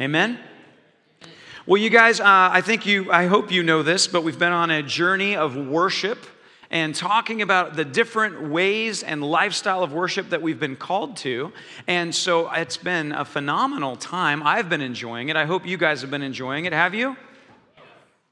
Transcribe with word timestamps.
Amen? 0.00 0.38
Well, 1.66 1.82
you 1.82 1.90
guys, 1.90 2.20
uh, 2.20 2.24
I 2.26 2.60
think 2.60 2.86
you, 2.86 3.10
I 3.10 3.26
hope 3.26 3.50
you 3.50 3.64
know 3.64 3.82
this, 3.82 4.06
but 4.06 4.22
we've 4.22 4.38
been 4.38 4.52
on 4.52 4.70
a 4.70 4.80
journey 4.80 5.34
of 5.34 5.56
worship 5.56 6.24
and 6.70 6.94
talking 6.94 7.42
about 7.42 7.74
the 7.74 7.84
different 7.84 8.48
ways 8.48 9.02
and 9.02 9.24
lifestyle 9.24 9.82
of 9.82 9.92
worship 9.92 10.30
that 10.30 10.40
we've 10.40 10.60
been 10.60 10.76
called 10.76 11.16
to. 11.18 11.52
And 11.88 12.14
so 12.14 12.48
it's 12.52 12.76
been 12.76 13.10
a 13.10 13.24
phenomenal 13.24 13.96
time. 13.96 14.42
I've 14.44 14.68
been 14.68 14.82
enjoying 14.82 15.30
it. 15.30 15.36
I 15.36 15.46
hope 15.46 15.66
you 15.66 15.76
guys 15.76 16.00
have 16.02 16.12
been 16.12 16.22
enjoying 16.22 16.64
it. 16.66 16.72
Have 16.72 16.94
you? 16.94 17.16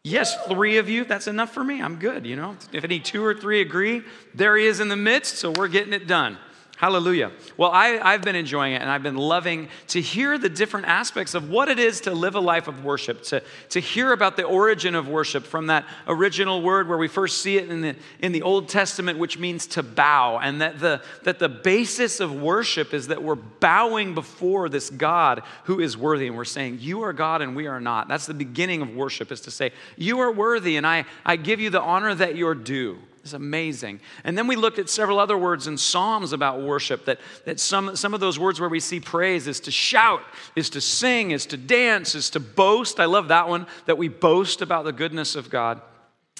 Yes, 0.05 0.37
three 0.47 0.77
of 0.77 0.89
you, 0.89 1.05
that's 1.05 1.27
enough 1.27 1.53
for 1.53 1.65
me. 1.65 1.83
I'm 1.83 1.97
good, 1.97 2.25
you 2.25 2.37
know. 2.37 2.57
If 2.73 2.85
any 2.85 3.01
two 3.01 3.25
or 3.25 3.35
three 3.35 3.61
agree, 3.61 4.03
there 4.35 4.57
he 4.57 4.67
is 4.67 4.79
in 4.79 4.89
the 4.89 4.95
midst, 4.95 5.39
so 5.39 5.51
we're 5.51 5.67
getting 5.67 5.93
it 5.93 6.07
done. 6.07 6.39
Hallelujah. 6.77 7.33
Well, 7.57 7.71
I, 7.71 7.99
I've 8.03 8.21
been 8.21 8.37
enjoying 8.37 8.75
it 8.75 8.83
and 8.83 8.91
I've 8.91 9.03
been 9.03 9.17
loving 9.17 9.69
to 9.89 10.01
hear 10.01 10.37
the 10.37 10.51
different 10.51 10.87
aspects 10.87 11.33
of 11.33 11.49
what 11.49 11.71
it 11.71 11.79
is 11.79 12.03
to 12.03 12.11
live 12.11 12.35
a 12.35 12.41
life 12.41 12.69
of 12.69 12.85
worship, 12.85 13.23
to, 13.25 13.43
to 13.71 13.81
hear 13.81 14.13
about 14.13 14.37
the 14.37 14.43
origin 14.43 14.95
of 14.95 15.09
worship 15.09 15.45
from 15.45 15.69
that 15.69 15.87
original 16.07 16.61
word 16.61 16.87
where 16.87 16.99
we 16.99 17.09
first 17.09 17.41
see 17.41 17.57
it 17.57 17.71
in 17.71 17.81
the, 17.81 17.97
in 18.19 18.33
the 18.33 18.43
Old 18.43 18.69
Testament, 18.69 19.19
which 19.19 19.39
means 19.39 19.67
to 19.69 19.83
bow, 19.83 20.39
and 20.39 20.61
that 20.61 20.79
the, 20.79 21.01
that 21.23 21.39
the 21.39 21.49
basis 21.49 22.21
of 22.21 22.35
worship 22.35 22.93
is 22.93 23.07
that 23.07 23.23
we're 23.23 23.37
bowing 23.37 24.15
before 24.15 24.69
this 24.69 24.91
God 24.91 25.45
who 25.65 25.81
is 25.81 25.97
worthy. 25.97 26.27
And 26.27 26.37
we're 26.37 26.45
saying, 26.45 26.79
You 26.83 27.05
are 27.05 27.15
God 27.15 27.41
and 27.41 27.57
we 27.57 27.69
are 27.69 27.81
not. 27.81 28.07
That's 28.07 28.27
the 28.27 28.35
beginning 28.35 28.83
of 28.83 28.95
worship, 28.95 29.33
is 29.33 29.41
to 29.43 29.51
say, 29.51 29.73
You 29.97 30.19
are 30.21 30.31
worthy 30.31 30.77
and 30.77 30.87
I, 30.87 31.07
I 31.25 31.37
give 31.37 31.59
you 31.59 31.71
the 31.71 31.81
honor 31.81 32.15
that 32.15 32.37
you're 32.37 32.55
due. 32.55 32.99
It's 33.27 33.33
amazing. 33.33 33.99
And 34.23 34.39
then 34.39 34.47
we 34.47 34.55
looked 34.55 34.79
at 34.79 34.89
several 34.89 35.19
other 35.19 35.37
words 35.37 35.67
in 35.67 35.77
Psalms 35.77 36.33
about 36.33 36.63
worship 36.63 37.07
that, 37.07 37.19
that 37.45 37.59
some, 37.59 37.97
some 37.97 38.15
of 38.15 38.21
those 38.21 38.39
words 38.39 38.61
where 38.61 38.69
we 38.69 38.79
see 38.79 39.01
praise 39.01 39.49
is 39.49 39.59
to 39.61 39.73
shout, 39.73 40.23
is 40.55 40.71
to 40.71 40.81
sing, 40.81 41.33
is 41.33 41.45
to 41.47 41.57
dance, 41.57 42.15
is 42.15 42.31
to 42.31 42.39
boast. 42.39 43.01
I 43.01 43.07
love 43.07 43.27
that 43.27 43.49
one, 43.49 43.67
that 43.87 43.99
we 43.99 44.07
boast 44.07 44.63
about 44.63 44.85
the 44.85 44.93
goodness 44.93 45.35
of 45.35 45.51
God. 45.51 45.83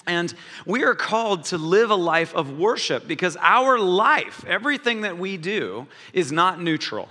And 0.05 0.33
we 0.65 0.85
are 0.85 0.95
called 0.95 1.43
to 1.45 1.57
live 1.57 1.91
a 1.91 1.95
life 1.95 2.33
of 2.33 2.57
worship 2.57 3.05
because 3.05 3.35
our 3.41 3.77
life, 3.77 4.45
everything 4.47 5.01
that 5.01 5.17
we 5.17 5.35
do, 5.35 5.87
is 6.13 6.31
not 6.31 6.61
neutral. 6.61 7.09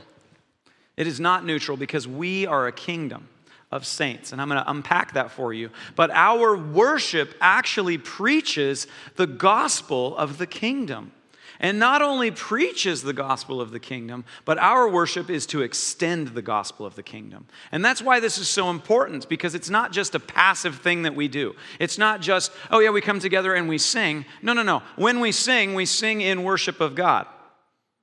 It 0.97 1.07
is 1.07 1.21
not 1.21 1.45
neutral 1.45 1.77
because 1.77 2.09
we 2.09 2.47
are 2.47 2.67
a 2.67 2.73
kingdom 2.73 3.29
of 3.73 3.85
saints. 3.85 4.33
And 4.33 4.41
I'm 4.41 4.49
going 4.49 4.63
to 4.63 4.71
unpack 4.71 5.15
that 5.15 5.31
for 5.31 5.53
you. 5.53 5.71
But 5.95 6.11
our 6.11 6.57
worship 6.57 7.35
actually 7.41 7.99
preaches 7.99 8.87
the 9.17 9.27
gospel 9.27 10.17
of 10.17 10.39
the 10.39 10.47
kingdom. 10.47 11.13
And 11.59 11.79
not 11.79 12.03
only 12.03 12.31
preaches 12.31 13.03
the 13.03 13.15
gospel 13.15 13.63
of 13.63 13.71
the 13.71 13.81
kingdom, 13.81 14.27
but 14.45 14.59
our 14.59 14.89
worship 14.91 15.31
is 15.31 15.47
to 15.47 15.63
extend 15.63 16.29
the 16.29 16.43
gospel 16.43 16.85
of 16.85 16.97
the 16.97 17.03
kingdom. 17.03 17.47
And 17.73 17.83
that's 17.83 18.03
why 18.03 18.21
this 18.21 18.37
is 18.37 18.47
so 18.47 18.69
important, 18.69 19.27
because 19.29 19.55
it's 19.55 19.71
not 19.71 19.91
just 19.91 20.15
a 20.15 20.21
passive 20.21 20.77
thing 20.77 21.03
that 21.03 21.15
we 21.15 21.29
do. 21.29 21.57
It's 21.81 21.97
not 21.97 22.21
just, 22.21 22.53
oh, 22.71 22.81
yeah, 22.81 22.91
we 22.91 23.01
come 23.01 23.21
together 23.21 23.55
and 23.55 23.71
we 23.71 23.79
sing. 23.79 24.27
No, 24.43 24.53
no, 24.53 24.63
no. 24.63 24.83
When 24.97 25.19
we 25.19 25.33
sing, 25.33 25.75
we 25.75 25.87
sing 25.87 26.21
in 26.21 26.45
worship 26.45 26.81
of 26.83 26.95
God. 26.95 27.27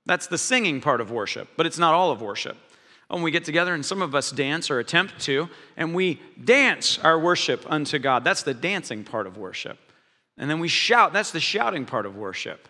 That's 0.08 0.28
the 0.28 0.40
singing 0.40 0.82
part 0.82 1.00
of 1.00 1.12
worship, 1.12 1.48
but 1.56 1.68
it's 1.68 1.78
not 1.78 1.94
all 1.94 2.12
of 2.12 2.22
worship 2.22 2.58
when 3.14 3.24
we 3.24 3.32
get 3.32 3.46
together, 3.46 3.74
and 3.74 3.86
some 3.86 4.02
of 4.02 4.16
us 4.16 4.32
dance 4.32 4.72
or 4.72 4.80
attempt 4.80 5.20
to, 5.22 5.50
and 5.78 5.94
we 5.94 6.20
dance 6.44 7.00
our 7.00 7.20
worship 7.20 7.64
unto 7.70 8.00
God. 8.00 8.24
That's 8.24 8.44
the 8.44 8.54
dancing 8.54 9.04
part 9.04 9.28
of 9.28 9.38
worship. 9.38 9.78
And 10.38 10.50
then 10.50 10.60
we 10.60 10.68
shout, 10.68 11.14
that's 11.14 11.32
the 11.32 11.40
shouting 11.40 11.86
part 11.86 12.06
of 12.06 12.16
worship. 12.16 12.68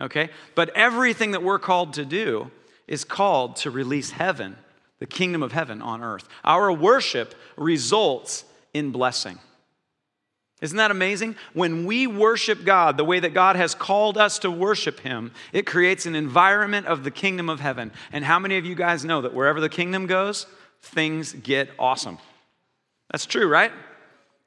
Okay? 0.00 0.30
But 0.54 0.70
everything 0.70 1.30
that 1.30 1.42
we're 1.42 1.58
called 1.58 1.94
to 1.94 2.04
do 2.04 2.50
is 2.86 3.04
called 3.04 3.56
to 3.56 3.70
release 3.70 4.10
heaven, 4.10 4.56
the 4.98 5.06
kingdom 5.06 5.42
of 5.42 5.52
heaven 5.52 5.80
on 5.80 6.02
earth. 6.02 6.28
Our 6.44 6.72
worship 6.72 7.34
results 7.56 8.44
in 8.74 8.90
blessing. 8.90 9.38
Isn't 10.62 10.76
that 10.76 10.92
amazing? 10.92 11.34
When 11.54 11.84
we 11.84 12.06
worship 12.06 12.64
God 12.64 12.96
the 12.96 13.04
way 13.04 13.18
that 13.18 13.34
God 13.34 13.56
has 13.56 13.74
called 13.74 14.16
us 14.16 14.38
to 14.38 14.50
worship 14.50 15.00
Him, 15.00 15.32
it 15.52 15.66
creates 15.66 16.06
an 16.06 16.14
environment 16.14 16.86
of 16.86 17.02
the 17.02 17.10
kingdom 17.10 17.50
of 17.50 17.58
heaven. 17.58 17.90
And 18.12 18.24
how 18.24 18.38
many 18.38 18.56
of 18.56 18.64
you 18.64 18.76
guys 18.76 19.04
know 19.04 19.22
that 19.22 19.34
wherever 19.34 19.60
the 19.60 19.68
kingdom 19.68 20.06
goes, 20.06 20.46
things 20.80 21.32
get 21.32 21.68
awesome? 21.80 22.16
That's 23.10 23.26
true, 23.26 23.48
right? 23.48 23.72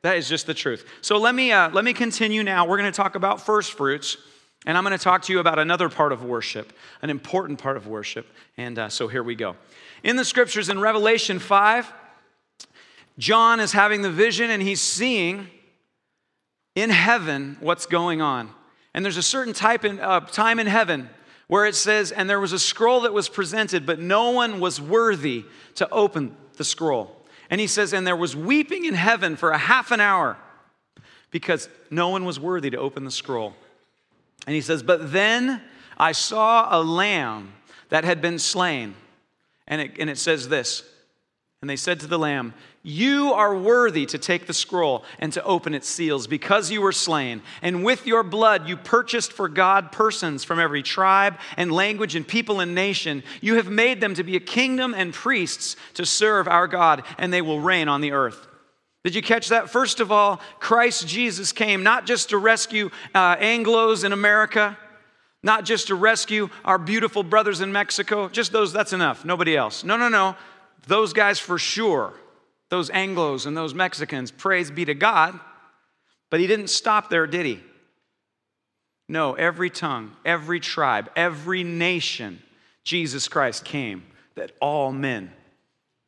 That 0.03 0.17
is 0.17 0.29
just 0.29 0.47
the 0.47 0.53
truth. 0.53 0.85
So 1.01 1.17
let 1.17 1.35
me, 1.35 1.51
uh, 1.51 1.69
let 1.71 1.83
me 1.83 1.91
continue 1.91 2.43
now. 2.43 2.65
We're 2.65 2.77
going 2.77 2.91
to 2.91 2.95
talk 2.95 3.15
about 3.15 3.45
first 3.45 3.73
fruits, 3.73 4.15
and 4.65 4.77
I'm 4.77 4.85
going 4.85 4.97
to 4.97 5.03
talk 5.03 5.23
to 5.23 5.33
you 5.33 5.39
about 5.39 5.59
another 5.59 5.89
part 5.89 6.13
of 6.13 6.23
worship, 6.23 6.71
an 7.01 7.09
important 7.09 7.59
part 7.59 7.75
of 7.75 7.87
worship. 7.87 8.25
And 8.55 8.79
uh, 8.79 8.87
so 8.87 9.09
here 9.09 9.23
we 9.23 9.35
go. 9.35 9.57
In 10.01 10.15
the 10.15 10.23
scriptures 10.23 10.69
in 10.69 10.79
Revelation 10.79 11.39
5, 11.39 11.91
John 13.17 13.59
is 13.59 13.73
having 13.73 14.01
the 14.01 14.09
vision 14.09 14.49
and 14.49 14.63
he's 14.63 14.81
seeing 14.81 15.49
in 16.75 16.89
heaven 16.89 17.57
what's 17.61 17.85
going 17.85 18.21
on. 18.21 18.49
And 18.93 19.03
there's 19.03 19.17
a 19.17 19.23
certain 19.23 19.53
type 19.53 19.83
in, 19.83 19.99
uh, 19.99 20.19
time 20.21 20.59
in 20.59 20.67
heaven 20.67 21.09
where 21.47 21.65
it 21.65 21.75
says, 21.75 22.11
and 22.11 22.29
there 22.29 22.39
was 22.39 22.53
a 22.53 22.59
scroll 22.59 23.01
that 23.01 23.13
was 23.13 23.29
presented, 23.29 23.85
but 23.85 23.99
no 23.99 24.31
one 24.31 24.59
was 24.59 24.79
worthy 24.81 25.45
to 25.75 25.89
open 25.89 26.35
the 26.57 26.63
scroll. 26.63 27.15
And 27.49 27.61
he 27.61 27.67
says, 27.67 27.93
and 27.93 28.05
there 28.05 28.15
was 28.15 28.35
weeping 28.35 28.85
in 28.85 28.93
heaven 28.93 29.35
for 29.35 29.51
a 29.51 29.57
half 29.57 29.91
an 29.91 29.99
hour 29.99 30.37
because 31.29 31.69
no 31.91 32.09
one 32.09 32.25
was 32.25 32.39
worthy 32.39 32.69
to 32.71 32.77
open 32.77 33.03
the 33.03 33.11
scroll. 33.11 33.53
And 34.47 34.55
he 34.55 34.61
says, 34.61 34.81
but 34.81 35.11
then 35.11 35.61
I 35.97 36.11
saw 36.11 36.67
a 36.71 36.81
lamb 36.81 37.53
that 37.89 38.03
had 38.03 38.21
been 38.21 38.39
slain. 38.39 38.95
And 39.67 39.81
it, 39.81 39.91
and 39.99 40.09
it 40.09 40.17
says 40.17 40.47
this, 40.47 40.83
and 41.65 41.69
they 41.71 41.75
said 41.75 41.99
to 42.01 42.05
the 42.05 42.19
lamb, 42.19 42.53
you 42.83 43.33
are 43.33 43.57
worthy 43.57 44.05
to 44.05 44.19
take 44.19 44.45
the 44.45 44.53
scroll 44.53 45.03
and 45.17 45.33
to 45.33 45.43
open 45.43 45.73
its 45.73 45.89
seals 45.89 46.27
because 46.27 46.69
you 46.69 46.79
were 46.79 46.91
slain. 46.91 47.41
And 47.63 47.83
with 47.83 48.05
your 48.05 48.21
blood 48.21 48.69
you 48.69 48.77
purchased 48.77 49.33
for 49.33 49.49
God 49.49 49.91
persons 49.91 50.43
from 50.43 50.59
every 50.59 50.83
tribe 50.83 51.39
and 51.57 51.71
language 51.71 52.13
and 52.13 52.27
people 52.27 52.59
and 52.59 52.75
nation. 52.75 53.23
You 53.41 53.55
have 53.55 53.67
made 53.67 53.99
them 53.99 54.13
to 54.13 54.23
be 54.23 54.35
a 54.35 54.39
kingdom 54.39 54.93
and 54.95 55.11
priests 55.11 55.75
to 55.95 56.05
serve 56.05 56.47
our 56.47 56.67
God, 56.67 57.01
and 57.17 57.33
they 57.33 57.41
will 57.41 57.59
reign 57.59 57.87
on 57.87 58.01
the 58.01 58.11
earth. 58.11 58.45
Did 59.03 59.15
you 59.15 59.23
catch 59.23 59.49
that? 59.49 59.71
First 59.71 59.99
of 59.99 60.11
all, 60.11 60.39
Christ 60.59 61.07
Jesus 61.07 61.51
came 61.51 61.81
not 61.81 62.05
just 62.05 62.29
to 62.29 62.37
rescue 62.37 62.91
uh, 63.15 63.37
Anglos 63.37 64.03
in 64.03 64.11
America, 64.11 64.77
not 65.41 65.65
just 65.65 65.87
to 65.87 65.95
rescue 65.95 66.49
our 66.63 66.77
beautiful 66.77 67.23
brothers 67.23 67.61
in 67.61 67.71
Mexico, 67.71 68.29
just 68.29 68.51
those, 68.51 68.71
that's 68.71 68.93
enough, 68.93 69.25
nobody 69.25 69.57
else. 69.57 69.83
No, 69.83 69.97
no, 69.97 70.09
no. 70.09 70.35
Those 70.87 71.13
guys 71.13 71.39
for 71.39 71.57
sure 71.57 72.13
those 72.69 72.89
Anglos 72.89 73.45
and 73.45 73.55
those 73.55 73.73
Mexicans, 73.73 74.31
praise 74.31 74.71
be 74.71 74.85
to 74.85 74.93
God. 74.93 75.39
But 76.29 76.39
he 76.39 76.47
didn't 76.47 76.67
stop 76.67 77.09
there, 77.09 77.27
did 77.27 77.45
he? 77.45 77.61
No, 79.07 79.33
every 79.33 79.69
tongue, 79.69 80.11
every 80.25 80.59
tribe, 80.59 81.11
every 81.15 81.63
nation, 81.63 82.41
Jesus 82.83 83.27
Christ 83.27 83.63
came 83.63 84.03
that 84.35 84.51
all 84.59 84.91
men 84.91 85.31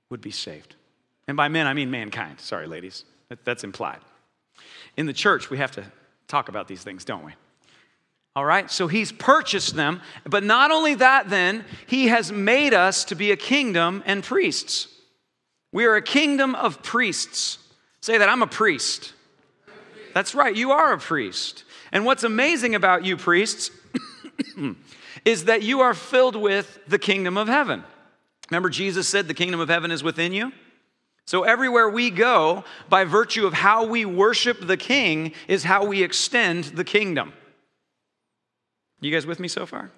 would 0.10 0.20
be 0.20 0.32
saved. 0.32 0.76
And 1.28 1.38
by 1.38 1.48
men, 1.48 1.68
I 1.68 1.74
mean 1.74 1.92
mankind. 1.92 2.40
Sorry, 2.40 2.66
ladies, 2.66 3.06
that's 3.44 3.64
implied. 3.64 4.00
In 4.96 5.06
the 5.06 5.14
church, 5.14 5.50
we 5.50 5.60
have 5.60 5.72
to 5.74 5.86
talk 6.28 6.50
about 6.50 6.68
these 6.68 6.84
things, 6.84 7.06
don't 7.06 7.24
we? 7.24 7.34
All 8.38 8.46
right, 8.46 8.70
so 8.70 8.88
he's 8.88 9.12
purchased 9.12 9.76
them, 9.76 10.00
but 10.24 10.44
not 10.44 10.70
only 10.70 10.94
that, 10.94 11.28
then, 11.28 11.66
he 11.88 12.10
has 12.10 12.32
made 12.32 12.72
us 12.72 13.04
to 13.06 13.16
be 13.16 13.32
a 13.32 13.36
kingdom 13.36 14.04
and 14.06 14.24
priests. 14.24 14.90
We 15.72 15.86
are 15.86 15.96
a 15.96 16.04
kingdom 16.04 16.54
of 16.54 16.84
priests. 16.84 17.58
Say 18.00 18.20
that 18.20 18.30
I'm 18.30 18.44
a 18.44 18.48
priest. 18.48 19.14
That's 20.14 20.36
right, 20.36 20.56
you 20.56 20.70
are 20.70 20.94
a 20.94 21.00
priest. 21.00 21.64
And 21.92 22.06
what's 22.06 22.24
amazing 22.24 22.76
about 22.76 23.04
you, 23.04 23.18
priests, 23.18 23.72
is 25.26 25.46
that 25.46 25.64
you 25.64 25.82
are 25.82 25.96
filled 25.96 26.36
with 26.36 26.78
the 26.88 27.00
kingdom 27.00 27.38
of 27.38 27.48
heaven. 27.48 27.84
Remember, 28.52 28.70
Jesus 28.70 29.08
said, 29.08 29.28
The 29.28 29.34
kingdom 29.34 29.60
of 29.60 29.70
heaven 29.70 29.90
is 29.90 30.04
within 30.04 30.32
you? 30.32 30.52
So, 31.26 31.42
everywhere 31.44 31.90
we 31.90 32.12
go, 32.12 32.66
by 32.88 33.04
virtue 33.04 33.48
of 33.48 33.54
how 33.54 33.88
we 33.88 34.06
worship 34.06 34.68
the 34.68 34.78
king, 34.78 35.34
is 35.48 35.64
how 35.64 35.86
we 35.86 36.04
extend 36.04 36.66
the 36.66 36.84
kingdom. 36.84 37.34
You 39.00 39.12
guys 39.12 39.26
with 39.26 39.40
me 39.40 39.48
so 39.48 39.66
far? 39.66 39.92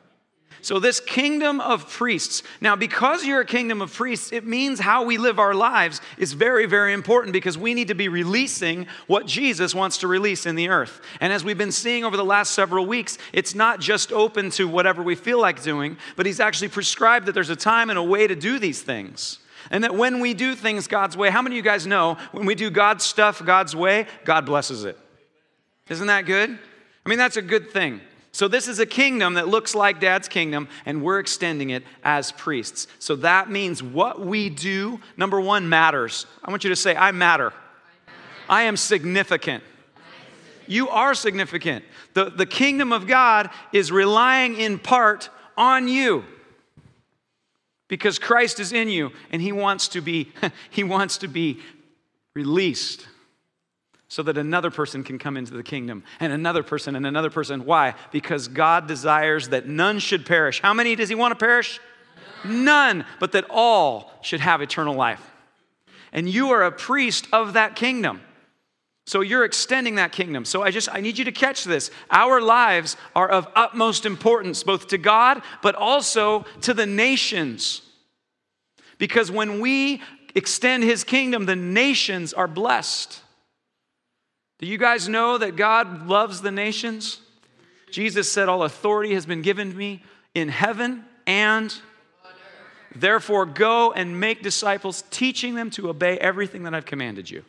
So, 0.61 0.79
this 0.79 0.99
kingdom 0.99 1.61
of 1.61 1.89
priests. 1.89 2.43
Now, 2.59 2.75
because 2.75 3.25
you're 3.25 3.39
a 3.39 3.45
kingdom 3.45 3.81
of 3.81 3.93
priests, 3.93 4.33
it 4.33 4.45
means 4.45 4.79
how 4.79 5.03
we 5.03 5.17
live 5.17 5.39
our 5.39 5.53
lives 5.53 6.01
is 6.17 6.33
very, 6.33 6.65
very 6.65 6.91
important 6.91 7.31
because 7.31 7.57
we 7.57 7.73
need 7.73 7.87
to 7.87 7.95
be 7.95 8.09
releasing 8.09 8.87
what 9.07 9.25
Jesus 9.25 9.73
wants 9.73 9.99
to 9.99 10.07
release 10.07 10.45
in 10.45 10.55
the 10.55 10.67
earth. 10.67 10.99
And 11.21 11.31
as 11.31 11.45
we've 11.45 11.57
been 11.57 11.71
seeing 11.71 12.03
over 12.03 12.17
the 12.17 12.25
last 12.25 12.51
several 12.51 12.85
weeks, 12.85 13.17
it's 13.31 13.55
not 13.55 13.79
just 13.79 14.11
open 14.11 14.49
to 14.51 14.67
whatever 14.67 15.01
we 15.01 15.15
feel 15.15 15.39
like 15.39 15.63
doing, 15.63 15.97
but 16.17 16.25
He's 16.25 16.41
actually 16.41 16.69
prescribed 16.69 17.27
that 17.27 17.31
there's 17.31 17.49
a 17.49 17.55
time 17.55 17.89
and 17.89 17.97
a 17.97 18.03
way 18.03 18.27
to 18.27 18.35
do 18.35 18.59
these 18.59 18.81
things. 18.81 19.39
And 19.71 19.83
that 19.83 19.95
when 19.95 20.19
we 20.19 20.33
do 20.33 20.55
things 20.55 20.87
God's 20.87 21.15
way, 21.15 21.29
how 21.29 21.41
many 21.41 21.55
of 21.55 21.57
you 21.57 21.69
guys 21.69 21.87
know 21.87 22.17
when 22.31 22.45
we 22.45 22.55
do 22.55 22.69
God's 22.69 23.05
stuff 23.05 23.43
God's 23.45 23.75
way, 23.75 24.07
God 24.25 24.45
blesses 24.45 24.83
it? 24.83 24.97
Isn't 25.89 26.07
that 26.07 26.25
good? 26.25 26.49
I 27.05 27.09
mean, 27.09 27.17
that's 27.17 27.37
a 27.37 27.41
good 27.41 27.71
thing. 27.71 28.01
So, 28.39 28.47
this 28.47 28.69
is 28.69 28.79
a 28.79 28.85
kingdom 28.85 29.33
that 29.33 29.49
looks 29.49 29.75
like 29.75 29.99
dad's 29.99 30.29
kingdom, 30.29 30.69
and 30.85 31.03
we're 31.03 31.19
extending 31.19 31.71
it 31.71 31.83
as 32.05 32.31
priests. 32.31 32.87
So, 32.97 33.17
that 33.17 33.49
means 33.49 33.83
what 33.83 34.21
we 34.21 34.49
do, 34.49 35.01
number 35.17 35.41
one, 35.41 35.67
matters. 35.67 36.25
I 36.41 36.49
want 36.49 36.63
you 36.63 36.69
to 36.69 36.75
say, 36.77 36.95
I 36.95 37.11
matter. 37.11 37.51
I 38.47 38.61
am 38.61 38.77
significant. 38.77 39.61
You 40.67 40.87
are 40.87 41.13
significant. 41.15 41.83
The, 42.13 42.29
the 42.29 42.45
kingdom 42.45 42.93
of 42.93 43.07
God 43.07 43.49
is 43.73 43.91
relying 43.91 44.55
in 44.55 44.79
part 44.79 45.29
on 45.57 45.89
you 45.89 46.23
because 47.89 48.19
Christ 48.19 48.61
is 48.61 48.71
in 48.71 48.87
you 48.87 49.11
and 49.33 49.41
he 49.41 49.51
wants 49.51 49.89
to 49.89 49.99
be 49.99 50.31
he 50.69 50.85
wants 50.85 51.17
to 51.17 51.27
be 51.27 51.59
released 52.35 53.05
so 54.09 54.23
that 54.23 54.37
another 54.37 54.71
person 54.71 55.03
can 55.03 55.19
come 55.19 55.37
into 55.37 55.53
the 55.53 55.63
kingdom 55.63 56.03
and 56.19 56.33
another 56.33 56.63
person 56.63 56.95
and 56.95 57.05
another 57.05 57.29
person. 57.29 57.63
Why? 57.63 57.93
Because 58.11 58.47
God 58.47 58.87
desires 58.87 59.49
that 59.49 59.67
none 59.67 59.99
should 59.99 60.25
perish. 60.25 60.61
How 60.61 60.73
many 60.73 60.95
does 60.95 61.09
He 61.09 61.15
want 61.15 61.31
to 61.31 61.35
perish? 61.43 61.79
None, 62.43 63.05
but 63.19 63.33
that 63.33 63.45
all 63.49 64.11
should 64.21 64.39
have 64.39 64.61
eternal 64.61 64.95
life. 64.95 65.21
And 66.11 66.27
you 66.27 66.49
are 66.49 66.63
a 66.63 66.71
priest 66.71 67.27
of 67.31 67.53
that 67.53 67.75
kingdom. 67.75 68.21
So 69.05 69.21
you're 69.21 69.45
extending 69.45 69.95
that 69.95 70.11
kingdom. 70.11 70.43
So 70.43 70.63
I 70.63 70.71
just 70.71 70.89
I 70.91 71.01
need 71.01 71.17
you 71.17 71.25
to 71.25 71.31
catch 71.31 71.63
this. 71.63 71.91
Our 72.09 72.41
lives 72.41 72.97
are 73.15 73.29
of 73.29 73.47
utmost 73.55 74.05
importance 74.05 74.63
both 74.63 74.87
to 74.87 74.97
God 74.97 75.41
but 75.61 75.75
also 75.75 76.45
to 76.61 76.73
the 76.73 76.85
nations. 76.85 77.81
Because 78.97 79.31
when 79.31 79.59
we 79.59 80.01
extend 80.35 80.83
his 80.83 81.03
kingdom, 81.03 81.45
the 81.45 81.55
nations 81.55 82.33
are 82.33 82.47
blessed. 82.47 83.21
Do 84.59 84.67
you 84.67 84.77
guys 84.77 85.07
know 85.07 85.37
that 85.37 85.55
God 85.55 86.07
loves 86.07 86.41
the 86.41 86.51
nations? 86.51 87.21
Jesus 87.91 88.31
said, 88.31 88.49
All 88.49 88.63
authority 88.63 89.13
has 89.13 89.25
been 89.25 89.41
given 89.41 89.71
to 89.71 89.77
me 89.77 90.03
in 90.35 90.49
heaven 90.49 91.05
and 91.25 91.73
therefore 92.93 93.45
go 93.45 93.93
and 93.93 94.19
make 94.19 94.43
disciples, 94.43 95.03
teaching 95.11 95.55
them 95.55 95.69
to 95.71 95.89
obey 95.89 96.17
everything 96.17 96.63
that 96.63 96.73
I've 96.73 96.85
commanded 96.85 97.29
you. 97.29 97.45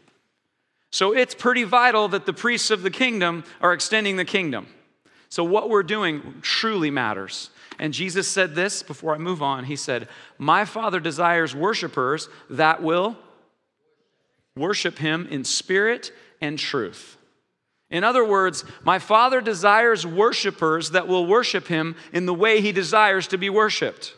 So 0.93 1.13
it's 1.13 1.35
pretty 1.35 1.65
vital 1.65 2.09
that 2.09 2.27
the 2.27 2.33
priests 2.33 2.71
of 2.71 2.83
the 2.83 2.91
kingdom 2.91 3.45
are 3.61 3.73
extending 3.73 4.17
the 4.17 4.25
kingdom. 4.25 4.69
So 5.29 5.45
what 5.45 5.69
we're 5.69 5.85
doing 5.85 6.39
truly 6.43 6.91
matters. 6.91 7.51
And 7.79 7.95
Jesus 7.95 8.29
said 8.29 8.55
this 8.55 8.83
before 8.83 9.15
I 9.15 9.19
move 9.19 9.43
on. 9.43 9.65
He 9.65 9.77
said, 9.77 10.09
My 10.39 10.65
Father 10.65 11.01
desires 11.01 11.55
worshipers 11.55 12.29
that 12.51 12.83
will 12.83 13.17
worship 14.57 14.99
him 14.99 15.27
in 15.31 15.45
spirit 15.45 16.13
and 16.41 16.59
truth. 16.59 17.17
In 17.91 18.05
other 18.05 18.25
words, 18.25 18.65
my 18.85 18.99
Father 18.99 19.41
desires 19.41 20.07
worshipers 20.07 20.91
that 20.91 21.09
will 21.09 21.27
worship 21.27 21.67
Him 21.67 21.97
in 22.13 22.27
the 22.27 22.35
way 22.35 22.61
He 22.61 22.73
desires 22.73 23.27
to 23.29 23.39
be 23.39 23.51
worshiped. 23.51 24.15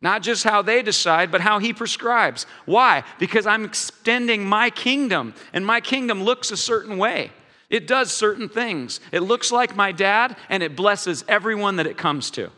Not 0.00 0.22
just 0.22 0.44
how 0.44 0.62
they 0.62 0.82
decide, 0.82 1.30
but 1.32 1.40
how 1.40 1.58
He 1.58 1.72
prescribes. 1.72 2.46
Why? 2.66 3.04
Because 3.18 3.46
I'm 3.46 3.64
extending 3.64 4.44
my 4.44 4.70
kingdom, 4.70 5.34
and 5.52 5.64
my 5.66 5.80
kingdom 5.80 6.22
looks 6.22 6.50
a 6.50 6.56
certain 6.56 6.98
way. 6.98 7.32
It 7.70 7.86
does 7.86 8.12
certain 8.12 8.48
things. 8.48 9.00
It 9.10 9.20
looks 9.20 9.50
like 9.50 9.74
my 9.74 9.92
dad, 9.92 10.36
and 10.48 10.62
it 10.62 10.76
blesses 10.76 11.24
everyone 11.28 11.76
that 11.76 11.86
it 11.86 11.96
comes 11.96 12.30
to. 12.32 12.50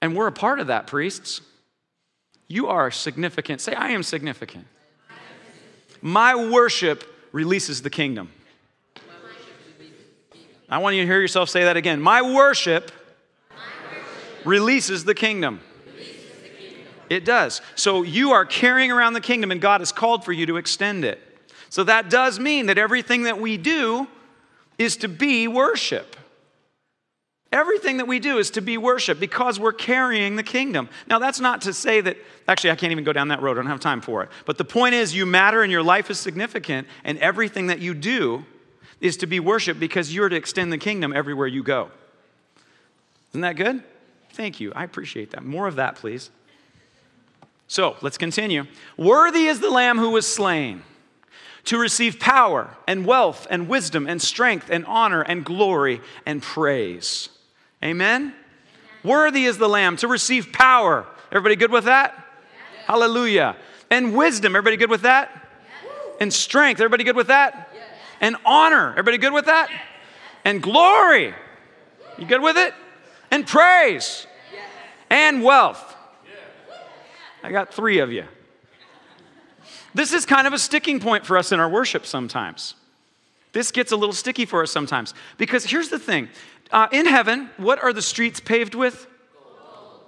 And 0.00 0.14
we're 0.14 0.26
a 0.26 0.32
part 0.32 0.60
of 0.60 0.66
that, 0.66 0.86
priests. 0.86 1.40
You 2.46 2.68
are 2.68 2.90
significant. 2.90 3.62
Say, 3.62 3.74
I 3.74 3.90
am 3.90 4.02
significant. 4.02 4.66
My 6.02 6.34
worship 6.34 7.04
releases 7.34 7.82
the 7.82 7.90
kingdom. 7.90 8.30
I 10.70 10.78
want 10.78 10.94
you 10.94 11.02
to 11.02 11.06
hear 11.06 11.20
yourself 11.20 11.50
say 11.50 11.64
that 11.64 11.76
again. 11.76 12.00
My 12.00 12.22
worship, 12.22 12.92
releases 14.44 15.04
the 15.04 15.14
kingdom. 15.14 15.60
It 17.10 17.24
does. 17.24 17.60
So 17.74 18.02
you 18.02 18.30
are 18.30 18.44
carrying 18.44 18.92
around 18.92 19.14
the 19.14 19.20
kingdom, 19.20 19.50
and 19.50 19.60
God 19.60 19.80
has 19.80 19.90
called 19.90 20.24
for 20.24 20.32
you 20.32 20.46
to 20.46 20.56
extend 20.56 21.04
it. 21.04 21.20
So 21.70 21.82
that 21.84 22.08
does 22.08 22.38
mean 22.38 22.66
that 22.66 22.78
everything 22.78 23.24
that 23.24 23.40
we 23.40 23.56
do 23.56 24.06
is 24.78 24.96
to 24.98 25.08
be 25.08 25.48
worship. 25.48 26.16
Everything 27.54 27.98
that 27.98 28.08
we 28.08 28.18
do 28.18 28.38
is 28.38 28.50
to 28.50 28.60
be 28.60 28.76
worship 28.76 29.20
because 29.20 29.60
we're 29.60 29.72
carrying 29.72 30.34
the 30.34 30.42
kingdom. 30.42 30.88
Now, 31.06 31.20
that's 31.20 31.38
not 31.38 31.60
to 31.62 31.72
say 31.72 32.00
that, 32.00 32.16
actually, 32.48 32.72
I 32.72 32.74
can't 32.74 32.90
even 32.90 33.04
go 33.04 33.12
down 33.12 33.28
that 33.28 33.40
road. 33.42 33.52
I 33.52 33.62
don't 33.62 33.70
have 33.70 33.78
time 33.78 34.00
for 34.00 34.24
it. 34.24 34.30
But 34.44 34.58
the 34.58 34.64
point 34.64 34.96
is, 34.96 35.14
you 35.14 35.24
matter 35.24 35.62
and 35.62 35.70
your 35.70 35.84
life 35.84 36.10
is 36.10 36.18
significant, 36.18 36.88
and 37.04 37.16
everything 37.18 37.68
that 37.68 37.78
you 37.78 37.94
do 37.94 38.44
is 39.00 39.16
to 39.18 39.28
be 39.28 39.38
worshiped 39.38 39.78
because 39.78 40.12
you're 40.12 40.28
to 40.28 40.34
extend 40.34 40.72
the 40.72 40.78
kingdom 40.78 41.12
everywhere 41.12 41.46
you 41.46 41.62
go. 41.62 41.92
Isn't 43.30 43.42
that 43.42 43.54
good? 43.54 43.84
Thank 44.32 44.58
you. 44.58 44.72
I 44.74 44.82
appreciate 44.82 45.30
that. 45.30 45.44
More 45.44 45.68
of 45.68 45.76
that, 45.76 45.94
please. 45.94 46.30
So 47.68 47.94
let's 48.02 48.18
continue. 48.18 48.66
Worthy 48.96 49.44
is 49.44 49.60
the 49.60 49.70
Lamb 49.70 49.98
who 49.98 50.10
was 50.10 50.26
slain 50.26 50.82
to 51.66 51.78
receive 51.78 52.18
power 52.18 52.76
and 52.88 53.06
wealth 53.06 53.46
and 53.48 53.68
wisdom 53.68 54.08
and 54.08 54.20
strength 54.20 54.70
and 54.70 54.84
honor 54.86 55.22
and 55.22 55.44
glory 55.44 56.00
and 56.26 56.42
praise. 56.42 57.28
Amen? 57.84 58.22
Amen. 58.22 58.34
Worthy 59.02 59.44
is 59.44 59.58
the 59.58 59.68
Lamb 59.68 59.96
to 59.98 60.08
receive 60.08 60.52
power. 60.52 61.06
Everybody 61.30 61.56
good 61.56 61.70
with 61.70 61.84
that? 61.84 62.14
Yes. 62.14 62.86
Hallelujah. 62.86 63.56
And 63.90 64.16
wisdom. 64.16 64.56
Everybody 64.56 64.76
good 64.78 64.90
with 64.90 65.02
that? 65.02 65.30
Yes. 65.34 65.92
And 66.20 66.32
strength. 66.32 66.80
Everybody 66.80 67.04
good 67.04 67.16
with 67.16 67.26
that? 67.26 67.70
Yes. 67.74 67.82
And 68.20 68.36
honor. 68.46 68.90
Everybody 68.92 69.18
good 69.18 69.32
with 69.32 69.46
that? 69.46 69.68
And 70.44 70.62
glory. 70.62 71.34
You 72.18 72.26
good 72.26 72.40
with 72.40 72.56
it? 72.56 72.72
And 73.30 73.46
praise. 73.46 74.26
And 75.10 75.44
wealth. 75.44 75.94
I 77.42 77.50
got 77.50 77.74
three 77.74 77.98
of 77.98 78.10
you. 78.10 78.24
This 79.92 80.12
is 80.12 80.24
kind 80.24 80.46
of 80.46 80.52
a 80.52 80.58
sticking 80.58 80.98
point 80.98 81.26
for 81.26 81.36
us 81.36 81.52
in 81.52 81.60
our 81.60 81.68
worship 81.68 82.06
sometimes. 82.06 82.74
This 83.52 83.70
gets 83.70 83.92
a 83.92 83.96
little 83.96 84.14
sticky 84.14 84.46
for 84.46 84.62
us 84.62 84.72
sometimes. 84.72 85.14
Because 85.36 85.64
here's 85.64 85.88
the 85.88 85.98
thing 85.98 86.28
uh, 86.70 86.88
in 86.92 87.06
heaven, 87.06 87.50
what 87.56 87.82
are 87.82 87.92
the 87.92 88.02
streets 88.02 88.40
paved 88.40 88.74
with? 88.74 89.06
Gold. 89.32 90.00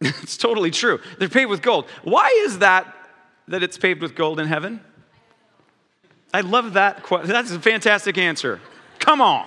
It's 0.22 0.36
totally 0.36 0.70
true. 0.70 1.00
They're 1.18 1.28
paved 1.28 1.50
with 1.50 1.62
gold. 1.62 1.86
Why 2.02 2.28
is 2.44 2.58
that 2.58 2.94
that 3.48 3.62
it's 3.62 3.78
paved 3.78 4.02
with 4.02 4.14
gold 4.14 4.40
in 4.40 4.46
heaven? 4.46 4.80
I 6.32 6.40
love 6.40 6.72
that. 6.74 7.04
That's 7.24 7.52
a 7.52 7.60
fantastic 7.60 8.18
answer. 8.18 8.60
Come 8.98 9.20
on. 9.20 9.46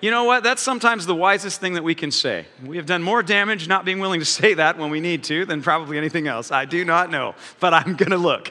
You 0.00 0.10
know 0.10 0.24
what? 0.24 0.42
That's 0.42 0.60
sometimes 0.60 1.06
the 1.06 1.14
wisest 1.14 1.60
thing 1.60 1.74
that 1.74 1.82
we 1.82 1.94
can 1.94 2.10
say. 2.10 2.46
We 2.62 2.76
have 2.76 2.84
done 2.84 3.02
more 3.02 3.22
damage 3.22 3.68
not 3.68 3.86
being 3.86 4.00
willing 4.00 4.20
to 4.20 4.26
say 4.26 4.52
that 4.52 4.76
when 4.76 4.90
we 4.90 5.00
need 5.00 5.24
to 5.24 5.46
than 5.46 5.62
probably 5.62 5.96
anything 5.96 6.26
else. 6.26 6.50
I 6.50 6.66
do 6.66 6.84
not 6.84 7.10
know, 7.10 7.34
but 7.58 7.72
I'm 7.72 7.96
going 7.96 8.10
to 8.10 8.18
look. 8.18 8.50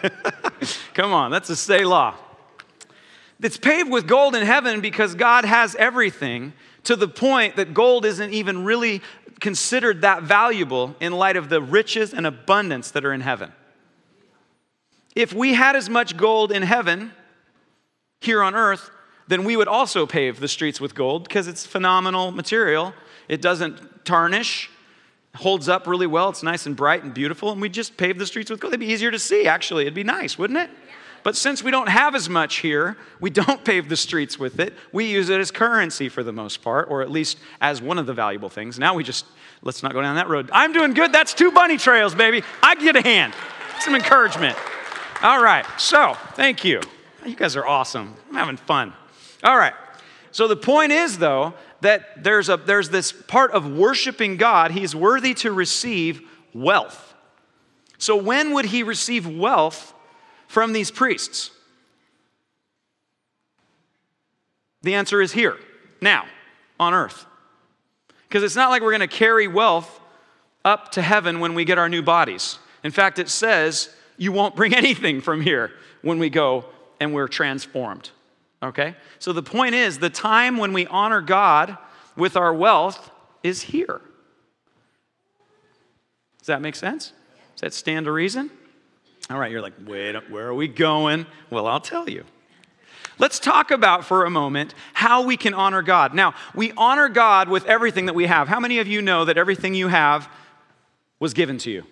Come 0.95 1.13
on, 1.13 1.29
that's 1.29 1.51
a 1.51 1.55
Selah. 1.55 2.15
It's 3.43 3.57
paved 3.57 3.91
with 3.91 4.07
gold 4.07 4.35
in 4.35 4.45
heaven 4.45 4.79
because 4.79 5.15
God 5.15 5.43
has 5.43 5.75
everything 5.75 6.53
to 6.85 6.95
the 6.95 7.09
point 7.09 7.57
that 7.57 7.73
gold 7.73 8.05
isn't 8.05 8.33
even 8.33 8.63
really 8.63 9.01
considered 9.41 10.01
that 10.01 10.23
valuable 10.23 10.95
in 11.01 11.11
light 11.11 11.35
of 11.35 11.49
the 11.49 11.61
riches 11.61 12.13
and 12.13 12.25
abundance 12.25 12.91
that 12.91 13.03
are 13.03 13.11
in 13.11 13.19
heaven. 13.19 13.51
If 15.15 15.33
we 15.33 15.53
had 15.53 15.75
as 15.75 15.89
much 15.89 16.15
gold 16.15 16.53
in 16.53 16.63
heaven 16.63 17.11
here 18.21 18.41
on 18.41 18.55
earth, 18.55 18.89
then 19.27 19.43
we 19.43 19.57
would 19.57 19.67
also 19.67 20.05
pave 20.05 20.39
the 20.39 20.47
streets 20.47 20.79
with 20.79 20.95
gold 20.95 21.25
because 21.25 21.47
it's 21.49 21.65
phenomenal 21.65 22.31
material. 22.31 22.93
It 23.27 23.41
doesn't 23.41 24.05
tarnish, 24.05 24.69
holds 25.35 25.67
up 25.67 25.85
really 25.85 26.07
well. 26.07 26.29
It's 26.29 26.43
nice 26.43 26.65
and 26.65 26.75
bright 26.75 27.03
and 27.03 27.13
beautiful, 27.13 27.51
and 27.51 27.61
we 27.61 27.67
just 27.67 27.97
pave 27.97 28.17
the 28.17 28.25
streets 28.25 28.49
with 28.49 28.61
gold. 28.61 28.73
It'd 28.73 28.79
be 28.79 28.91
easier 28.91 29.11
to 29.11 29.19
see, 29.19 29.47
actually. 29.47 29.83
It'd 29.83 29.93
be 29.93 30.03
nice, 30.03 30.37
wouldn't 30.37 30.59
it? 30.59 30.69
But 31.23 31.35
since 31.37 31.63
we 31.63 31.71
don't 31.71 31.89
have 31.89 32.15
as 32.15 32.29
much 32.29 32.57
here, 32.57 32.97
we 33.19 33.29
don't 33.29 33.63
pave 33.65 33.89
the 33.89 33.95
streets 33.95 34.37
with 34.37 34.59
it. 34.59 34.73
We 34.91 35.05
use 35.05 35.29
it 35.29 35.39
as 35.39 35.51
currency 35.51 36.09
for 36.09 36.23
the 36.23 36.33
most 36.33 36.61
part, 36.61 36.89
or 36.89 37.01
at 37.01 37.09
least 37.09 37.37
as 37.61 37.81
one 37.81 37.97
of 37.97 38.05
the 38.05 38.13
valuable 38.13 38.49
things. 38.49 38.77
Now 38.77 38.93
we 38.93 39.03
just, 39.03 39.25
let's 39.61 39.81
not 39.81 39.93
go 39.93 40.01
down 40.01 40.15
that 40.15 40.27
road. 40.27 40.49
I'm 40.53 40.73
doing 40.73 40.93
good. 40.93 41.11
That's 41.11 41.33
two 41.33 41.51
bunny 41.51 41.77
trails, 41.77 42.13
baby. 42.13 42.43
I 42.61 42.75
get 42.75 42.95
a 42.95 43.01
hand. 43.01 43.33
Some 43.79 43.95
encouragement. 43.95 44.57
All 45.21 45.41
right. 45.41 45.65
So, 45.77 46.15
thank 46.33 46.63
you. 46.63 46.81
You 47.25 47.35
guys 47.35 47.55
are 47.55 47.65
awesome. 47.65 48.15
I'm 48.29 48.35
having 48.35 48.57
fun. 48.57 48.93
All 49.43 49.57
right. 49.57 49.73
So 50.31 50.47
the 50.47 50.57
point 50.57 50.91
is, 50.91 51.17
though, 51.17 51.53
that 51.81 52.23
there's, 52.23 52.49
a, 52.49 52.57
there's 52.57 52.89
this 52.89 53.11
part 53.11 53.51
of 53.51 53.71
worshiping 53.71 54.37
God. 54.37 54.71
He's 54.71 54.95
worthy 54.95 55.33
to 55.35 55.51
receive 55.51 56.21
wealth. 56.53 57.13
So 57.97 58.15
when 58.17 58.51
would 58.51 58.65
he 58.65 58.83
receive 58.83 59.27
wealth 59.27 59.92
from 60.53 60.71
these 60.71 60.91
priests? 60.91 61.49
The 64.83 64.93
answer 64.93 65.19
is 65.19 65.31
here, 65.31 65.57
now, 65.99 66.25
on 66.79 66.93
earth. 66.93 67.25
Because 68.27 68.43
it's 68.43 68.55
not 68.55 68.69
like 68.69 68.83
we're 68.83 68.91
going 68.91 68.99
to 68.99 69.07
carry 69.07 69.47
wealth 69.47 69.99
up 70.63 70.91
to 70.91 71.01
heaven 71.01 71.39
when 71.39 71.55
we 71.55 71.65
get 71.65 71.79
our 71.79 71.89
new 71.89 72.03
bodies. 72.03 72.59
In 72.83 72.91
fact, 72.91 73.17
it 73.17 73.29
says 73.29 73.89
you 74.17 74.31
won't 74.31 74.55
bring 74.55 74.73
anything 74.75 75.21
from 75.21 75.41
here 75.41 75.71
when 76.03 76.19
we 76.19 76.29
go 76.29 76.65
and 76.99 77.15
we're 77.15 77.27
transformed. 77.27 78.11
Okay? 78.61 78.95
So 79.17 79.33
the 79.33 79.41
point 79.41 79.73
is 79.73 79.97
the 79.97 80.11
time 80.11 80.57
when 80.57 80.71
we 80.71 80.85
honor 80.85 81.21
God 81.21 81.79
with 82.15 82.37
our 82.37 82.53
wealth 82.53 83.09
is 83.41 83.63
here. 83.63 84.01
Does 86.37 86.47
that 86.47 86.61
make 86.61 86.75
sense? 86.75 87.11
Does 87.55 87.61
that 87.61 87.73
stand 87.73 88.05
to 88.05 88.11
reason? 88.11 88.51
All 89.29 89.39
right, 89.39 89.51
you're 89.51 89.61
like, 89.61 89.73
wait, 89.85 90.15
where 90.29 90.47
are 90.47 90.53
we 90.53 90.67
going? 90.67 91.25
Well, 91.49 91.67
I'll 91.67 91.79
tell 91.79 92.09
you. 92.09 92.25
Let's 93.19 93.39
talk 93.39 93.71
about 93.71 94.05
for 94.05 94.25
a 94.25 94.29
moment 94.29 94.73
how 94.93 95.23
we 95.23 95.37
can 95.37 95.53
honor 95.53 95.81
God. 95.81 96.13
Now, 96.13 96.33
we 96.55 96.71
honor 96.75 97.09
God 97.09 97.47
with 97.47 97.65
everything 97.65 98.07
that 98.07 98.15
we 98.15 98.25
have. 98.25 98.47
How 98.47 98.59
many 98.59 98.79
of 98.79 98.87
you 98.87 99.01
know 99.01 99.25
that 99.25 99.37
everything 99.37 99.75
you 99.75 99.87
have 99.87 100.27
was 101.19 101.33
given 101.33 101.57
to 101.59 101.71
you? 101.71 101.83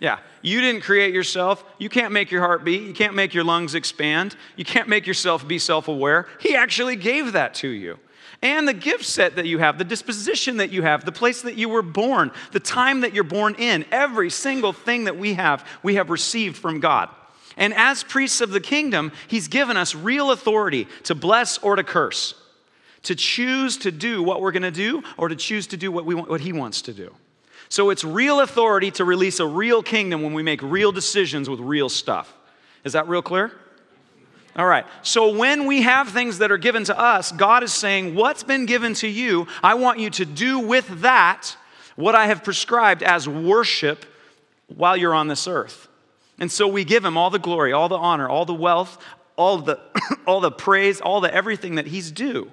Yeah, 0.00 0.18
you 0.42 0.60
didn't 0.60 0.82
create 0.82 1.14
yourself. 1.14 1.64
You 1.78 1.88
can't 1.88 2.12
make 2.12 2.30
your 2.30 2.40
heart 2.42 2.64
beat. 2.64 2.82
You 2.82 2.94
can't 2.94 3.14
make 3.14 3.34
your 3.34 3.44
lungs 3.44 3.74
expand. 3.74 4.36
You 4.56 4.64
can't 4.64 4.88
make 4.88 5.06
yourself 5.06 5.46
be 5.46 5.58
self 5.58 5.88
aware. 5.88 6.26
He 6.40 6.54
actually 6.56 6.96
gave 6.96 7.32
that 7.32 7.54
to 7.54 7.68
you 7.68 7.98
and 8.44 8.68
the 8.68 8.74
gift 8.74 9.06
set 9.06 9.36
that 9.36 9.46
you 9.46 9.58
have, 9.58 9.78
the 9.78 9.84
disposition 9.84 10.58
that 10.58 10.70
you 10.70 10.82
have, 10.82 11.06
the 11.06 11.10
place 11.10 11.42
that 11.42 11.56
you 11.56 11.70
were 11.70 11.82
born, 11.82 12.30
the 12.52 12.60
time 12.60 13.00
that 13.00 13.14
you're 13.14 13.24
born 13.24 13.54
in. 13.54 13.86
Every 13.90 14.28
single 14.28 14.74
thing 14.74 15.04
that 15.04 15.16
we 15.16 15.34
have, 15.34 15.66
we 15.82 15.94
have 15.94 16.10
received 16.10 16.56
from 16.58 16.78
God. 16.78 17.08
And 17.56 17.72
as 17.72 18.04
priests 18.04 18.42
of 18.42 18.50
the 18.50 18.60
kingdom, 18.60 19.12
He's 19.28 19.48
given 19.48 19.78
us 19.78 19.94
real 19.94 20.30
authority 20.30 20.86
to 21.04 21.14
bless 21.14 21.56
or 21.58 21.74
to 21.74 21.82
curse, 21.82 22.34
to 23.04 23.14
choose 23.14 23.78
to 23.78 23.90
do 23.90 24.22
what 24.22 24.42
we're 24.42 24.52
going 24.52 24.62
to 24.62 24.70
do 24.70 25.02
or 25.16 25.28
to 25.28 25.36
choose 25.36 25.66
to 25.68 25.78
do 25.78 25.90
what, 25.90 26.04
we 26.04 26.14
want, 26.14 26.28
what 26.28 26.42
He 26.42 26.52
wants 26.52 26.82
to 26.82 26.92
do. 26.92 27.14
So 27.70 27.88
it's 27.88 28.04
real 28.04 28.40
authority 28.40 28.90
to 28.92 29.06
release 29.06 29.40
a 29.40 29.46
real 29.46 29.82
kingdom 29.82 30.22
when 30.22 30.34
we 30.34 30.42
make 30.42 30.60
real 30.62 30.92
decisions 30.92 31.48
with 31.48 31.60
real 31.60 31.88
stuff. 31.88 32.32
Is 32.84 32.92
that 32.92 33.08
real 33.08 33.22
clear? 33.22 33.52
All 34.56 34.66
right. 34.66 34.86
So 35.02 35.36
when 35.36 35.66
we 35.66 35.82
have 35.82 36.10
things 36.10 36.38
that 36.38 36.52
are 36.52 36.58
given 36.58 36.84
to 36.84 36.98
us, 36.98 37.32
God 37.32 37.62
is 37.62 37.72
saying, 37.72 38.14
What's 38.14 38.42
been 38.42 38.66
given 38.66 38.94
to 38.94 39.08
you, 39.08 39.46
I 39.62 39.74
want 39.74 39.98
you 39.98 40.10
to 40.10 40.24
do 40.24 40.60
with 40.60 40.86
that 41.00 41.56
what 41.96 42.14
I 42.14 42.26
have 42.26 42.44
prescribed 42.44 43.02
as 43.02 43.28
worship 43.28 44.04
while 44.68 44.96
you're 44.96 45.14
on 45.14 45.28
this 45.28 45.46
earth. 45.46 45.88
And 46.38 46.50
so 46.50 46.66
we 46.66 46.84
give 46.84 47.04
him 47.04 47.16
all 47.16 47.30
the 47.30 47.38
glory, 47.38 47.72
all 47.72 47.88
the 47.88 47.98
honor, 47.98 48.28
all 48.28 48.44
the 48.44 48.54
wealth, 48.54 48.98
all 49.36 49.58
the, 49.58 49.80
all 50.26 50.40
the 50.40 50.50
praise, 50.50 51.00
all 51.00 51.20
the 51.20 51.32
everything 51.32 51.76
that 51.76 51.86
he's 51.86 52.10
due. 52.10 52.50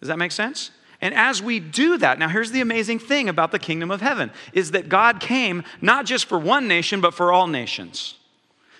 Does 0.00 0.08
that 0.08 0.18
make 0.18 0.32
sense? 0.32 0.70
And 1.00 1.14
as 1.14 1.42
we 1.42 1.60
do 1.60 1.96
that, 1.98 2.18
now 2.18 2.28
here's 2.28 2.50
the 2.50 2.60
amazing 2.60 2.98
thing 2.98 3.28
about 3.28 3.52
the 3.52 3.58
kingdom 3.58 3.90
of 3.90 4.00
heaven 4.00 4.32
is 4.52 4.72
that 4.72 4.88
God 4.88 5.20
came 5.20 5.62
not 5.80 6.06
just 6.06 6.26
for 6.26 6.38
one 6.38 6.66
nation, 6.66 7.00
but 7.00 7.14
for 7.14 7.32
all 7.32 7.46
nations. 7.46 8.17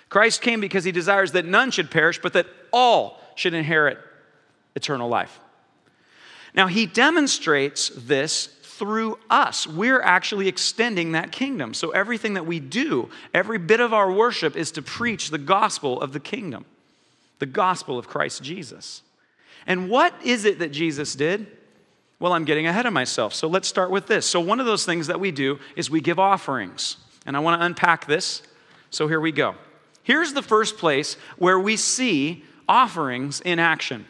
Christ 0.09 0.41
came 0.41 0.59
because 0.59 0.83
he 0.83 0.91
desires 0.91 1.31
that 1.33 1.45
none 1.45 1.71
should 1.71 1.91
perish, 1.91 2.19
but 2.19 2.33
that 2.33 2.47
all 2.73 3.21
should 3.35 3.53
inherit 3.53 3.99
eternal 4.75 5.07
life. 5.07 5.39
Now, 6.53 6.67
he 6.67 6.87
demonstrates 6.87 7.89
this 7.89 8.47
through 8.47 9.19
us. 9.29 9.67
We're 9.67 10.01
actually 10.01 10.47
extending 10.47 11.11
that 11.11 11.31
kingdom. 11.31 11.73
So, 11.73 11.91
everything 11.91 12.33
that 12.33 12.45
we 12.45 12.59
do, 12.59 13.09
every 13.33 13.59
bit 13.59 13.79
of 13.79 13.93
our 13.93 14.11
worship 14.11 14.55
is 14.55 14.71
to 14.71 14.81
preach 14.81 15.29
the 15.29 15.37
gospel 15.37 16.01
of 16.01 16.13
the 16.13 16.19
kingdom, 16.19 16.65
the 17.37 17.45
gospel 17.45 17.99
of 17.99 18.07
Christ 18.07 18.41
Jesus. 18.41 19.03
And 19.67 19.89
what 19.89 20.13
is 20.23 20.45
it 20.45 20.59
that 20.59 20.71
Jesus 20.71 21.13
did? 21.13 21.45
Well, 22.19 22.33
I'm 22.33 22.45
getting 22.45 22.67
ahead 22.67 22.85
of 22.85 22.93
myself. 22.93 23.33
So, 23.33 23.47
let's 23.47 23.67
start 23.67 23.91
with 23.91 24.07
this. 24.07 24.25
So, 24.25 24.39
one 24.39 24.59
of 24.59 24.65
those 24.65 24.85
things 24.85 25.07
that 25.07 25.19
we 25.19 25.31
do 25.31 25.59
is 25.75 25.91
we 25.91 26.01
give 26.01 26.17
offerings. 26.17 26.97
And 27.25 27.37
I 27.37 27.41
want 27.41 27.59
to 27.59 27.65
unpack 27.65 28.07
this. 28.07 28.41
So, 28.89 29.07
here 29.07 29.19
we 29.19 29.31
go. 29.31 29.55
Here's 30.09 30.33
the 30.33 30.41
first 30.41 30.79
place 30.79 31.17
where 31.37 31.59
we 31.59 31.77
see 31.77 32.43
offerings 32.67 33.41
in 33.41 33.59
action. 33.59 34.07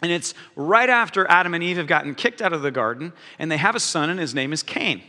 And 0.00 0.10
it's 0.10 0.32
right 0.56 0.88
after 0.88 1.30
Adam 1.30 1.52
and 1.52 1.62
Eve 1.62 1.76
have 1.76 1.86
gotten 1.86 2.14
kicked 2.14 2.40
out 2.40 2.54
of 2.54 2.62
the 2.62 2.70
garden, 2.70 3.12
and 3.38 3.50
they 3.50 3.58
have 3.58 3.76
a 3.76 3.80
son, 3.80 4.08
and 4.08 4.18
his 4.18 4.34
name 4.34 4.54
is 4.54 4.62
Cain. 4.62 5.02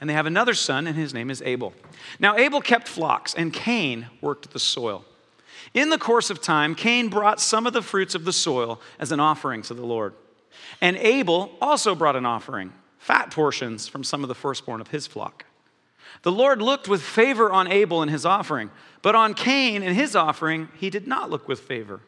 And 0.00 0.10
they 0.10 0.14
have 0.14 0.26
another 0.26 0.54
son, 0.54 0.88
and 0.88 0.96
his 0.96 1.14
name 1.14 1.30
is 1.30 1.40
Abel. 1.42 1.72
Now, 2.18 2.36
Abel 2.36 2.60
kept 2.60 2.88
flocks, 2.88 3.32
and 3.32 3.52
Cain 3.52 4.08
worked 4.20 4.52
the 4.52 4.58
soil. 4.58 5.04
In 5.72 5.90
the 5.90 5.98
course 5.98 6.30
of 6.30 6.42
time, 6.42 6.74
Cain 6.74 7.06
brought 7.06 7.40
some 7.40 7.64
of 7.64 7.72
the 7.72 7.80
fruits 7.80 8.16
of 8.16 8.24
the 8.24 8.32
soil 8.32 8.80
as 8.98 9.12
an 9.12 9.20
offering 9.20 9.62
to 9.62 9.74
the 9.74 9.86
Lord. 9.86 10.14
And 10.80 10.96
Abel 10.96 11.52
also 11.60 11.94
brought 11.94 12.16
an 12.16 12.26
offering, 12.26 12.72
fat 12.98 13.30
portions 13.30 13.86
from 13.86 14.02
some 14.02 14.24
of 14.24 14.28
the 14.28 14.34
firstborn 14.34 14.80
of 14.80 14.88
his 14.88 15.06
flock. 15.06 15.45
The 16.22 16.32
Lord 16.32 16.60
looked 16.60 16.88
with 16.88 17.02
favor 17.02 17.50
on 17.52 17.70
Abel 17.70 18.02
and 18.02 18.10
his 18.10 18.26
offering, 18.26 18.70
but 19.02 19.14
on 19.14 19.34
Cain 19.34 19.82
and 19.82 19.94
his 19.94 20.16
offering, 20.16 20.68
he 20.78 20.90
did 20.90 21.06
not 21.06 21.30
look 21.30 21.48
with 21.48 21.60
favor. 21.60 22.00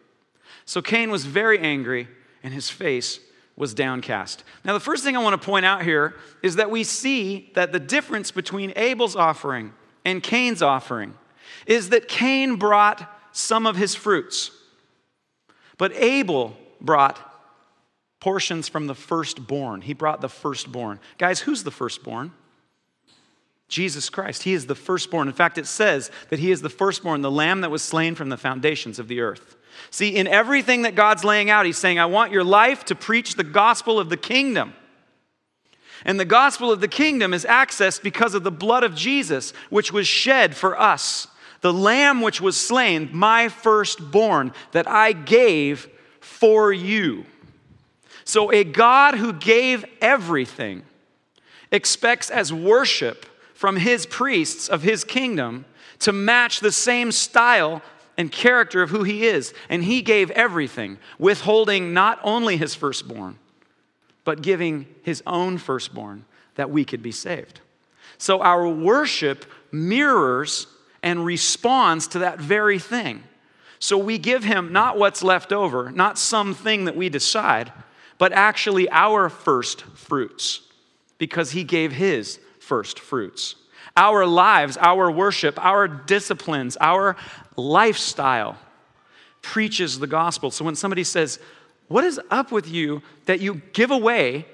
So 0.65 0.83
Cain 0.83 1.11
was 1.11 1.25
very 1.25 1.59
angry, 1.59 2.09
and 2.43 2.53
his 2.53 2.71
face 2.71 3.21
was 3.57 3.75
downcast. 3.75 4.45
Now, 4.65 4.73
the 4.73 4.81
first 4.81 5.03
thing 5.03 5.17
I 5.17 5.23
want 5.23 5.41
to 5.41 5.45
point 5.45 5.67
out 5.67 5.83
here 5.83 6.15
is 6.43 6.57
that 6.57 6.71
we 6.71 6.85
see 6.85 7.51
that 7.55 7.73
the 7.73 7.81
difference 7.81 8.31
between 8.31 8.73
Abel's 8.77 9.17
offering 9.17 9.73
and 10.05 10.23
Cain's 10.23 10.63
offering 10.63 11.15
is 11.67 11.91
that 11.91 12.09
Cain 12.09 12.57
brought 12.57 13.11
some 13.33 13.67
of 13.67 13.77
his 13.77 13.95
fruits, 13.95 14.51
but 15.77 15.93
Abel 15.95 16.57
brought 16.81 17.19
portions 18.21 18.69
from 18.69 18.87
the 18.87 18.95
firstborn. 18.95 19.81
He 19.81 19.93
brought 19.93 20.21
the 20.21 20.29
firstborn. 20.29 20.99
Guys, 21.19 21.41
who's 21.41 21.63
the 21.63 21.71
firstborn? 21.71 22.33
Jesus 23.69 24.09
Christ. 24.09 24.45
He 24.45 24.55
is 24.55 24.67
the 24.67 24.75
firstborn. 24.75 25.29
In 25.29 25.35
fact, 25.35 25.59
it 25.59 25.67
says 25.67 26.11
that 26.31 26.39
he 26.39 26.51
is 26.51 26.63
the 26.63 26.71
firstborn, 26.71 27.21
the 27.21 27.31
lamb 27.31 27.61
that 27.61 27.71
was 27.71 27.83
slain 27.83 28.15
from 28.15 28.31
the 28.31 28.37
foundations 28.37 28.99
of 28.99 29.09
the 29.09 29.21
earth. 29.21 29.57
See, 29.91 30.17
in 30.17 30.27
everything 30.27 30.83
that 30.83 30.95
God's 30.95 31.25
laying 31.25 31.51
out, 31.51 31.67
he's 31.67 31.79
saying, 31.79 31.99
I 31.99 32.07
want 32.07 32.33
your 32.33 32.45
life 32.45 32.85
to 32.87 32.95
preach 32.95 33.35
the 33.35 33.45
gospel 33.45 33.99
of 33.99 34.09
the 34.09 34.17
kingdom. 34.17 34.75
And 36.05 36.19
the 36.19 36.25
gospel 36.25 36.73
of 36.73 36.81
the 36.81 36.89
kingdom 36.89 37.35
is 37.35 37.45
accessed 37.45 38.03
because 38.03 38.35
of 38.35 38.45
the 38.45 38.51
blood 38.51 38.85
of 38.85 38.95
Jesus, 38.95 39.53
which 39.69 39.93
was 39.93 40.07
shed 40.07 40.57
for 40.57 40.81
us. 40.81 41.27
The 41.61 41.73
lamb 41.73 42.21
which 42.21 42.41
was 42.41 42.57
slain, 42.57 43.11
my 43.13 43.49
firstborn, 43.49 44.53
that 44.73 44.89
I 44.89 45.13
gave 45.13 45.89
for 46.21 46.73
you. 46.73 47.25
So, 48.25 48.53
a 48.53 48.63
God 48.63 49.15
who 49.15 49.33
gave 49.33 49.85
everything 50.01 50.85
expects 51.73 52.31
as 52.31 52.53
worship 52.53 53.27
from 53.59 53.75
his 53.75 54.07
priests 54.07 54.69
of 54.69 54.83
his 54.83 55.03
kingdom 55.03 55.65
to 55.99 56.13
match 56.13 56.61
the 56.61 56.71
same 56.71 57.11
style 57.11 57.83
and 58.17 58.31
character 58.31 58.83
of 58.83 58.91
who 58.91 59.03
he 59.03 59.27
is. 59.27 59.53
And 59.69 59.83
he 59.83 60.01
gave 60.01 60.31
everything, 60.31 60.97
withholding 61.19 61.93
not 61.93 62.21
only 62.23 62.57
his 62.57 62.77
firstborn, 62.77 63.37
but 64.25 64.43
giving 64.43 64.87
his 65.03 65.25
own 65.27 65.59
firstborn 65.59 66.25
that 66.55 66.71
we 66.71 66.85
could 66.85 67.03
be 67.03 67.11
saved. 67.11 67.59
So 68.17 68.41
our 68.43 68.69
worship 68.69 69.45
mirrors 69.73 70.69
and 71.03 71.25
responds 71.25 72.07
to 72.09 72.21
that 72.21 72.39
very 72.39 72.79
thing. 72.79 73.25
So 73.81 73.99
we 73.99 74.19
give 74.19 74.45
him 74.45 74.73
not 74.73 74.97
what's 74.97 75.25
left 75.25 75.53
over, 75.53 75.91
not 75.91 76.17
something 76.17 76.85
that 76.85 76.95
we 76.95 77.09
decide, 77.09 77.73
but 78.19 78.33
actually 78.33 78.89
our 78.91 79.29
first 79.29 79.83
fruits, 79.97 80.61
because 81.19 81.51
he 81.51 81.65
gave 81.65 81.91
his 81.91 82.39
first 82.69 83.01
fruits. 83.01 83.55
Our 83.97 84.27
lives, 84.27 84.77
our 84.77 85.11
worship, 85.11 85.59
our 85.65 85.89
disciplines, 85.89 86.77
our 86.81 87.17
lifestyle 87.57 88.59
preaches 89.41 89.99
the 89.99 90.07
gospel. 90.07 90.51
So 90.51 90.65
when 90.65 90.77
somebody 90.77 91.03
says, 91.03 91.41
What 91.89 92.05
is 92.05 92.21
up 92.31 92.53
with 92.53 92.69
you 92.69 93.03
that 93.25 93.41
you 93.41 93.63
give 93.73 93.91
away 93.91 94.47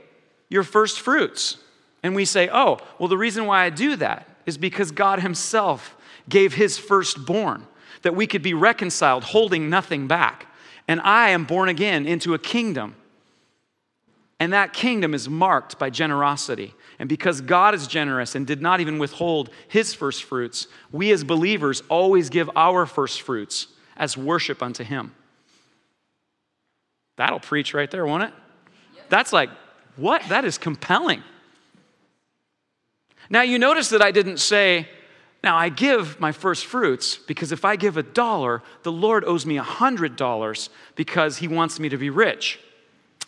your 0.49 0.62
first 0.62 1.00
fruits? 1.00 1.59
And 2.02 2.14
we 2.14 2.25
say, 2.25 2.49
Oh, 2.52 2.78
well, 2.99 3.09
the 3.09 3.18
reason 3.18 3.47
why 3.47 3.64
I 3.64 3.71
do 3.71 3.97
that 3.97 4.28
is 4.47 4.56
because 4.56 4.92
God 4.92 5.21
Himself 5.21 5.97
gave 6.28 6.54
His 6.54 6.78
firstborn 6.78 7.66
that 8.02 8.14
we 8.14 8.26
could 8.28 8.42
be 8.42 8.54
reconciled, 8.54 9.25
holding 9.25 9.68
nothing 9.68 10.06
back. 10.06 10.47
And 10.87 11.00
I 11.00 11.30
am 11.30 11.44
born 11.44 11.68
again 11.68 12.06
into 12.06 12.35
a 12.35 12.38
kingdom. 12.38 12.94
And 14.38 14.52
that 14.52 14.73
kingdom 14.73 15.14
is 15.14 15.28
marked 15.28 15.78
by 15.78 15.90
generosity. 15.90 16.75
And 16.99 17.09
because 17.09 17.41
God 17.41 17.75
is 17.75 17.87
generous 17.87 18.35
and 18.35 18.47
did 18.47 18.63
not 18.63 18.81
even 18.81 18.99
withhold 18.99 19.51
his 19.69 19.95
first 19.95 20.25
fruits, 20.25 20.69
we 20.93 21.11
as 21.13 21.25
believers 21.25 21.83
always 21.89 22.31
give 22.31 22.49
our 22.55 22.87
first 22.87 23.23
fruits 23.23 23.69
as 23.97 24.17
worship 24.17 24.63
unto 24.63 24.85
him. 24.85 25.13
That'll 27.17 27.41
preach 27.41 27.75
right 27.75 27.91
there, 27.91 28.07
won't 28.07 28.25
it? 28.25 28.33
That's 29.09 29.33
like, 29.33 29.51
what? 29.97 30.23
That 30.29 30.45
is 30.45 30.59
compelling. 30.59 31.23
Now, 33.31 33.43
you 33.43 33.59
notice 33.59 33.91
that 33.91 34.03
I 34.03 34.11
didn't 34.11 34.39
say, 34.39 34.89
now 35.43 35.57
I 35.57 35.69
give 35.69 36.19
my 36.21 36.33
first 36.33 36.67
fruits 36.67 37.17
because 37.17 37.53
if 37.53 37.65
I 37.65 37.77
give 37.77 37.97
a 37.97 38.03
dollar, 38.03 38.63
the 38.83 38.93
Lord 38.93 39.25
owes 39.25 39.47
me 39.47 39.57
a 39.57 39.63
hundred 39.63 40.17
dollars 40.17 40.71
because 40.95 41.39
he 41.39 41.49
wants 41.49 41.79
me 41.79 41.89
to 41.89 41.97
be 41.97 42.11
rich. 42.11 42.59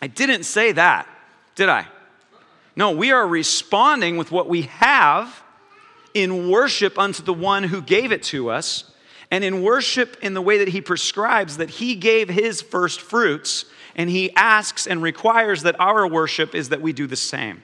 I 0.01 0.07
didn't 0.07 0.45
say 0.45 0.73
that, 0.73 1.09
did 1.55 1.69
I? 1.69 1.87
No, 2.77 2.91
we 2.91 3.11
are 3.11 3.27
responding 3.27 4.19
with 4.19 4.31
what 4.31 4.49
we 4.49 4.63
have 4.63 5.43
in 6.13 6.51
worship 6.51 6.99
unto 6.99 7.23
the 7.23 7.35
one 7.35 7.65
who 7.65 7.81
gave 7.81 8.13
it 8.13 8.23
to 8.25 8.51
us. 8.51 8.93
And 9.31 9.43
in 9.43 9.63
worship, 9.63 10.19
in 10.23 10.35
the 10.35 10.43
way 10.43 10.59
that 10.59 10.69
he 10.69 10.81
prescribes, 10.81 11.57
that 11.57 11.71
he 11.71 11.97
gave 11.97 12.29
his 12.29 12.63
first 12.63 13.01
fruits, 13.01 13.65
and 13.97 14.09
he 14.09 14.31
asks 14.37 14.87
and 14.87 15.03
requires 15.03 15.63
that 15.63 15.81
our 15.81 16.07
worship 16.07 16.55
is 16.55 16.69
that 16.69 16.81
we 16.81 16.93
do 16.93 17.07
the 17.07 17.17
same. 17.17 17.63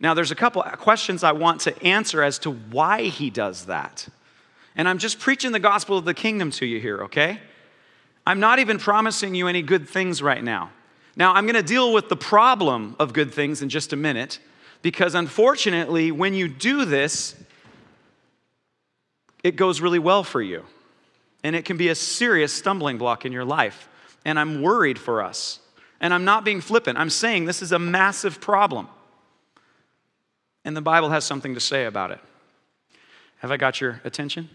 Now, 0.00 0.14
there's 0.14 0.30
a 0.30 0.36
couple 0.36 0.62
questions 0.62 1.24
I 1.24 1.32
want 1.32 1.60
to 1.62 1.82
answer 1.82 2.22
as 2.22 2.38
to 2.40 2.52
why 2.52 3.02
he 3.02 3.28
does 3.28 3.66
that. 3.66 4.08
And 4.76 4.88
I'm 4.88 4.98
just 4.98 5.18
preaching 5.18 5.50
the 5.50 5.58
gospel 5.58 5.98
of 5.98 6.04
the 6.04 6.14
kingdom 6.14 6.52
to 6.52 6.66
you 6.66 6.80
here, 6.80 7.02
okay? 7.04 7.40
I'm 8.24 8.38
not 8.38 8.60
even 8.60 8.78
promising 8.78 9.34
you 9.34 9.48
any 9.48 9.62
good 9.62 9.88
things 9.88 10.22
right 10.22 10.42
now. 10.42 10.70
Now, 11.18 11.34
I'm 11.34 11.44
going 11.44 11.56
to 11.56 11.62
deal 11.64 11.92
with 11.92 12.08
the 12.08 12.16
problem 12.16 12.94
of 13.00 13.12
good 13.12 13.34
things 13.34 13.60
in 13.60 13.68
just 13.68 13.92
a 13.92 13.96
minute, 13.96 14.38
because 14.82 15.16
unfortunately, 15.16 16.12
when 16.12 16.32
you 16.32 16.46
do 16.46 16.84
this, 16.84 17.34
it 19.42 19.56
goes 19.56 19.80
really 19.80 19.98
well 19.98 20.22
for 20.22 20.40
you. 20.40 20.64
And 21.42 21.56
it 21.56 21.64
can 21.64 21.76
be 21.76 21.88
a 21.88 21.94
serious 21.96 22.52
stumbling 22.52 22.98
block 22.98 23.26
in 23.26 23.32
your 23.32 23.44
life. 23.44 23.88
And 24.24 24.38
I'm 24.38 24.62
worried 24.62 24.98
for 24.98 25.20
us. 25.22 25.58
And 26.00 26.14
I'm 26.14 26.24
not 26.24 26.44
being 26.44 26.60
flippant. 26.60 26.98
I'm 26.98 27.10
saying 27.10 27.46
this 27.46 27.62
is 27.62 27.72
a 27.72 27.78
massive 27.78 28.40
problem. 28.40 28.88
And 30.64 30.76
the 30.76 30.80
Bible 30.80 31.10
has 31.10 31.24
something 31.24 31.54
to 31.54 31.60
say 31.60 31.86
about 31.86 32.12
it. 32.12 32.20
Have 33.38 33.50
I 33.50 33.56
got 33.56 33.80
your 33.80 34.00
attention? 34.04 34.48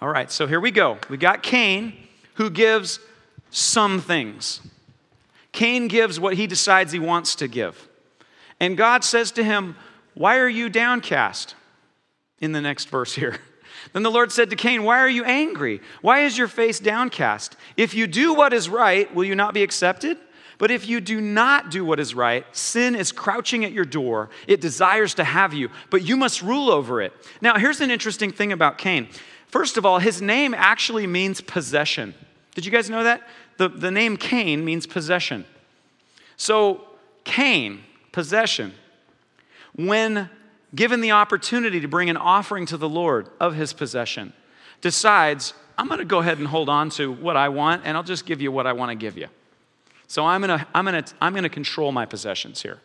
All 0.00 0.08
right, 0.08 0.32
so 0.32 0.48
here 0.48 0.60
we 0.60 0.72
go. 0.72 0.98
We 1.08 1.16
got 1.16 1.44
Cain, 1.44 1.92
who 2.34 2.50
gives 2.50 2.98
some 3.50 4.00
things. 4.00 4.60
Cain 5.56 5.88
gives 5.88 6.20
what 6.20 6.34
he 6.34 6.46
decides 6.46 6.92
he 6.92 6.98
wants 6.98 7.34
to 7.36 7.48
give. 7.48 7.88
And 8.60 8.76
God 8.76 9.02
says 9.02 9.32
to 9.32 9.42
him, 9.42 9.74
Why 10.12 10.36
are 10.36 10.48
you 10.48 10.68
downcast? 10.68 11.54
In 12.40 12.52
the 12.52 12.60
next 12.60 12.88
verse 12.90 13.14
here. 13.14 13.38
Then 13.92 14.02
the 14.02 14.10
Lord 14.10 14.32
said 14.32 14.50
to 14.50 14.56
Cain, 14.56 14.82
Why 14.82 14.98
are 14.98 15.08
you 15.08 15.24
angry? 15.24 15.80
Why 16.02 16.24
is 16.24 16.36
your 16.36 16.48
face 16.48 16.80
downcast? 16.80 17.56
If 17.76 17.94
you 17.94 18.06
do 18.06 18.34
what 18.34 18.52
is 18.52 18.68
right, 18.68 19.12
will 19.14 19.24
you 19.24 19.36
not 19.36 19.54
be 19.54 19.62
accepted? 19.62 20.18
But 20.58 20.70
if 20.70 20.88
you 20.88 21.00
do 21.00 21.20
not 21.20 21.70
do 21.70 21.84
what 21.84 22.00
is 22.00 22.14
right, 22.14 22.44
sin 22.54 22.94
is 22.94 23.12
crouching 23.12 23.64
at 23.64 23.72
your 23.72 23.84
door. 23.84 24.28
It 24.46 24.60
desires 24.60 25.14
to 25.14 25.24
have 25.24 25.54
you, 25.54 25.70
but 25.88 26.02
you 26.02 26.16
must 26.16 26.42
rule 26.42 26.70
over 26.70 27.00
it. 27.00 27.12
Now, 27.40 27.58
here's 27.58 27.80
an 27.80 27.90
interesting 27.90 28.32
thing 28.32 28.52
about 28.52 28.76
Cain. 28.76 29.08
First 29.46 29.76
of 29.76 29.86
all, 29.86 30.00
his 30.00 30.20
name 30.20 30.52
actually 30.52 31.06
means 31.06 31.40
possession. 31.40 32.14
Did 32.54 32.66
you 32.66 32.72
guys 32.72 32.90
know 32.90 33.04
that? 33.04 33.22
The, 33.58 33.68
the 33.68 33.90
name 33.90 34.16
Cain 34.16 34.64
means 34.64 34.86
possession. 34.86 35.44
So, 36.36 36.84
Cain, 37.24 37.80
possession, 38.12 38.74
when 39.74 40.30
given 40.74 41.00
the 41.00 41.12
opportunity 41.12 41.80
to 41.80 41.88
bring 41.88 42.10
an 42.10 42.16
offering 42.16 42.66
to 42.66 42.76
the 42.76 42.88
Lord 42.88 43.28
of 43.40 43.54
his 43.54 43.72
possession, 43.72 44.32
decides, 44.80 45.54
I'm 45.78 45.88
going 45.88 45.98
to 45.98 46.04
go 46.04 46.18
ahead 46.18 46.38
and 46.38 46.46
hold 46.46 46.68
on 46.68 46.90
to 46.90 47.10
what 47.10 47.36
I 47.36 47.48
want, 47.48 47.82
and 47.84 47.96
I'll 47.96 48.02
just 48.02 48.26
give 48.26 48.40
you 48.40 48.52
what 48.52 48.66
I 48.66 48.72
want 48.72 48.90
to 48.90 48.94
give 48.94 49.16
you. 49.16 49.28
So 50.06 50.24
I'm 50.24 50.42
going 50.42 50.58
to, 50.58 50.66
I'm 50.74 50.84
going 50.84 51.02
to, 51.02 51.14
I'm 51.20 51.32
going 51.32 51.44
to 51.44 51.48
control 51.48 51.92
my 51.92 52.06
possessions 52.06 52.62
here. 52.62 52.80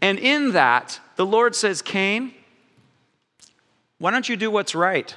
And 0.00 0.18
in 0.18 0.52
that, 0.52 1.00
the 1.16 1.26
Lord 1.26 1.54
says, 1.54 1.80
Cain, 1.80 2.34
why 3.98 4.10
don't 4.10 4.28
you 4.28 4.36
do 4.36 4.50
what's 4.50 4.74
right? 4.74 5.14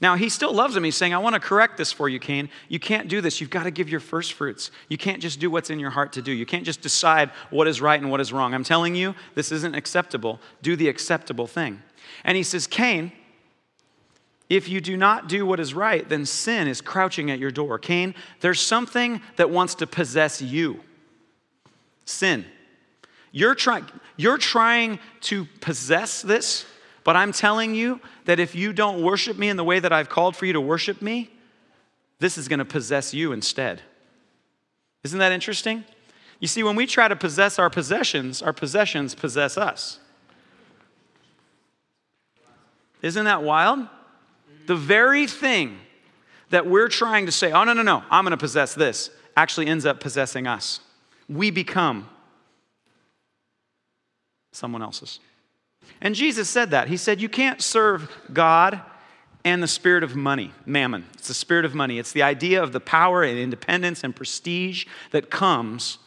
Now, 0.00 0.16
he 0.16 0.30
still 0.30 0.52
loves 0.52 0.74
him. 0.74 0.84
He's 0.84 0.96
saying, 0.96 1.12
I 1.12 1.18
want 1.18 1.34
to 1.34 1.40
correct 1.40 1.76
this 1.76 1.92
for 1.92 2.08
you, 2.08 2.18
Cain. 2.18 2.48
You 2.68 2.78
can't 2.78 3.06
do 3.06 3.20
this. 3.20 3.40
You've 3.40 3.50
got 3.50 3.64
to 3.64 3.70
give 3.70 3.90
your 3.90 4.00
first 4.00 4.32
fruits. 4.32 4.70
You 4.88 4.96
can't 4.96 5.20
just 5.20 5.40
do 5.40 5.50
what's 5.50 5.68
in 5.68 5.78
your 5.78 5.90
heart 5.90 6.14
to 6.14 6.22
do. 6.22 6.32
You 6.32 6.46
can't 6.46 6.64
just 6.64 6.80
decide 6.80 7.30
what 7.50 7.68
is 7.68 7.82
right 7.82 8.00
and 8.00 8.10
what 8.10 8.20
is 8.20 8.32
wrong. 8.32 8.54
I'm 8.54 8.64
telling 8.64 8.94
you, 8.94 9.14
this 9.34 9.52
isn't 9.52 9.74
acceptable. 9.74 10.40
Do 10.62 10.74
the 10.74 10.88
acceptable 10.88 11.46
thing. 11.46 11.82
And 12.24 12.36
he 12.36 12.42
says, 12.42 12.66
Cain, 12.66 13.12
if 14.48 14.68
you 14.68 14.80
do 14.80 14.96
not 14.96 15.28
do 15.28 15.44
what 15.44 15.60
is 15.60 15.74
right, 15.74 16.08
then 16.08 16.24
sin 16.24 16.66
is 16.66 16.80
crouching 16.80 17.30
at 17.30 17.38
your 17.38 17.50
door. 17.50 17.78
Cain, 17.78 18.14
there's 18.40 18.60
something 18.60 19.20
that 19.36 19.50
wants 19.50 19.74
to 19.76 19.86
possess 19.86 20.40
you 20.40 20.80
sin. 22.06 22.44
You're, 23.32 23.54
try- 23.54 23.84
you're 24.16 24.38
trying 24.38 24.98
to 25.22 25.44
possess 25.60 26.22
this 26.22 26.66
but 27.04 27.16
I'm 27.16 27.32
telling 27.32 27.74
you 27.74 28.00
that 28.26 28.38
if 28.38 28.54
you 28.54 28.72
don't 28.72 29.02
worship 29.02 29.38
me 29.38 29.48
in 29.48 29.56
the 29.56 29.64
way 29.64 29.80
that 29.80 29.92
I've 29.92 30.08
called 30.08 30.36
for 30.36 30.46
you 30.46 30.52
to 30.52 30.60
worship 30.60 31.00
me, 31.00 31.30
this 32.18 32.36
is 32.36 32.48
going 32.48 32.58
to 32.58 32.64
possess 32.64 33.14
you 33.14 33.32
instead. 33.32 33.80
Isn't 35.02 35.18
that 35.18 35.32
interesting? 35.32 35.84
You 36.38 36.48
see, 36.48 36.62
when 36.62 36.76
we 36.76 36.86
try 36.86 37.08
to 37.08 37.16
possess 37.16 37.58
our 37.58 37.70
possessions, 37.70 38.42
our 38.42 38.52
possessions 38.52 39.14
possess 39.14 39.56
us. 39.56 39.98
Isn't 43.02 43.24
that 43.24 43.42
wild? 43.42 43.86
The 44.66 44.76
very 44.76 45.26
thing 45.26 45.78
that 46.50 46.66
we're 46.66 46.88
trying 46.88 47.26
to 47.26 47.32
say, 47.32 47.52
oh, 47.52 47.64
no, 47.64 47.72
no, 47.72 47.82
no, 47.82 48.02
I'm 48.10 48.24
going 48.24 48.32
to 48.32 48.36
possess 48.36 48.74
this, 48.74 49.10
actually 49.36 49.66
ends 49.66 49.86
up 49.86 50.00
possessing 50.00 50.46
us. 50.46 50.80
We 51.28 51.50
become 51.50 52.08
someone 54.52 54.82
else's. 54.82 55.20
And 56.00 56.14
Jesus 56.14 56.48
said 56.48 56.70
that. 56.70 56.88
He 56.88 56.96
said, 56.96 57.20
You 57.20 57.28
can't 57.28 57.60
serve 57.60 58.10
God 58.32 58.80
and 59.44 59.62
the 59.62 59.68
spirit 59.68 60.02
of 60.02 60.16
money, 60.16 60.52
mammon. 60.66 61.06
It's 61.14 61.28
the 61.28 61.34
spirit 61.34 61.64
of 61.64 61.74
money. 61.74 61.98
It's 61.98 62.12
the 62.12 62.22
idea 62.22 62.62
of 62.62 62.72
the 62.72 62.80
power 62.80 63.22
and 63.22 63.38
independence 63.38 64.04
and 64.04 64.14
prestige 64.14 64.86
that 65.12 65.30
comes 65.30 65.98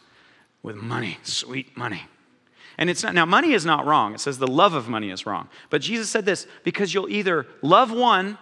with 0.62 0.76
money, 0.76 1.18
sweet 1.22 1.76
money. 1.76 2.02
And 2.78 2.90
it's 2.90 3.02
not, 3.02 3.14
now, 3.14 3.24
money 3.24 3.52
is 3.52 3.64
not 3.64 3.86
wrong. 3.86 4.14
It 4.14 4.20
says 4.20 4.38
the 4.38 4.46
love 4.46 4.74
of 4.74 4.88
money 4.88 5.10
is 5.10 5.26
wrong. 5.26 5.48
But 5.70 5.80
Jesus 5.80 6.10
said 6.10 6.24
this 6.24 6.46
because 6.64 6.92
you'll 6.92 7.08
either 7.08 7.46
love 7.62 7.92
one 7.92 8.38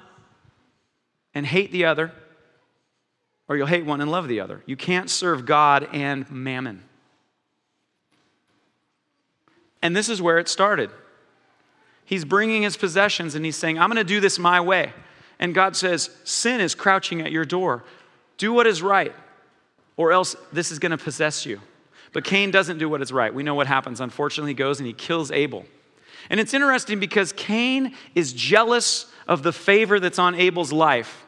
and 1.35 1.47
hate 1.47 1.73
the 1.73 1.87
other, 1.87 2.13
or 3.49 3.57
you'll 3.57 3.67
hate 3.67 3.85
one 3.85 4.01
and 4.01 4.11
love 4.11 4.29
the 4.29 4.41
other. 4.41 4.63
You 4.67 4.77
can't 4.77 5.11
serve 5.11 5.45
God 5.45 5.89
and 5.93 6.31
mammon. 6.31 6.83
And 9.83 9.97
this 9.97 10.09
is 10.09 10.23
where 10.23 10.39
it 10.39 10.49
started. 10.49 10.91
He's 12.05 12.25
bringing 12.25 12.63
his 12.63 12.77
possessions 12.77 13.35
and 13.35 13.45
he's 13.45 13.57
saying, 13.57 13.79
I'm 13.79 13.89
going 13.89 13.97
to 13.97 14.05
do 14.05 14.21
this 14.21 14.39
my 14.39 14.61
way. 14.61 14.93
And 15.39 15.55
God 15.55 15.77
says, 15.77 16.11
Sin 16.25 16.61
is 16.61 16.75
crouching 16.75 17.21
at 17.21 17.33
your 17.33 17.45
door. 17.45 17.85
Do 18.39 18.53
what 18.53 18.67
is 18.67 18.83
right, 18.83 19.15
or 19.97 20.13
else 20.13 20.35
this 20.53 20.71
is 20.71 20.79
going 20.79 20.91
to 20.91 20.99
possess 20.99 21.47
you. 21.47 21.61
But 22.13 22.25
Cain 22.25 22.51
doesn't 22.51 22.79
do 22.79 22.89
what 22.89 23.03
is 23.03 23.13
right. 23.13 23.33
We 23.33 23.43
know 23.43 23.55
what 23.55 23.67
happens. 23.67 24.01
Unfortunately, 24.01 24.51
he 24.51 24.55
goes 24.55 24.81
and 24.81 24.87
he 24.87 24.93
kills 24.93 25.31
Abel. 25.31 25.65
And 26.31 26.39
it's 26.39 26.55
interesting 26.55 27.01
because 27.01 27.33
Cain 27.33 27.95
is 28.15 28.33
jealous 28.33 29.07
of 29.27 29.43
the 29.43 29.53
favor 29.53 29.99
that's 29.99 30.19
on 30.19 30.35
Abel's 30.35 30.73
life. 30.73 31.27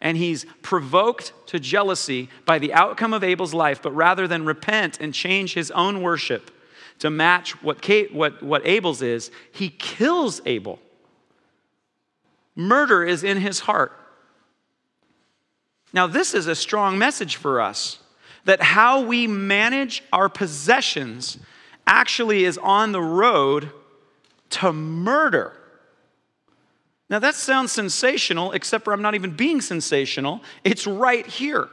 And 0.00 0.16
he's 0.16 0.46
provoked 0.62 1.32
to 1.46 1.58
jealousy 1.58 2.28
by 2.44 2.58
the 2.58 2.72
outcome 2.72 3.12
of 3.12 3.24
Abel's 3.24 3.54
life, 3.54 3.82
but 3.82 3.92
rather 3.92 4.28
than 4.28 4.44
repent 4.44 5.00
and 5.00 5.12
change 5.12 5.54
his 5.54 5.70
own 5.72 6.02
worship, 6.02 6.50
to 6.98 7.10
match 7.10 7.62
what, 7.62 7.80
Kate, 7.80 8.12
what, 8.12 8.42
what 8.42 8.66
Abel's 8.66 9.02
is, 9.02 9.30
he 9.52 9.70
kills 9.70 10.40
Abel. 10.46 10.78
Murder 12.54 13.04
is 13.04 13.22
in 13.22 13.38
his 13.38 13.60
heart. 13.60 13.92
Now, 15.92 16.06
this 16.06 16.34
is 16.34 16.46
a 16.46 16.54
strong 16.54 16.98
message 16.98 17.36
for 17.36 17.60
us 17.60 17.98
that 18.44 18.60
how 18.60 19.02
we 19.02 19.26
manage 19.26 20.02
our 20.12 20.28
possessions 20.28 21.38
actually 21.86 22.44
is 22.44 22.58
on 22.58 22.92
the 22.92 23.00
road 23.00 23.70
to 24.50 24.72
murder. 24.72 25.54
Now, 27.10 27.18
that 27.20 27.34
sounds 27.34 27.72
sensational, 27.72 28.52
except 28.52 28.84
for 28.84 28.92
I'm 28.92 29.02
not 29.02 29.14
even 29.14 29.30
being 29.30 29.60
sensational. 29.60 30.42
It's 30.64 30.86
right 30.86 31.26
here. 31.26 31.68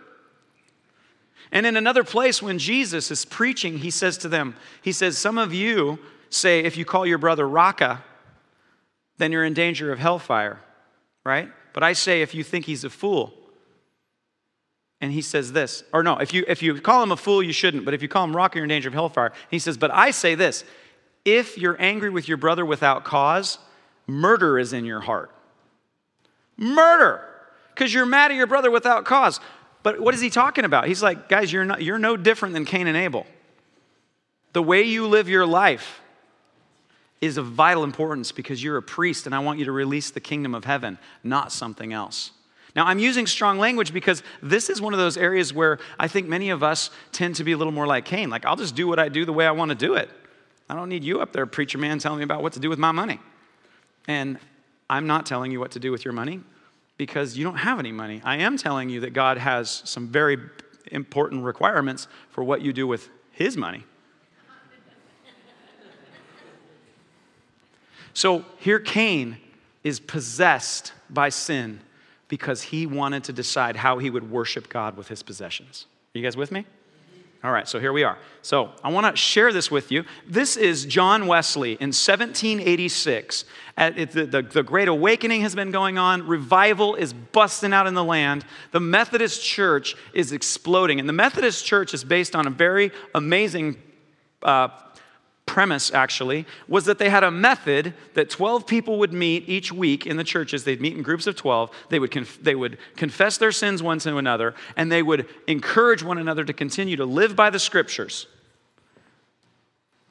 And 1.56 1.66
in 1.66 1.78
another 1.78 2.04
place, 2.04 2.42
when 2.42 2.60
Jesus 2.60 3.10
is 3.12 3.24
preaching, 3.24 3.78
he 3.78 3.90
says 3.90 4.18
to 4.20 4.28
them, 4.28 4.58
He 4.82 4.92
says, 4.92 5.18
Some 5.18 5.38
of 5.38 5.54
you 5.54 5.98
say, 6.30 6.60
if 6.60 6.76
you 6.76 6.84
call 6.84 7.06
your 7.06 7.18
brother 7.18 7.48
Raca, 7.48 8.04
then 9.18 9.32
you're 9.32 9.46
in 9.46 9.54
danger 9.54 9.90
of 9.94 9.98
hellfire, 9.98 10.60
right? 11.24 11.50
But 11.72 11.82
I 11.82 11.94
say, 11.94 12.22
if 12.22 12.36
you 12.36 12.44
think 12.44 12.66
he's 12.66 12.84
a 12.84 12.90
fool, 12.90 13.34
and 15.00 15.14
he 15.14 15.22
says 15.22 15.54
this, 15.54 15.86
or 15.94 16.04
no, 16.04 16.18
if 16.18 16.34
you, 16.34 16.44
if 16.46 16.62
you 16.62 16.82
call 16.82 17.02
him 17.02 17.14
a 17.14 17.18
fool, 17.18 17.42
you 17.42 17.54
shouldn't, 17.54 17.86
but 17.86 17.94
if 17.94 18.02
you 18.02 18.10
call 18.10 18.26
him 18.26 18.36
Raca, 18.36 18.58
you're 18.58 18.66
in 18.66 18.70
danger 18.70 18.90
of 18.90 18.94
hellfire. 18.94 19.32
He 19.50 19.60
says, 19.60 19.78
But 19.78 19.92
I 19.94 20.12
say 20.12 20.36
this 20.36 20.66
if 21.24 21.58
you're 21.58 21.78
angry 21.80 22.10
with 22.10 22.28
your 22.28 22.38
brother 22.38 22.66
without 22.66 23.06
cause, 23.06 23.60
murder 24.08 24.60
is 24.60 24.74
in 24.74 24.84
your 24.84 25.00
heart. 25.00 25.32
Murder! 26.58 27.22
Because 27.74 27.94
you're 27.94 28.06
mad 28.06 28.32
at 28.32 28.38
your 28.38 28.48
brother 28.48 28.72
without 28.72 29.06
cause. 29.06 29.40
But 29.86 30.02
what 30.02 30.16
is 30.16 30.20
he 30.20 30.32
talking 30.32 30.66
about? 30.66 30.88
He's 30.88 31.04
like, 31.04 31.30
guys, 31.30 31.54
you're, 31.54 31.64
not, 31.64 31.84
you're 31.84 32.00
no 32.00 32.18
different 32.18 32.56
than 32.56 32.66
Cain 32.66 32.88
and 32.88 32.98
Abel. 32.98 33.28
The 34.54 34.64
way 34.64 34.82
you 34.82 35.08
live 35.08 35.30
your 35.30 35.46
life 35.46 36.02
is 37.22 37.38
of 37.38 37.46
vital 37.46 37.84
importance 37.84 38.32
because 38.32 38.64
you're 38.64 38.78
a 38.78 38.82
priest 38.82 39.28
and 39.28 39.36
I 39.36 39.40
want 39.40 39.60
you 39.60 39.66
to 39.66 39.72
release 39.72 40.10
the 40.10 40.20
kingdom 40.20 40.56
of 40.56 40.66
heaven, 40.66 40.98
not 41.24 41.52
something 41.52 41.94
else. 41.94 42.32
Now, 42.76 42.88
I'm 42.88 42.98
using 42.98 43.28
strong 43.28 43.60
language 43.60 43.94
because 43.94 44.24
this 44.42 44.72
is 44.72 44.82
one 44.82 44.94
of 44.94 44.98
those 44.98 45.18
areas 45.18 45.54
where 45.54 45.78
I 46.00 46.08
think 46.08 46.28
many 46.28 46.50
of 46.50 46.64
us 46.64 46.90
tend 47.12 47.36
to 47.36 47.44
be 47.44 47.52
a 47.52 47.58
little 47.58 47.72
more 47.72 47.86
like 47.86 48.06
Cain. 48.06 48.32
Like, 48.32 48.44
I'll 48.44 48.56
just 48.56 48.74
do 48.74 48.88
what 48.88 48.98
I 48.98 49.08
do 49.08 49.24
the 49.24 49.34
way 49.34 49.46
I 49.46 49.52
want 49.52 49.70
to 49.70 49.76
do 49.76 49.94
it. 49.94 50.10
I 50.68 50.74
don't 50.74 50.90
need 50.90 51.04
you 51.04 51.22
up 51.22 51.32
there, 51.32 51.46
preacher 51.46 51.78
man, 51.78 52.00
telling 52.00 52.18
me 52.18 52.24
about 52.24 52.42
what 52.42 52.54
to 52.54 52.60
do 52.60 52.72
with 52.72 52.80
my 52.80 52.92
money. 52.92 53.20
And 54.08 54.40
I'm 54.90 55.06
not 55.06 55.28
telling 55.28 55.52
you 55.52 55.60
what 55.60 55.74
to 55.74 55.80
do 55.80 55.92
with 55.92 56.04
your 56.04 56.14
money 56.16 56.42
because 56.98 57.38
you 57.38 57.44
don't 57.44 57.58
have 57.58 57.80
any 57.80 57.92
money. 57.92 58.22
I 58.24 58.38
am 58.38 58.58
telling 58.58 58.90
you 58.90 59.02
that 59.02 59.14
God 59.14 59.38
has 59.38 59.82
some 59.86 60.08
very 60.08 60.38
important 60.92 61.44
requirements 61.44 62.08
for 62.30 62.44
what 62.44 62.62
you 62.62 62.74
do 62.74 62.88
with 62.88 63.10
His 63.32 63.58
money. 63.58 63.84
So 68.16 68.46
here 68.60 68.80
Cain 68.80 69.38
is 69.84 70.00
possessed 70.00 70.94
by 71.10 71.30
sin 71.30 71.82
because 72.30 72.62
he 72.62 72.88
wanted 72.88 73.26
to 73.26 73.34
decide 73.34 73.76
how 73.76 74.00
he 74.00 74.10
would 74.10 74.32
worship 74.32 74.70
God 74.70 74.98
with 74.98 75.10
his 75.10 75.22
possessions. 75.22 75.86
Are 76.14 76.18
you 76.18 76.24
guys 76.24 76.38
with 76.38 76.52
me? 76.52 76.66
All 77.46 77.52
right, 77.52 77.68
so 77.68 77.80
here 77.80 77.94
we 77.94 78.04
are. 78.04 78.18
So 78.42 78.72
I 78.84 78.90
want 78.90 79.06
to 79.06 79.16
share 79.16 79.54
this 79.54 79.70
with 79.70 79.92
you. 79.92 80.04
This 80.28 80.58
is 80.58 80.84
John 80.84 81.28
Wesley 81.28 81.74
in 81.74 81.90
1786. 81.90 83.46
At, 83.78 83.96
the, 83.96 84.26
the, 84.26 84.42
the 84.42 84.64
Great 84.64 84.88
Awakening 84.88 85.42
has 85.42 85.54
been 85.54 85.70
going 85.70 86.00
on, 86.00 86.26
revival 86.26 86.96
is 86.96 87.14
busting 87.14 87.72
out 87.72 87.86
in 87.86 87.94
the 87.94 88.04
land. 88.04 88.46
The 88.72 88.80
Methodist 88.80 89.44
Church 89.44 89.96
is 90.12 90.32
exploding. 90.32 91.00
And 91.00 91.08
the 91.08 91.14
Methodist 91.14 91.64
Church 91.64 91.94
is 91.94 92.04
based 92.04 92.36
on 92.36 92.48
a 92.48 92.50
very 92.50 92.92
amazing 93.14 93.78
uh, 94.42 94.70
premise, 95.56 95.90
actually, 95.90 96.46
was 96.68 96.84
that 96.84 96.98
they 96.98 97.10
had 97.10 97.24
a 97.24 97.32
method 97.32 97.94
that 98.14 98.30
12 98.30 98.68
people 98.68 99.00
would 99.00 99.14
meet 99.14 99.48
each 99.48 99.72
week 99.72 100.06
in 100.06 100.18
the 100.18 100.24
churches. 100.26 100.66
They'd 100.66 100.82
meet 100.82 100.98
in 100.98 101.02
groups 101.02 101.28
of 101.28 101.38
12. 101.38 101.72
They 101.88 101.98
would, 101.98 102.12
conf- 102.12 102.44
they 102.44 102.56
would 102.56 102.78
confess 102.98 103.38
their 103.38 103.54
sins 103.54 103.82
one 103.82 104.00
to 104.00 104.18
another, 104.18 104.54
and 104.76 104.92
they 104.92 105.02
would 105.02 105.30
encourage 105.48 106.04
one 106.04 106.18
another 106.18 106.44
to 106.44 106.52
continue 106.52 106.98
to 106.98 107.06
live 107.06 107.38
by 107.38 107.50
the 107.52 107.58
scriptures. 107.58 108.28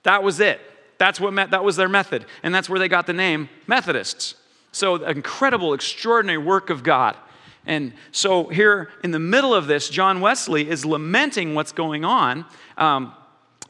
That 0.05 0.23
was 0.23 0.41
it. 0.41 0.63
That's 0.97 1.21
what 1.21 1.35
met, 1.35 1.51
that 1.51 1.63
was 1.63 1.77
their 1.77 1.91
method. 1.91 2.25
And 2.43 2.55
that's 2.55 2.71
where 2.71 2.79
they 2.79 2.89
got 2.89 3.07
the 3.07 3.13
name 3.13 3.51
Methodists. 3.67 4.37
So, 4.73 5.05
incredible, 5.05 5.75
extraordinary 5.75 6.39
work 6.39 6.71
of 6.71 6.83
God. 6.83 7.19
And 7.67 7.93
so, 8.13 8.49
here 8.49 8.89
in 9.03 9.11
the 9.11 9.19
middle 9.19 9.53
of 9.53 9.67
this, 9.67 9.91
John 9.91 10.23
Wesley 10.23 10.71
is 10.71 10.87
lamenting 10.87 11.55
what's 11.55 11.73
going 11.73 12.03
on. 12.03 12.47
Um, 12.79 13.13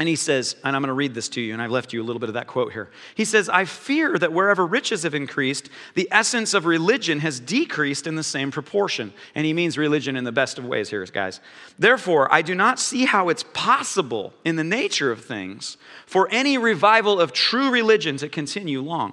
and 0.01 0.09
he 0.09 0.17
says, 0.17 0.57
and 0.65 0.75
I'm 0.75 0.83
going 0.83 0.89
to 0.89 0.93
read 0.93 1.15
this 1.15 1.29
to 1.31 1.41
you, 1.41 1.53
and 1.53 1.63
I've 1.63 1.71
left 1.71 1.93
you 1.93 2.03
a 2.03 2.05
little 2.05 2.19
bit 2.19 2.29
of 2.29 2.35
that 2.35 2.49
quote 2.49 2.73
here. 2.73 2.91
He 3.15 3.25
says, 3.25 3.49
I 3.49 3.65
fear 3.65 4.19
that 4.19 4.33
wherever 4.33 4.67
riches 4.67 5.05
have 5.05 5.15
increased, 5.15 5.71
the 5.95 6.09
essence 6.11 6.53
of 6.53 6.67
religion 6.67 7.21
has 7.21 7.39
decreased 7.39 8.09
in 8.09 8.17
the 8.17 8.25
same 8.25 8.51
proportion. 8.51 9.13
And 9.37 9.47
he 9.47 9.53
means 9.53 9.79
religion 9.79 10.17
in 10.17 10.25
the 10.25 10.33
best 10.33 10.59
of 10.59 10.65
ways 10.65 10.91
here, 10.91 11.07
guys. 11.07 11.41
Therefore, 11.79 12.33
I 12.35 12.43
do 12.43 12.57
not 12.57 12.81
see 12.81 13.05
how 13.05 13.29
it's 13.29 13.45
possible 13.53 14.35
in 14.45 14.57
the 14.57 14.65
nature 14.65 15.13
of 15.13 15.25
things 15.25 15.77
for 16.07 16.29
any 16.33 16.59
revival 16.59 17.21
of 17.21 17.33
true 17.33 17.71
religion 17.71 18.17
to 18.17 18.29
continue 18.29 18.83
long. 18.83 19.13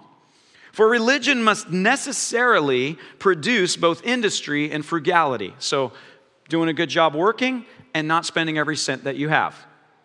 For 0.72 0.90
religion 0.90 1.44
must 1.44 1.70
necessarily 1.70 2.98
produce 3.20 3.78
both 3.78 4.04
industry 4.04 4.72
and 4.72 4.84
frugality. 4.84 5.54
So, 5.60 5.92
doing 6.50 6.70
a 6.70 6.74
good 6.74 6.90
job 6.90 7.14
working 7.14 7.66
and 7.94 8.08
not 8.08 8.26
spending 8.26 8.58
every 8.58 8.76
cent 8.76 9.04
that 9.04 9.16
you 9.16 9.30
have. 9.30 9.56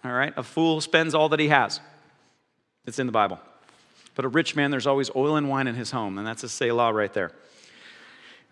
All 0.04 0.12
right? 0.12 0.32
A 0.36 0.42
fool 0.42 0.80
spends 0.80 1.14
all 1.14 1.28
that 1.30 1.40
he 1.40 1.48
has. 1.48 1.80
It's 2.86 2.98
in 2.98 3.06
the 3.06 3.12
Bible. 3.12 3.40
But 4.14 4.24
a 4.24 4.28
rich 4.28 4.56
man, 4.56 4.70
there's 4.70 4.86
always 4.86 5.10
oil 5.14 5.36
and 5.36 5.48
wine 5.48 5.66
in 5.66 5.74
his 5.74 5.90
home, 5.90 6.18
and 6.18 6.26
that's 6.26 6.42
a 6.42 6.48
Selah 6.48 6.92
right 6.92 7.12
there. 7.12 7.32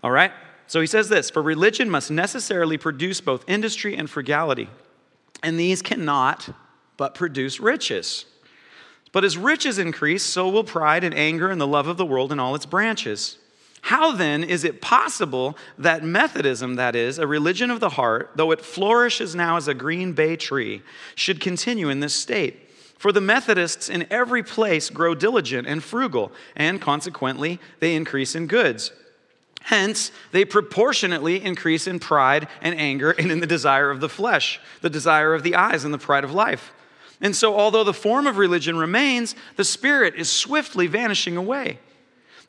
All 0.03 0.11
right? 0.11 0.33
So 0.67 0.81
he 0.81 0.87
says 0.87 1.09
this 1.09 1.31
For 1.31 1.43
religion 1.43 1.89
must 1.91 2.11
necessarily 2.11 2.77
produce 2.77 3.21
both 3.21 3.45
industry 3.49 3.97
and 3.97 4.09
frugality, 4.09 4.69
and 5.43 5.59
these 5.59 5.83
cannot 5.83 6.49
but 6.97 7.15
produce 7.15 7.61
riches. 7.61 8.27
But 9.13 9.25
as 9.25 9.39
riches 9.39 9.79
increase, 9.79 10.25
so 10.25 10.49
will 10.49 10.65
pride 10.65 11.05
and 11.05 11.15
anger 11.15 11.49
and 11.49 11.61
the 11.61 11.67
love 11.67 11.87
of 11.87 11.97
the 11.97 12.07
world 12.07 12.33
and 12.33 12.41
all 12.41 12.55
its 12.55 12.67
branches. 12.67 13.39
How 13.85 14.13
then 14.13 14.43
is 14.43 14.65
it 14.65 14.81
possible 14.81 15.59
that 15.77 16.03
Methodism, 16.03 16.77
that 16.77 16.97
is, 16.97 17.19
a 17.19 17.27
religion 17.27 17.71
of 17.71 17.81
the 17.81 17.91
heart, 17.91 18.31
though 18.35 18.51
it 18.51 18.63
flourishes 18.63 19.35
now 19.35 19.59
as 19.59 19.69
a 19.69 19.75
green 19.75 20.15
bay 20.15 20.37
tree, 20.37 20.81
should 21.15 21.39
continue 21.39 21.91
in 21.91 22.01
this 22.01 22.15
state? 22.15 22.71
For 22.97 23.13
the 23.13 23.21
Methodists 23.21 23.91
in 23.91 24.07
every 24.11 24.43
place 24.43 24.89
grow 24.89 25.15
diligent 25.15 25.69
and 25.69 25.85
frugal, 25.85 26.33
and 26.57 26.81
consequently, 26.81 27.61
they 27.81 27.95
increase 27.95 28.35
in 28.35 28.47
goods. 28.47 28.91
Hence, 29.61 30.13
they 30.33 30.47
proportionately 30.47 31.45
increase 31.45 31.87
in 31.87 31.99
pride 31.99 32.49
and 32.63 32.75
anger 32.81 33.11
and 33.11 33.31
in 33.31 33.41
the 33.41 33.47
desire 33.47 33.91
of 33.91 34.01
the 34.01 34.09
flesh, 34.09 34.61
the 34.81 34.89
desire 34.89 35.35
of 35.35 35.43
the 35.43 35.57
eyes, 35.57 35.85
and 35.85 35.93
the 35.93 35.99
pride 35.99 36.25
of 36.25 36.33
life. 36.33 36.73
And 37.21 37.37
so, 37.37 37.55
although 37.55 37.85
the 37.85 37.93
form 37.93 38.27
of 38.27 38.39
religion 38.39 38.79
remains, 38.79 39.35
the 39.57 39.63
spirit 39.65 40.15
is 40.15 40.31
swiftly 40.31 40.87
vanishing 40.87 41.37
away. 41.37 41.81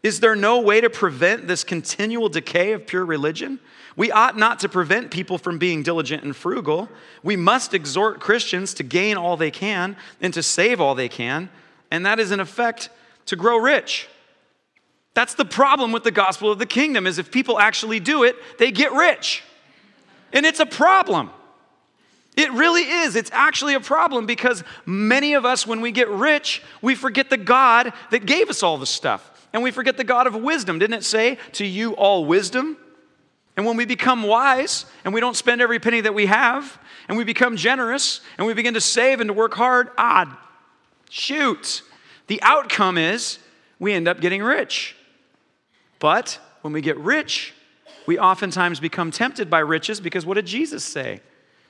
Is 0.05 0.19
there 0.19 0.35
no 0.35 0.59
way 0.59 0.81
to 0.81 0.89
prevent 0.91 1.47
this 1.47 1.63
continual 1.63 2.29
decay 2.29 2.73
of 2.73 2.85
pure 2.85 3.03
religion? 3.03 3.59
We 3.95 4.11
ought 4.11 4.37
not 4.37 4.59
to 4.59 4.69
prevent 4.69 5.09
people 5.09 5.39
from 5.39 5.57
being 5.57 5.81
diligent 5.81 6.21
and 6.21 6.35
frugal. 6.35 6.89
We 7.23 7.35
must 7.35 7.73
exhort 7.73 8.19
Christians 8.19 8.75
to 8.75 8.83
gain 8.83 9.17
all 9.17 9.35
they 9.35 9.49
can 9.49 9.97
and 10.21 10.31
to 10.35 10.43
save 10.43 10.79
all 10.79 10.93
they 10.93 11.09
can, 11.09 11.49
and 11.89 12.05
that 12.05 12.19
is 12.19 12.29
in 12.29 12.39
effect 12.39 12.91
to 13.25 13.35
grow 13.35 13.57
rich. 13.57 14.07
That's 15.15 15.33
the 15.33 15.43
problem 15.43 15.91
with 15.91 16.03
the 16.03 16.11
gospel 16.11 16.51
of 16.51 16.59
the 16.59 16.67
kingdom 16.67 17.07
is 17.07 17.17
if 17.17 17.31
people 17.31 17.57
actually 17.57 17.99
do 17.99 18.25
it, 18.25 18.35
they 18.59 18.69
get 18.69 18.93
rich. 18.93 19.41
And 20.31 20.45
it's 20.45 20.59
a 20.59 20.67
problem. 20.67 21.31
It 22.37 22.51
really 22.51 22.83
is. 22.83 23.15
It's 23.15 23.31
actually 23.33 23.73
a 23.73 23.79
problem 23.79 24.27
because 24.27 24.63
many 24.85 25.33
of 25.33 25.45
us, 25.45 25.65
when 25.65 25.81
we 25.81 25.91
get 25.91 26.09
rich, 26.09 26.61
we 26.83 26.93
forget 26.93 27.31
the 27.31 27.37
God 27.37 27.91
that 28.11 28.27
gave 28.27 28.51
us 28.51 28.61
all 28.61 28.77
the 28.77 28.85
stuff. 28.85 29.31
And 29.55 29.63
we 29.63 29.71
forget 29.71 29.95
the 29.95 30.03
God 30.03 30.27
of 30.27 30.35
wisdom. 30.35 30.79
Didn't 30.79 30.97
it 30.97 31.05
say, 31.05 31.37
to 31.53 31.65
you 31.65 31.93
all 31.93 32.25
wisdom? 32.25 32.75
And 33.55 33.65
when 33.65 33.77
we 33.77 33.85
become 33.85 34.23
wise 34.23 34.85
and 35.05 35.13
we 35.13 35.21
don't 35.21 35.37
spend 35.37 35.61
every 35.61 35.79
penny 35.79 36.01
that 36.01 36.13
we 36.13 36.25
have, 36.25 36.77
and 37.07 37.17
we 37.17 37.23
become 37.23 37.55
generous 37.55 38.19
and 38.37 38.45
we 38.45 38.53
begin 38.53 38.73
to 38.73 38.81
save 38.81 39.21
and 39.21 39.29
to 39.29 39.33
work 39.33 39.53
hard, 39.53 39.91
ah, 39.97 40.37
shoot. 41.09 41.83
The 42.27 42.41
outcome 42.41 42.97
is 42.97 43.39
we 43.79 43.93
end 43.93 44.09
up 44.09 44.19
getting 44.19 44.43
rich. 44.43 44.97
But 45.99 46.37
when 46.59 46.73
we 46.73 46.81
get 46.81 46.97
rich, 46.97 47.53
we 48.05 48.19
oftentimes 48.19 48.81
become 48.81 49.09
tempted 49.09 49.49
by 49.49 49.59
riches 49.59 50.01
because 50.01 50.25
what 50.25 50.33
did 50.33 50.47
Jesus 50.47 50.83
say? 50.83 51.21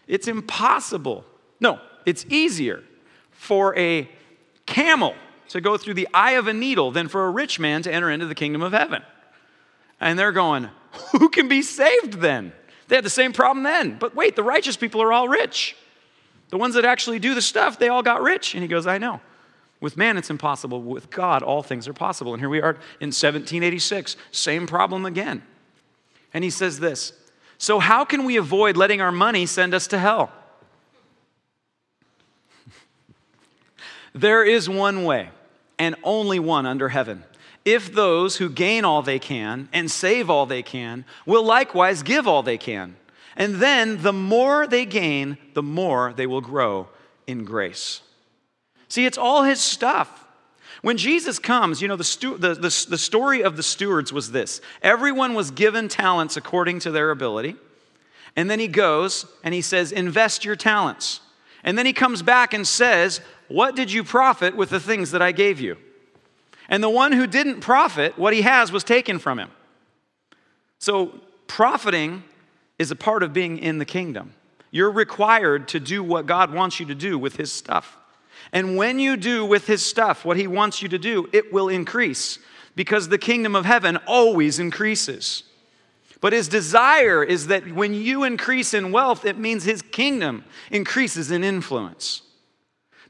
It's 0.08 0.28
impossible. 0.28 1.24
No, 1.60 1.80
it's 2.04 2.26
easier 2.30 2.82
for 3.30 3.78
a 3.78 4.10
camel 4.66 5.14
to 5.50 5.62
go 5.62 5.78
through 5.78 5.94
the 5.96 6.08
eye 6.14 6.32
of 6.32 6.48
a 6.48 6.54
needle 6.54 6.92
than 6.92 7.08
for 7.08 7.26
a 7.26 7.30
rich 7.30 7.60
man 7.60 7.82
to 7.84 7.94
enter 7.94 8.10
into 8.10 8.26
the 8.26 8.36
kingdom 8.36 8.62
of 8.62 8.72
heaven. 8.72 9.04
And 10.00 10.18
they're 10.18 10.32
going, 10.32 10.70
Who 11.12 11.30
can 11.30 11.48
be 11.48 11.62
saved 11.62 12.14
then? 12.14 12.54
They 12.88 12.96
had 12.96 13.06
the 13.06 13.10
same 13.10 13.34
problem 13.34 13.64
then. 13.64 13.98
But 13.98 14.16
wait, 14.16 14.36
the 14.36 14.44
righteous 14.44 14.78
people 14.78 15.02
are 15.02 15.12
all 15.12 15.28
rich. 15.28 15.76
The 16.50 16.58
ones 16.58 16.76
that 16.76 16.86
actually 16.86 17.20
do 17.20 17.34
the 17.34 17.42
stuff, 17.42 17.80
they 17.80 17.90
all 17.90 18.04
got 18.04 18.22
rich. 18.22 18.54
And 18.54 18.62
he 18.62 18.68
goes, 18.68 18.86
I 18.86 18.98
know. 18.98 19.22
With 19.82 19.98
man, 19.98 20.18
it's 20.18 20.30
impossible. 20.30 20.82
With 20.82 21.10
God, 21.10 21.44
all 21.44 21.64
things 21.64 21.88
are 21.88 21.94
possible. 21.94 22.34
And 22.34 22.42
here 22.42 22.50
we 22.50 22.62
are 22.62 22.76
in 23.00 23.12
1786, 23.12 24.16
same 24.32 24.68
problem 24.68 25.06
again. 25.06 25.44
And 26.34 26.44
he 26.44 26.50
says 26.50 26.80
this 26.80 27.14
So, 27.58 27.80
how 27.80 28.06
can 28.06 28.24
we 28.24 28.38
avoid 28.38 28.78
letting 28.78 29.02
our 29.02 29.12
money 29.12 29.46
send 29.46 29.74
us 29.74 29.88
to 29.88 29.98
hell? 29.98 30.32
There 34.16 34.46
is 34.46 34.70
one 34.70 35.04
way, 35.04 35.30
and 35.78 35.96
only 36.02 36.40
one 36.40 36.66
under 36.66 36.88
heaven. 36.88 37.26
If 37.66 37.94
those 37.94 38.38
who 38.38 38.50
gain 38.50 38.86
all 38.86 39.02
they 39.02 39.20
can 39.20 39.68
and 39.74 39.92
save 39.92 40.30
all 40.30 40.46
they 40.46 40.64
can 40.64 41.04
will 41.26 41.44
likewise 41.44 42.02
give 42.02 42.26
all 42.26 42.42
they 42.42 42.58
can. 42.58 42.96
And 43.36 43.56
then 43.56 44.02
the 44.02 44.14
more 44.14 44.68
they 44.68 44.86
gain, 44.86 45.38
the 45.54 45.62
more 45.62 46.14
they 46.16 46.26
will 46.28 46.40
grow 46.40 46.88
in 47.28 47.44
grace. 47.44 48.02
See, 48.88 49.06
it's 49.06 49.18
all 49.18 49.44
his 49.44 49.60
stuff. 49.60 50.26
When 50.82 50.96
Jesus 50.96 51.38
comes, 51.38 51.82
you 51.82 51.90
know, 51.90 51.98
the, 51.98 52.04
stu- 52.06 52.38
the, 52.38 52.54
the, 52.54 52.86
the 52.90 52.98
story 52.98 53.44
of 53.44 53.58
the 53.58 53.64
stewards 53.64 54.14
was 54.14 54.32
this 54.32 54.62
everyone 54.82 55.34
was 55.34 55.52
given 55.52 55.90
talents 55.90 56.38
according 56.38 56.80
to 56.80 56.92
their 56.92 57.12
ability. 57.12 57.58
And 58.38 58.50
then 58.50 58.60
he 58.60 58.70
goes 58.70 59.26
and 59.44 59.54
he 59.54 59.62
says, 59.62 59.92
Invest 59.92 60.46
your 60.46 60.56
talents. 60.56 61.20
And 61.66 61.78
then 61.78 61.88
he 61.88 61.94
comes 61.94 62.22
back 62.22 62.54
and 62.54 62.66
says, 62.66 63.22
what 63.48 63.76
did 63.76 63.92
you 63.92 64.04
profit 64.04 64.56
with 64.56 64.70
the 64.70 64.80
things 64.80 65.12
that 65.12 65.22
I 65.22 65.32
gave 65.32 65.60
you? 65.60 65.78
And 66.68 66.84
the 66.84 66.90
one 66.90 67.12
who 67.12 67.28
didn't 67.28 67.62
profit, 67.62 68.18
what 68.18 68.34
he 68.34 68.42
has 68.42 68.72
was 68.72 68.84
taken 68.84 69.20
from 69.20 69.40
him. 69.40 69.52
So, 70.80 71.20
profiting 71.48 72.24
is 72.80 72.92
a 72.92 72.96
part 72.96 73.24
of 73.24 73.34
being 73.34 73.60
in 73.60 73.78
the 73.78 73.86
kingdom. 73.86 74.34
You're 74.72 74.92
required 74.92 75.68
to 75.70 75.80
do 75.80 76.04
what 76.04 76.26
God 76.26 76.54
wants 76.54 76.80
you 76.80 76.86
to 76.88 76.96
do 76.96 77.18
with 77.18 77.38
his 77.38 77.52
stuff. 77.52 77.98
And 78.52 78.76
when 78.76 79.00
you 79.00 79.16
do 79.16 79.46
with 79.46 79.68
his 79.68 79.86
stuff 79.86 80.26
what 80.26 80.38
he 80.38 80.48
wants 80.48 80.82
you 80.82 80.90
to 80.90 80.98
do, 80.98 81.30
it 81.32 81.54
will 81.54 81.70
increase 81.70 82.40
because 82.76 83.08
the 83.08 83.18
kingdom 83.18 83.56
of 83.56 83.66
heaven 83.66 83.98
always 84.06 84.60
increases. 84.60 85.44
But 86.20 86.34
his 86.34 86.48
desire 86.48 87.24
is 87.24 87.48
that 87.48 87.72
when 87.74 87.94
you 87.94 88.24
increase 88.24 88.74
in 88.74 88.92
wealth, 88.92 89.26
it 89.26 89.38
means 89.38 89.64
his 89.64 89.82
kingdom 89.82 90.44
increases 90.72 91.32
in 91.32 91.44
influence 91.44 92.22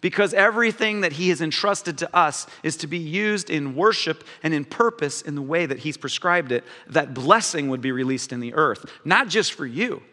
because 0.06 0.36
everything 0.36 1.02
that 1.02 1.14
He 1.14 1.30
has 1.30 1.42
entrusted 1.42 1.98
to 1.98 2.16
us 2.16 2.46
is 2.62 2.78
to 2.78 2.86
be 2.86 3.00
used 3.00 3.50
in 3.50 3.76
worship 3.76 4.24
and 4.44 4.54
in 4.54 4.64
purpose 4.64 5.24
in 5.24 5.34
the 5.34 5.42
way 5.42 5.66
that 5.66 5.80
He's 5.80 5.98
prescribed 5.98 6.52
it, 6.52 6.64
that 6.86 7.16
blessing 7.16 7.70
would 7.70 7.82
be 7.82 7.92
released 7.92 8.32
in 8.32 8.40
the 8.40 8.54
earth, 8.54 8.86
not 9.04 9.30
just 9.30 9.54
for 9.54 9.66
you. 9.66 10.04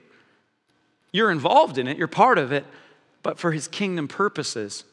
You're 1.13 1.31
involved 1.31 1.77
in 1.77 1.87
it, 1.87 1.99
you're 1.99 2.09
part 2.09 2.39
of 2.39 2.53
it, 2.53 2.65
but 3.23 3.39
for 3.39 3.53
His 3.53 3.69
kingdom 3.69 4.09
purposes, 4.09 4.85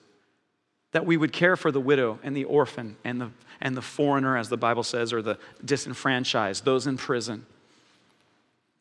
that 0.92 1.06
we 1.06 1.16
would 1.16 1.32
care 1.32 1.56
for 1.56 1.72
the 1.72 1.80
widow 1.80 2.20
and 2.22 2.36
the 2.36 2.44
orphan 2.44 2.98
and 3.06 3.22
the, 3.22 3.32
and 3.62 3.78
the 3.78 3.82
foreigner, 3.82 4.36
as 4.36 4.50
the 4.50 4.58
Bible 4.58 4.84
says, 4.84 5.14
or 5.14 5.22
the 5.22 5.38
disenfranchised, 5.64 6.66
those 6.66 6.88
in 6.88 6.98
prison, 6.98 7.46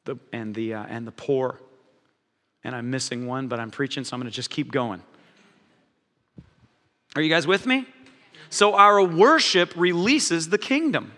the, 0.04 0.16
and, 0.32 0.52
the, 0.52 0.74
uh, 0.74 0.84
and 0.88 1.06
the 1.06 1.12
poor. 1.12 1.60
And 2.64 2.74
I'm 2.74 2.90
missing 2.90 3.28
one, 3.28 3.46
but 3.46 3.60
I'm 3.60 3.70
preaching, 3.70 4.02
so 4.02 4.16
I'm 4.16 4.20
going 4.20 4.28
to 4.28 4.34
just 4.34 4.50
keep 4.50 4.72
going. 4.72 5.00
Are 7.18 7.20
you 7.20 7.30
guys 7.30 7.48
with 7.48 7.66
me? 7.66 7.84
So 8.48 8.76
our 8.76 9.02
worship 9.02 9.72
releases 9.74 10.50
the 10.50 10.56
kingdom. 10.56 11.10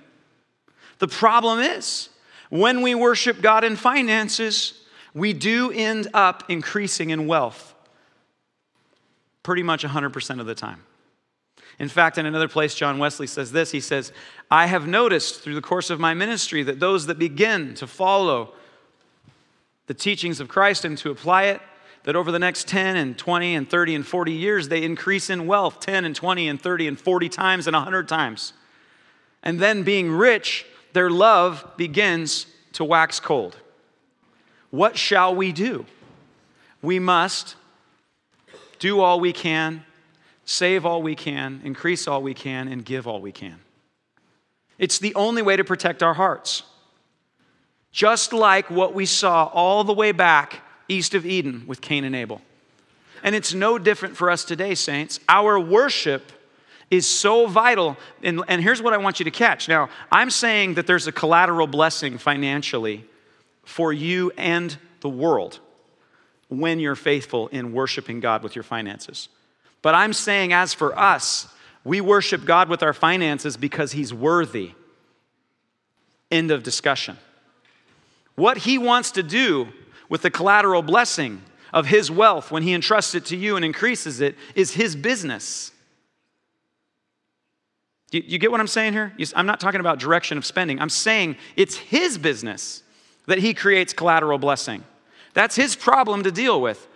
The 0.99 1.09
problem 1.09 1.59
is, 1.59 2.09
when 2.49 2.81
we 2.81 2.95
worship 2.95 3.43
God 3.43 3.65
in 3.65 3.77
finances, 3.77 4.81
we 5.13 5.35
do 5.35 5.71
end 5.71 6.09
up 6.15 6.45
increasing 6.49 7.11
in 7.11 7.27
wealth 7.27 7.75
pretty 9.43 9.63
much 9.63 9.85
100% 9.85 10.41
of 10.41 10.47
the 10.47 10.55
time. 10.55 10.85
In 11.79 11.91
fact, 11.91 12.17
in 12.17 12.25
another 12.25 12.49
place, 12.49 12.75
John 12.75 12.99
Wesley 12.99 13.27
says 13.27 13.53
this 13.53 13.71
He 13.71 13.81
says, 13.81 14.11
I 14.51 14.69
have 14.69 14.89
noticed 14.89 15.43
through 15.43 15.55
the 15.55 15.61
course 15.61 15.91
of 15.91 16.01
my 16.01 16.15
ministry 16.15 16.63
that 16.63 16.81
those 16.81 17.09
that 17.09 17.19
begin 17.19 17.75
to 17.75 17.87
follow 17.87 18.55
the 19.87 19.93
teachings 19.93 20.41
of 20.41 20.49
Christ 20.49 20.87
and 20.87 20.97
to 20.97 21.11
apply 21.11 21.43
it 21.45 21.61
that 22.05 22.17
over 22.17 22.33
the 22.33 22.39
next 22.39 22.67
10 22.69 22.97
and 22.97 23.17
20 23.17 23.55
and 23.55 23.69
30 23.69 23.95
and 23.97 24.07
40 24.07 24.33
years, 24.33 24.69
they 24.69 24.83
increase 24.83 25.29
in 25.31 25.47
wealth 25.47 25.81
10 25.81 26.05
and 26.05 26.17
20 26.17 26.49
and 26.49 26.61
30 26.61 26.89
and 26.89 27.01
40 27.01 27.29
times 27.29 27.67
and 27.67 27.75
100 27.75 28.09
times. 28.09 28.53
And 29.43 29.59
then, 29.59 29.83
being 29.83 30.11
rich, 30.11 30.67
their 30.93 31.11
love 31.11 31.65
begins 31.77 32.47
to 32.73 32.85
wax 32.85 33.21
cold. 33.21 33.57
What 34.71 34.97
shall 34.97 35.35
we 35.35 35.53
do? 35.53 35.87
We 36.83 36.99
must 36.99 37.57
do 38.79 39.01
all 39.01 39.21
we 39.21 39.33
can, 39.33 39.85
save 40.45 40.87
all 40.87 41.03
we 41.03 41.15
can, 41.15 41.61
increase 41.65 42.09
all 42.09 42.23
we 42.23 42.35
can, 42.35 42.69
and 42.69 42.85
give 42.85 43.07
all 43.07 43.21
we 43.21 43.33
can. 43.33 43.61
It's 44.79 44.99
the 44.99 45.15
only 45.15 45.43
way 45.43 45.57
to 45.57 45.65
protect 45.65 46.03
our 46.03 46.15
hearts. 46.15 46.63
Just 47.93 48.33
like 48.33 48.71
what 48.71 48.95
we 48.95 49.05
saw 49.05 49.47
all 49.47 49.85
the 49.85 49.93
way 49.93 50.13
back 50.13 50.61
east 50.91 51.15
of 51.15 51.25
Eden 51.25 51.65
with 51.67 51.81
Cain 51.81 52.05
and 52.05 52.15
Abel. 52.15 52.41
And 53.23 53.35
it's 53.35 53.55
no 53.55 53.79
different 53.79 54.17
for 54.17 54.31
us 54.31 54.45
today, 54.45 54.75
saints. 54.75 55.21
Our 55.29 55.59
worship 55.59 56.33
is 56.91 57.07
so 57.07 57.47
vital. 57.47 57.97
And, 58.23 58.43
and 58.49 58.63
here's 58.63 58.83
what 58.83 58.93
I 58.93 58.97
want 58.97 59.21
you 59.21 59.25
to 59.25 59.31
catch. 59.31 59.69
Now, 59.69 59.89
I'm 60.11 60.31
saying 60.31 60.75
that 60.75 60.87
there's 60.87 61.07
a 61.07 61.13
collateral 61.13 61.67
blessing 61.67 62.19
financially 62.19 63.05
for 63.63 63.93
you 63.93 64.33
and 64.37 64.77
the 65.01 65.09
world 65.09 65.61
when 66.49 66.81
you're 66.81 66.97
faithful 66.97 67.49
in 67.49 67.73
worshiping 67.73 68.21
God 68.21 68.43
with 68.43 68.57
your 68.57 68.65
finances. 68.65 69.29
But 69.83 69.95
I'm 69.95 70.13
saying, 70.13 70.53
as 70.53 70.75
for 70.75 70.99
us, 70.99 71.49
we 71.85 72.01
worship 72.01 72.45
God 72.45 72.69
with 72.69 72.83
our 72.83 72.93
finances 72.93 73.57
because 73.57 73.93
He's 73.93 74.13
worthy. 74.13 74.73
End 76.31 76.51
of 76.51 76.63
discussion. 76.63 77.17
What 78.35 78.59
He 78.59 78.79
wants 78.79 79.13
to 79.13 79.23
do 79.23 79.69
with 80.11 80.21
the 80.21 80.31
collateral 80.31 80.83
blessing 80.83 81.41
of 81.73 81.87
his 81.87 82.11
wealth 82.11 82.51
when 82.51 82.63
he 82.63 82.75
entrusts 82.75 83.15
it 83.15 83.25
to 83.27 83.37
you 83.37 83.57
and 83.57 83.65
increases 83.65 84.21
it 84.21 84.37
is 84.55 84.73
his 84.73 84.95
business. 84.95 85.73
You, 88.11 88.23
you 88.27 88.39
get 88.39 88.51
what 88.51 88.61
I'm 88.61 88.67
saying 88.67 88.93
here? 88.93 89.15
You, 89.17 89.25
I'm 89.35 89.47
not 89.47 89.61
talking 89.61 89.81
about 89.81 89.99
direction 89.99 90.37
of 90.37 90.45
spending. 90.45 90.81
I'm 90.81 90.91
saying 90.91 91.37
it's 91.57 91.77
his 91.77 92.19
business 92.19 92.83
that 93.27 93.39
he 93.39 93.55
creates 93.55 93.93
collateral 93.93 94.39
blessing. 94.39 94.85
That's 95.33 95.55
his 95.55 95.77
problem 95.77 96.25
to 96.25 96.33
deal 96.33 96.61
with. 96.61 96.89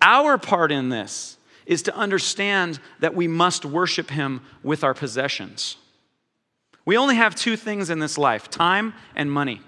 Our 0.00 0.38
part 0.38 0.72
in 0.72 0.88
this 0.88 1.36
is 1.66 1.82
to 1.82 1.94
understand 1.94 2.80
that 3.00 3.14
we 3.14 3.28
must 3.28 3.64
worship 3.66 4.10
him 4.10 4.40
with 4.62 4.82
our 4.82 4.94
possessions. 4.94 5.76
We 6.84 6.96
only 6.96 7.16
have 7.16 7.34
two 7.34 7.56
things 7.56 7.90
in 7.90 7.98
this 7.98 8.16
life 8.16 8.50
time 8.50 8.94
and 9.14 9.30
money. 9.30 9.60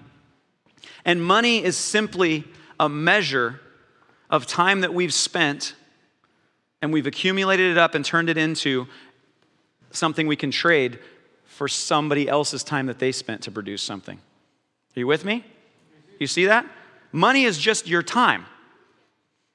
And 1.05 1.23
money 1.23 1.63
is 1.63 1.77
simply 1.77 2.45
a 2.79 2.89
measure 2.89 3.61
of 4.29 4.45
time 4.45 4.81
that 4.81 4.93
we've 4.93 5.13
spent 5.13 5.75
and 6.81 6.91
we've 6.91 7.07
accumulated 7.07 7.71
it 7.71 7.77
up 7.77 7.95
and 7.95 8.03
turned 8.03 8.29
it 8.29 8.37
into 8.37 8.87
something 9.91 10.27
we 10.27 10.35
can 10.35 10.51
trade 10.51 10.99
for 11.45 11.67
somebody 11.67 12.27
else's 12.27 12.63
time 12.63 12.87
that 12.87 12.99
they 12.99 13.11
spent 13.11 13.41
to 13.43 13.51
produce 13.51 13.81
something. 13.81 14.17
Are 14.17 14.99
you 14.99 15.07
with 15.07 15.25
me? 15.25 15.43
You 16.19 16.27
see 16.27 16.45
that? 16.45 16.65
Money 17.11 17.45
is 17.45 17.57
just 17.57 17.87
your 17.87 18.03
time. 18.03 18.45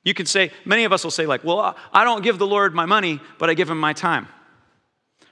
You 0.02 0.14
can 0.14 0.24
say, 0.24 0.50
many 0.64 0.84
of 0.84 0.92
us 0.92 1.04
will 1.04 1.10
say, 1.10 1.26
like, 1.26 1.44
well, 1.44 1.76
I 1.92 2.04
don't 2.04 2.22
give 2.22 2.38
the 2.38 2.46
Lord 2.46 2.74
my 2.74 2.86
money, 2.86 3.20
but 3.38 3.50
I 3.50 3.54
give 3.54 3.68
him 3.68 3.78
my 3.78 3.92
time. 3.92 4.28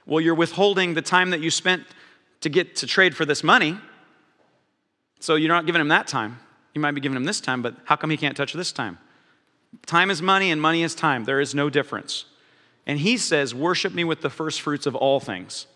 Well, 0.05 0.21
you're 0.21 0.35
withholding 0.35 0.93
the 0.93 1.01
time 1.01 1.31
that 1.31 1.39
you 1.39 1.49
spent 1.49 1.83
to 2.41 2.49
get 2.49 2.75
to 2.77 2.87
trade 2.87 3.15
for 3.15 3.25
this 3.25 3.43
money. 3.43 3.77
So 5.19 5.35
you're 5.35 5.49
not 5.49 5.65
giving 5.65 5.81
him 5.81 5.89
that 5.89 6.07
time. 6.07 6.39
You 6.79 6.81
might 6.81 6.91
be 6.91 7.01
giving 7.01 7.17
him 7.17 7.25
this 7.25 7.41
time, 7.41 7.61
but 7.61 7.75
how 7.83 7.97
come 7.97 8.09
he 8.09 8.15
can't 8.15 8.37
touch 8.37 8.53
this 8.53 8.71
time? 8.71 8.99
Time 9.85 10.09
is 10.09 10.21
money 10.21 10.49
and 10.49 10.61
money 10.61 10.81
is 10.81 10.95
time. 10.95 11.25
There 11.25 11.41
is 11.41 11.53
no 11.53 11.69
difference. 11.69 12.23
And 12.87 12.97
he 12.97 13.17
says, 13.17 13.53
Worship 13.53 13.93
me 13.93 14.05
with 14.05 14.21
the 14.21 14.29
first 14.29 14.61
fruits 14.61 14.85
of 14.85 14.95
all 14.95 15.19
things. 15.19 15.67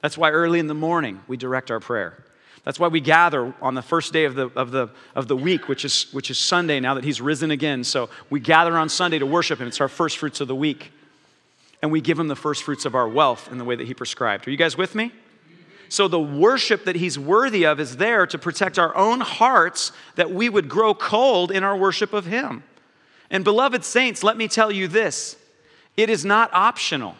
That's 0.00 0.18
why 0.18 0.32
early 0.32 0.58
in 0.58 0.66
the 0.66 0.74
morning 0.74 1.20
we 1.28 1.36
direct 1.36 1.70
our 1.70 1.78
prayer. 1.78 2.24
That's 2.64 2.80
why 2.80 2.88
we 2.88 3.00
gather 3.00 3.54
on 3.62 3.76
the 3.76 3.80
first 3.80 4.12
day 4.12 4.24
of 4.24 4.34
the, 4.34 4.50
of 4.56 4.72
the, 4.72 4.88
of 5.14 5.28
the 5.28 5.36
week, 5.36 5.68
which 5.68 5.84
is, 5.84 6.12
which 6.12 6.32
is 6.32 6.38
Sunday 6.38 6.80
now 6.80 6.94
that 6.94 7.04
he's 7.04 7.20
risen 7.20 7.52
again. 7.52 7.84
So 7.84 8.10
we 8.28 8.40
gather 8.40 8.76
on 8.76 8.88
Sunday 8.88 9.20
to 9.20 9.26
worship 9.26 9.60
him. 9.60 9.68
It's 9.68 9.80
our 9.80 9.88
first 9.88 10.18
fruits 10.18 10.40
of 10.40 10.48
the 10.48 10.56
week. 10.56 10.90
And 11.80 11.92
we 11.92 12.00
give 12.00 12.18
him 12.18 12.26
the 12.26 12.34
first 12.34 12.64
fruits 12.64 12.84
of 12.84 12.96
our 12.96 13.08
wealth 13.08 13.52
in 13.52 13.58
the 13.58 13.64
way 13.64 13.76
that 13.76 13.86
he 13.86 13.94
prescribed. 13.94 14.48
Are 14.48 14.50
you 14.50 14.56
guys 14.56 14.76
with 14.76 14.96
me? 14.96 15.12
So 15.90 16.06
the 16.06 16.20
worship 16.20 16.84
that 16.84 16.94
he's 16.94 17.18
worthy 17.18 17.66
of 17.66 17.80
is 17.80 17.96
there 17.96 18.24
to 18.24 18.38
protect 18.38 18.78
our 18.78 18.96
own 18.96 19.20
hearts 19.20 19.90
that 20.14 20.30
we 20.30 20.48
would 20.48 20.68
grow 20.68 20.94
cold 20.94 21.50
in 21.50 21.64
our 21.64 21.76
worship 21.76 22.12
of 22.12 22.26
him. 22.26 22.62
And 23.28 23.42
beloved 23.42 23.84
saints, 23.84 24.22
let 24.22 24.36
me 24.36 24.46
tell 24.46 24.70
you 24.70 24.86
this 24.86 25.36
it 25.96 26.08
is 26.08 26.24
not 26.24 26.48
optional. 26.52 27.16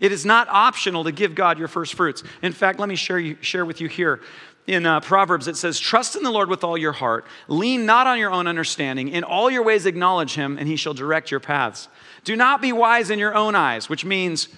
It 0.00 0.12
is 0.12 0.26
not 0.26 0.48
optional 0.50 1.04
to 1.04 1.12
give 1.12 1.34
God 1.34 1.58
your 1.58 1.68
first 1.68 1.94
fruits. 1.94 2.22
In 2.42 2.52
fact, 2.52 2.78
let 2.78 2.90
me 2.90 2.96
share, 2.96 3.18
you, 3.18 3.38
share 3.40 3.64
with 3.64 3.80
you 3.80 3.88
here. 3.88 4.20
In 4.66 4.84
uh, 4.84 5.00
Proverbs, 5.00 5.48
it 5.48 5.56
says, 5.56 5.78
Trust 5.78 6.14
in 6.14 6.22
the 6.22 6.30
Lord 6.30 6.50
with 6.50 6.62
all 6.62 6.76
your 6.76 6.92
heart. 6.92 7.24
Lean 7.48 7.86
not 7.86 8.06
on 8.06 8.18
your 8.18 8.30
own 8.30 8.46
understanding. 8.46 9.08
In 9.08 9.24
all 9.24 9.50
your 9.50 9.62
ways, 9.62 9.86
acknowledge 9.86 10.34
him, 10.34 10.58
and 10.58 10.68
he 10.68 10.76
shall 10.76 10.92
direct 10.92 11.30
your 11.30 11.40
paths. 11.40 11.88
Do 12.24 12.36
not 12.36 12.60
be 12.60 12.72
wise 12.72 13.08
in 13.08 13.18
your 13.18 13.34
own 13.34 13.54
eyes, 13.54 13.88
which 13.88 14.04
means 14.04 14.48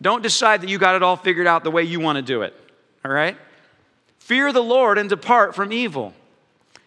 don't 0.00 0.22
decide 0.22 0.60
that 0.62 0.70
you 0.70 0.78
got 0.78 0.94
it 0.94 1.02
all 1.02 1.16
figured 1.16 1.46
out 1.46 1.64
the 1.64 1.70
way 1.70 1.82
you 1.82 2.00
want 2.00 2.16
to 2.16 2.22
do 2.22 2.42
it, 2.42 2.54
all 3.04 3.10
right? 3.10 3.36
Fear 4.18 4.52
the 4.52 4.62
Lord 4.62 4.98
and 4.98 5.08
depart 5.08 5.54
from 5.54 5.72
evil. 5.72 6.14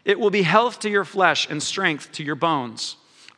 It 0.06 0.19
will 0.19 0.30
be 0.30 0.43
health 0.43 0.80
to 0.82 0.89
your 0.89 1.06
flesh 1.06 1.50
and 1.50 1.62
strength 1.62 2.12
to 2.13 2.24
your 2.24 2.36
bones. 2.36 2.97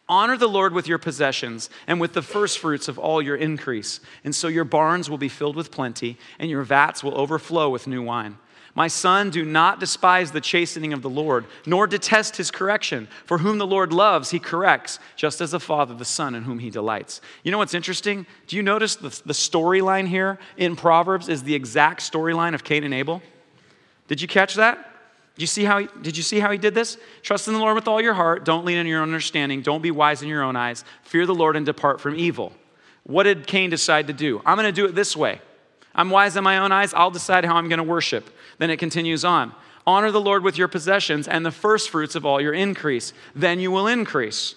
Honor 0.09 0.37
the 0.37 0.49
Lord 0.49 0.73
with 0.73 0.87
your 0.87 0.97
possessions 0.97 1.69
and 1.87 1.99
with 1.99 2.13
the 2.13 2.21
firstfruits 2.21 2.87
of 2.87 2.99
all 2.99 3.21
your 3.21 3.37
increase. 3.37 4.01
And 4.23 4.35
so 4.35 4.47
your 4.47 4.65
barns 4.65 5.09
will 5.09 5.17
be 5.17 5.29
filled 5.29 5.55
with 5.55 5.71
plenty, 5.71 6.17
and 6.37 6.49
your 6.49 6.63
vats 6.63 7.03
will 7.03 7.17
overflow 7.17 7.69
with 7.69 7.87
new 7.87 8.03
wine. 8.03 8.37
My 8.75 8.87
son, 8.87 9.29
do 9.29 9.45
not 9.45 9.79
despise 9.79 10.31
the 10.31 10.41
chastening 10.41 10.93
of 10.93 11.03
the 11.03 11.09
Lord, 11.09 11.45
nor 11.65 11.85
detest 11.85 12.37
his 12.37 12.49
correction. 12.49 13.07
For 13.25 13.37
whom 13.37 13.59
the 13.59 13.67
Lord 13.67 13.93
loves, 13.93 14.31
he 14.31 14.39
corrects, 14.39 14.97
just 15.15 15.41
as 15.41 15.51
the 15.51 15.59
father 15.59 15.93
the 15.93 16.05
son 16.05 16.33
in 16.33 16.43
whom 16.43 16.57
he 16.57 16.71
delights. 16.71 17.21
You 17.43 17.51
know 17.51 17.59
what's 17.59 17.75
interesting? 17.75 18.25
Do 18.47 18.55
you 18.55 18.63
notice 18.63 18.95
the, 18.95 19.09
the 19.25 19.33
storyline 19.33 20.07
here 20.07 20.39
in 20.57 20.75
Proverbs 20.75 21.29
is 21.29 21.43
the 21.43 21.53
exact 21.53 22.01
storyline 22.01 22.55
of 22.55 22.63
Cain 22.63 22.83
and 22.83 22.95
Abel? 22.95 23.21
Did 24.07 24.21
you 24.21 24.27
catch 24.27 24.55
that? 24.55 24.89
Did 25.35 25.41
you 25.41 25.47
see 25.47 25.63
how 25.63 25.79
he, 25.79 25.87
did 26.01 26.17
you 26.17 26.23
see 26.23 26.39
how 26.39 26.51
he 26.51 26.57
did 26.57 26.73
this? 26.73 26.97
Trust 27.21 27.47
in 27.47 27.53
the 27.53 27.59
Lord 27.59 27.75
with 27.75 27.87
all 27.87 28.01
your 28.01 28.13
heart. 28.15 28.43
Don't 28.43 28.65
lean 28.65 28.79
on 28.79 28.87
your 28.87 29.01
own 29.01 29.09
understanding. 29.09 29.61
Don't 29.61 29.81
be 29.81 29.91
wise 29.91 30.23
in 30.23 30.29
your 30.29 30.43
own 30.43 30.55
eyes. 30.55 30.83
Fear 31.03 31.27
the 31.27 31.35
Lord 31.35 31.55
and 31.55 31.65
depart 31.65 32.01
from 32.01 32.15
evil. 32.15 32.53
What 33.03 33.23
did 33.23 33.45
Cain 33.45 33.69
decide 33.69 34.07
to 34.07 34.13
do? 34.13 34.41
I'm 34.45 34.57
going 34.57 34.65
to 34.65 34.71
do 34.71 34.85
it 34.85 34.95
this 34.95 35.15
way. 35.15 35.41
I'm 35.95 36.09
wise 36.09 36.35
in 36.35 36.43
my 36.43 36.57
own 36.57 36.71
eyes. 36.71 36.93
I'll 36.93 37.11
decide 37.11 37.45
how 37.45 37.55
I'm 37.55 37.69
going 37.69 37.77
to 37.77 37.83
worship. 37.83 38.29
Then 38.57 38.69
it 38.69 38.77
continues 38.77 39.23
on 39.25 39.53
Honor 39.85 40.11
the 40.11 40.21
Lord 40.21 40.43
with 40.43 40.57
your 40.57 40.67
possessions 40.67 41.27
and 41.27 41.45
the 41.45 41.51
first 41.51 41.89
fruits 41.89 42.15
of 42.15 42.25
all 42.25 42.39
your 42.39 42.53
increase. 42.53 43.13
Then 43.35 43.59
you 43.59 43.71
will 43.71 43.87
increase. 43.87 44.55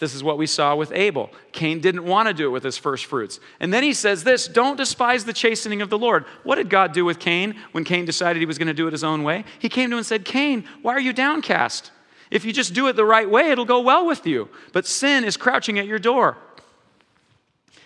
This 0.00 0.14
is 0.14 0.24
what 0.24 0.38
we 0.38 0.46
saw 0.46 0.74
with 0.74 0.90
Abel. 0.92 1.30
Cain 1.52 1.80
didn't 1.80 2.04
want 2.04 2.28
to 2.28 2.34
do 2.34 2.46
it 2.46 2.50
with 2.50 2.64
his 2.64 2.76
first 2.76 3.06
fruits. 3.06 3.38
And 3.60 3.72
then 3.72 3.84
he 3.84 3.94
says 3.94 4.24
this 4.24 4.48
don't 4.48 4.76
despise 4.76 5.24
the 5.24 5.32
chastening 5.32 5.80
of 5.80 5.90
the 5.90 5.98
Lord. 5.98 6.24
What 6.42 6.56
did 6.56 6.68
God 6.68 6.92
do 6.92 7.04
with 7.04 7.20
Cain 7.20 7.54
when 7.72 7.84
Cain 7.84 8.04
decided 8.04 8.40
he 8.40 8.46
was 8.46 8.58
going 8.58 8.68
to 8.68 8.74
do 8.74 8.88
it 8.88 8.92
his 8.92 9.04
own 9.04 9.22
way? 9.22 9.44
He 9.60 9.68
came 9.68 9.90
to 9.90 9.94
him 9.94 9.98
and 9.98 10.06
said, 10.06 10.24
Cain, 10.24 10.64
why 10.82 10.94
are 10.94 11.00
you 11.00 11.12
downcast? 11.12 11.92
If 12.30 12.44
you 12.44 12.52
just 12.52 12.74
do 12.74 12.88
it 12.88 12.96
the 12.96 13.04
right 13.04 13.30
way, 13.30 13.50
it'll 13.50 13.64
go 13.64 13.80
well 13.80 14.04
with 14.04 14.26
you. 14.26 14.48
But 14.72 14.86
sin 14.86 15.22
is 15.22 15.36
crouching 15.36 15.78
at 15.78 15.86
your 15.86 16.00
door. 16.00 16.36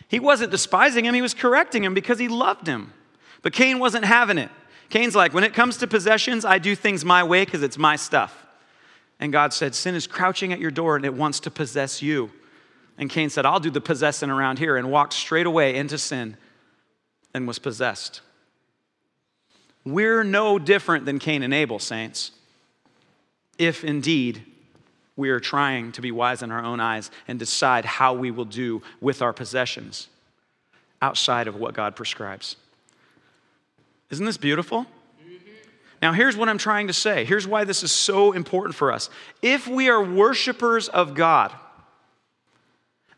He 0.09 0.19
wasn't 0.19 0.51
despising 0.51 1.05
him, 1.05 1.15
he 1.15 1.23
was 1.23 1.35
correcting 1.35 1.85
him 1.85 1.95
because 1.95 2.19
he 2.19 2.29
loved 2.29 2.67
him. 2.67 2.93
But 3.43 3.53
Cain 3.53 3.79
wasn't 3.79 4.05
having 4.05 4.39
it. 4.39 4.51
Cain's 4.89 5.15
like, 5.15 5.35
when 5.35 5.45
it 5.45 5.53
comes 5.53 5.77
to 5.79 5.87
possessions, 5.87 6.45
I 6.45 6.59
do 6.59 6.75
things 6.75 7.05
my 7.05 7.23
way 7.23 7.45
because 7.45 7.63
it's 7.63 7.79
my 7.79 7.97
stuff. 7.97 8.47
And 9.21 9.33
God 9.33 9.53
said, 9.53 9.75
Sin 9.75 9.95
is 9.95 10.07
crouching 10.07 10.53
at 10.53 10.61
your 10.61 10.71
door 10.71 10.97
and 10.97 11.05
it 11.05 11.13
wants 11.13 11.41
to 11.41 11.51
possess 11.51 12.01
you. 12.01 12.31
And 12.97 13.11
Cain 13.11 13.31
said, 13.31 13.47
I'll 13.47 13.61
do 13.61 13.71
the 13.71 13.81
possessing 13.81 14.29
around 14.29 14.59
here, 14.59 14.77
and 14.77 14.91
walked 14.91 15.13
straight 15.13 15.47
away 15.47 15.77
into 15.77 15.99
sin 15.99 16.37
and 17.33 17.47
was 17.47 17.61
possessed. 17.61 18.23
We're 19.85 20.25
no 20.25 20.59
different 20.59 21.05
than 21.05 21.21
Cain 21.21 21.45
and 21.45 21.55
Abel, 21.55 21.79
saints, 21.79 22.33
if 23.57 23.85
indeed 23.85 24.45
we 25.19 25.31
are 25.31 25.41
trying 25.41 25.91
to 25.93 26.01
be 26.01 26.13
wise 26.13 26.43
in 26.43 26.53
our 26.53 26.65
own 26.65 26.79
eyes 26.79 27.11
and 27.27 27.41
decide 27.41 27.85
how 27.85 28.15
we 28.15 28.31
will 28.31 28.45
do 28.45 28.81
with 29.01 29.21
our 29.21 29.33
possessions 29.33 30.07
outside 31.03 31.49
of 31.49 31.57
what 31.57 31.75
God 31.75 31.97
prescribes. 31.97 32.55
Isn't 34.11 34.25
this 34.25 34.37
beautiful? 34.37 34.87
Now, 36.01 36.13
here's 36.13 36.37
what 36.37 36.49
I'm 36.49 36.59
trying 36.59 36.87
to 36.87 36.93
say. 36.93 37.25
Here's 37.25 37.49
why 37.49 37.65
this 37.65 37.83
is 37.83 37.91
so 37.91 38.31
important 38.31 38.77
for 38.77 38.93
us. 38.93 39.11
If 39.43 39.67
we 39.67 39.89
are 39.89 40.01
worshipers 40.01 40.89
of 40.89 41.15
God, 41.15 41.53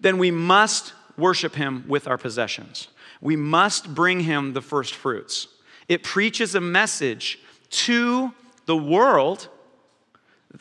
then 0.01 0.17
we 0.17 0.31
must 0.31 0.95
worship 1.19 1.55
Him 1.55 1.85
with 1.87 2.09
our 2.09 2.17
possessions. 2.17 2.89
We 3.21 3.37
must 3.37 3.95
bring 3.95 4.21
Him 4.21 4.55
the 4.55 4.63
first 4.63 4.95
fruits. 4.95 5.49
It 5.87 6.03
preaches 6.03 6.55
a 6.55 6.63
message 6.63 7.39
to 7.71 8.33
the 8.65 8.77
world 8.77 9.51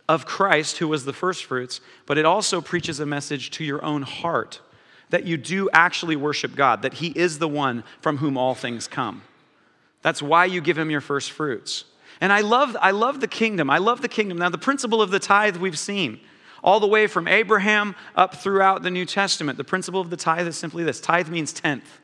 of 0.08 0.26
Christ, 0.26 0.78
who 0.78 0.88
was 0.88 1.06
the 1.06 1.14
first 1.14 1.46
fruits, 1.46 1.82
but 2.06 2.18
it 2.18 2.26
also 2.26 2.62
preaches 2.62 3.00
a 3.00 3.06
message 3.06 3.52
to 3.52 3.64
your 3.64 3.84
own 3.84 4.04
heart 4.04 4.62
that 5.10 5.26
you 5.26 5.38
do 5.38 5.70
actually 5.74 6.16
worship 6.16 6.56
God, 6.56 6.84
that 6.84 6.96
He 6.96 7.08
is 7.08 7.40
the 7.40 7.48
one 7.48 7.84
from 8.02 8.18
whom 8.18 8.38
all 8.38 8.56
things 8.56 8.88
come. 8.88 9.24
That's 10.02 10.22
why 10.22 10.46
you 10.46 10.62
give 10.62 10.78
Him 10.78 10.92
your 10.92 11.02
first 11.02 11.32
fruits. 11.32 11.86
And 12.22 12.32
I 12.32 12.42
love, 12.42 12.76
I 12.82 12.92
love 12.92 13.22
the 13.22 13.28
kingdom. 13.28 13.70
I 13.70 13.78
love 13.78 14.02
the 14.02 14.08
kingdom. 14.08 14.38
Now, 14.38 14.50
the 14.50 14.58
principle 14.58 15.02
of 15.02 15.10
the 15.10 15.20
tithe 15.20 15.58
we've 15.58 15.80
seen 15.80 16.20
all 16.64 16.80
the 16.80 16.88
way 16.88 17.08
from 17.08 17.28
Abraham 17.28 17.96
up 18.16 18.36
throughout 18.36 18.84
the 18.84 18.92
New 18.92 19.06
Testament. 19.06 19.58
The 19.58 19.64
principle 19.64 20.02
of 20.02 20.10
the 20.10 20.18
tithe 20.18 20.48
is 20.48 20.58
simply 20.58 20.84
this 20.84 21.00
tithe 21.00 21.30
means 21.30 21.54
tenth. 21.54 22.00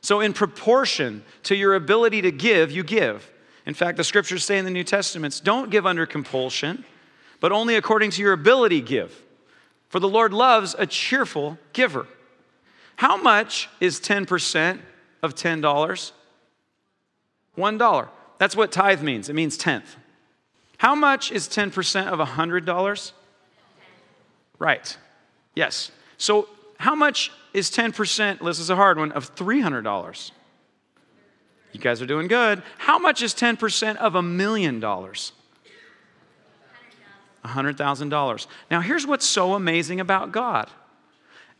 So, 0.00 0.20
in 0.20 0.32
proportion 0.32 1.22
to 1.44 1.54
your 1.54 1.74
ability 1.74 2.22
to 2.22 2.32
give, 2.32 2.70
you 2.70 2.82
give. 2.82 3.30
In 3.70 3.74
fact, 3.74 3.96
the 3.96 4.02
scriptures 4.02 4.44
say 4.44 4.58
in 4.58 4.64
the 4.64 4.70
New 4.72 4.82
Testaments, 4.82 5.38
don't 5.38 5.70
give 5.70 5.86
under 5.86 6.04
compulsion, 6.04 6.84
but 7.38 7.52
only 7.52 7.76
according 7.76 8.10
to 8.10 8.20
your 8.20 8.32
ability 8.32 8.80
give. 8.80 9.22
For 9.90 10.00
the 10.00 10.08
Lord 10.08 10.32
loves 10.32 10.74
a 10.76 10.88
cheerful 10.88 11.56
giver. 11.72 12.08
How 12.96 13.16
much 13.16 13.68
is 13.78 14.00
10% 14.00 14.80
of 15.22 15.36
$10? 15.36 16.12
$1. 17.56 18.08
That's 18.38 18.56
what 18.56 18.72
tithe 18.72 19.02
means. 19.02 19.28
It 19.28 19.34
means 19.34 19.56
tenth. 19.56 19.96
How 20.78 20.96
much 20.96 21.30
is 21.30 21.46
10% 21.46 22.08
of 22.08 22.18
$100? 22.18 23.12
Right. 24.58 24.96
Yes. 25.54 25.92
So, 26.18 26.48
how 26.78 26.96
much 26.96 27.30
is 27.54 27.70
10%? 27.70 28.44
This 28.44 28.58
is 28.58 28.68
a 28.68 28.74
hard 28.74 28.98
one 28.98 29.12
of 29.12 29.32
$300. 29.36 30.32
You 31.72 31.80
guys 31.80 32.02
are 32.02 32.06
doing 32.06 32.28
good. 32.28 32.62
How 32.78 32.98
much 32.98 33.22
is 33.22 33.34
10% 33.34 33.96
of 33.96 34.14
a 34.14 34.22
million 34.22 34.80
dollars? 34.80 35.32
$100,000. 37.44 38.46
Now, 38.70 38.80
here's 38.80 39.06
what's 39.06 39.24
so 39.24 39.54
amazing 39.54 40.00
about 40.00 40.30
God 40.32 40.68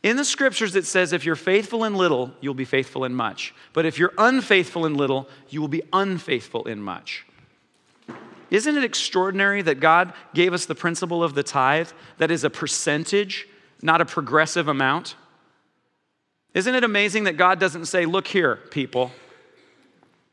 in 0.02 0.16
the 0.16 0.24
scriptures, 0.24 0.76
it 0.76 0.86
says, 0.86 1.12
if 1.12 1.26
you're 1.26 1.36
faithful 1.36 1.84
in 1.84 1.94
little, 1.94 2.32
you'll 2.40 2.54
be 2.54 2.64
faithful 2.64 3.04
in 3.04 3.14
much. 3.14 3.54
But 3.74 3.84
if 3.84 3.98
you're 3.98 4.14
unfaithful 4.16 4.86
in 4.86 4.94
little, 4.94 5.28
you 5.50 5.60
will 5.60 5.68
be 5.68 5.82
unfaithful 5.92 6.66
in 6.66 6.80
much. 6.80 7.26
Isn't 8.50 8.78
it 8.78 8.82
extraordinary 8.82 9.62
that 9.62 9.78
God 9.78 10.14
gave 10.34 10.54
us 10.54 10.64
the 10.64 10.74
principle 10.74 11.22
of 11.22 11.34
the 11.34 11.42
tithe 11.42 11.90
that 12.16 12.30
is 12.30 12.44
a 12.44 12.50
percentage, 12.50 13.46
not 13.82 14.00
a 14.00 14.06
progressive 14.06 14.68
amount? 14.68 15.16
Isn't 16.54 16.74
it 16.74 16.82
amazing 16.82 17.24
that 17.24 17.36
God 17.36 17.60
doesn't 17.60 17.86
say, 17.86 18.06
Look 18.06 18.26
here, 18.26 18.56
people, 18.56 19.12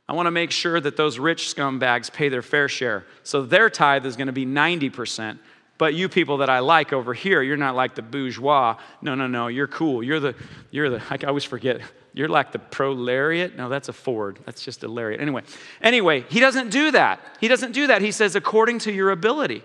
I 0.10 0.14
want 0.14 0.28
to 0.28 0.32
make 0.32 0.52
sure 0.52 0.80
that 0.80 0.96
those 0.96 1.20
rich 1.20 1.54
scumbags 1.54 2.12
pay 2.12 2.30
their 2.30 2.42
fair 2.42 2.70
share. 2.70 3.06
So 3.24 3.42
their 3.42 3.70
tithe 3.70 4.06
is 4.06 4.16
going 4.16 4.28
to 4.28 4.34
be 4.34 4.46
90%. 4.46 5.38
But 5.78 5.94
you 5.94 6.10
people 6.10 6.38
that 6.38 6.50
I 6.50 6.60
like 6.60 6.92
over 6.92 7.14
here, 7.14 7.42
you're 7.42 7.58
not 7.58 7.76
like 7.76 7.94
the 7.94 8.02
bourgeois. 8.02 8.78
No, 9.02 9.16
no, 9.16 9.28
no, 9.28 9.48
you're 9.48 9.68
cool. 9.68 10.02
You're 10.02 10.20
the, 10.20 10.36
you're 10.72 10.90
the, 10.90 11.04
I 11.10 11.18
always 11.28 11.44
forget. 11.44 11.82
You're 12.14 12.30
like 12.30 12.52
the 12.52 12.60
prolariat. 12.60 13.56
No, 13.56 13.70
that's 13.70 13.90
a 13.90 13.94
Ford. 13.94 14.40
That's 14.46 14.64
just 14.64 14.84
a 14.84 14.88
lariat. 14.88 15.22
Anyway, 15.22 15.44
anyway, 15.82 16.26
he 16.30 16.40
doesn't 16.40 16.72
do 16.72 16.92
that. 16.92 17.20
He 17.40 17.48
doesn't 17.48 17.74
do 17.74 17.88
that. 17.88 18.02
He 18.02 18.12
says, 18.12 18.36
according 18.36 18.80
to 18.80 18.92
your 18.92 19.12
ability. 19.12 19.64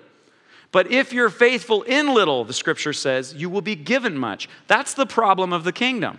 But 0.71 0.91
if 0.91 1.13
you're 1.13 1.31
faithful 1.31 1.83
in 1.83 2.13
little, 2.13 2.45
the 2.45 2.53
scripture 2.53 2.93
says, 2.93 3.35
you 3.35 3.49
will 3.49 3.63
be 3.63 3.77
given 3.77 4.19
much. 4.19 4.49
That's 4.67 4.93
the 4.93 5.07
problem 5.07 5.53
of 5.53 5.65
the 5.65 5.73
kingdom. 5.73 6.19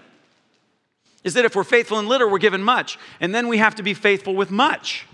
Is 1.24 1.36
that 1.36 1.46
if 1.46 1.56
we're 1.56 1.64
faithful 1.64 2.00
in 2.00 2.08
little, 2.08 2.30
we're 2.30 2.38
given 2.38 2.64
much. 2.64 2.98
And 3.20 3.34
then 3.34 3.48
we 3.48 3.58
have 3.58 3.76
to 3.76 3.84
be 3.84 3.94
faithful 3.94 4.36
with 4.36 4.52
much. 4.52 5.06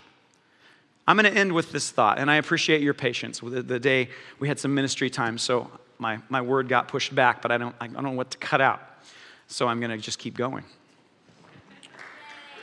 I'm 1.08 1.18
going 1.18 1.32
to 1.32 1.40
end 1.40 1.54
with 1.54 1.72
this 1.72 1.90
thought, 1.90 2.20
and 2.20 2.30
I 2.30 2.36
appreciate 2.36 2.82
your 2.82 2.94
patience. 2.94 3.40
The, 3.40 3.64
the 3.64 3.80
day 3.80 4.10
we 4.38 4.48
had 4.48 4.60
some 4.60 4.76
ministry 4.76 5.10
time, 5.10 5.40
so 5.40 5.72
my, 5.98 6.20
my 6.30 6.42
word 6.42 6.70
got 6.70 6.88
pushed 6.88 7.16
back, 7.16 7.42
but 7.42 7.52
I 7.52 7.58
don't, 7.58 7.76
I 7.82 7.88
don't 7.88 8.04
know 8.04 8.12
what 8.12 8.30
to 8.32 8.38
cut 8.38 8.62
out. 8.62 8.82
So 9.48 9.68
I'm 9.68 9.80
going 9.80 9.90
to 9.92 9.98
just 9.98 10.20
keep 10.20 10.38
going. 10.38 10.64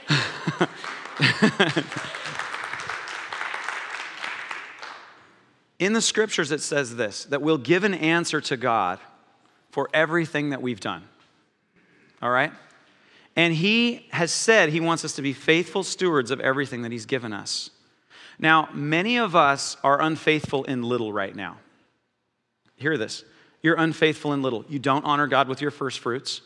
In 5.79 5.93
the 5.93 6.01
scriptures, 6.01 6.53
it 6.53 6.63
says 6.63 6.97
this 6.97 7.25
that 7.27 7.43
we'll 7.43 7.59
give 7.59 7.85
an 7.85 7.95
answer 7.95 8.41
to 8.43 8.57
God 8.57 8.99
for 9.71 9.91
everything 9.93 10.51
that 10.51 10.63
we've 10.63 10.81
done. 10.81 11.03
All 12.23 12.31
right? 12.31 12.53
And 13.37 13.55
He 13.55 14.07
has 14.11 14.33
said 14.33 14.71
He 14.71 14.81
wants 14.81 15.05
us 15.05 15.13
to 15.15 15.23
be 15.23 15.33
faithful 15.33 15.85
stewards 15.85 16.31
of 16.31 16.41
everything 16.41 16.83
that 16.83 16.93
He's 16.93 17.07
given 17.07 17.33
us. 17.33 17.71
Now, 18.39 18.69
many 18.73 19.19
of 19.19 19.37
us 19.37 19.77
are 19.85 20.01
unfaithful 20.01 20.65
in 20.65 20.83
little 20.83 21.13
right 21.13 21.35
now. 21.35 21.59
Hear 22.77 22.99
this. 22.99 23.25
You're 23.63 23.77
unfaithful 23.77 24.33
in 24.33 24.43
little. 24.43 24.65
You 24.69 24.79
don't 24.79 25.05
honor 25.05 25.27
God 25.27 25.49
with 25.49 25.61
your 25.61 25.71
first 25.71 26.01
fruits. 26.01 26.43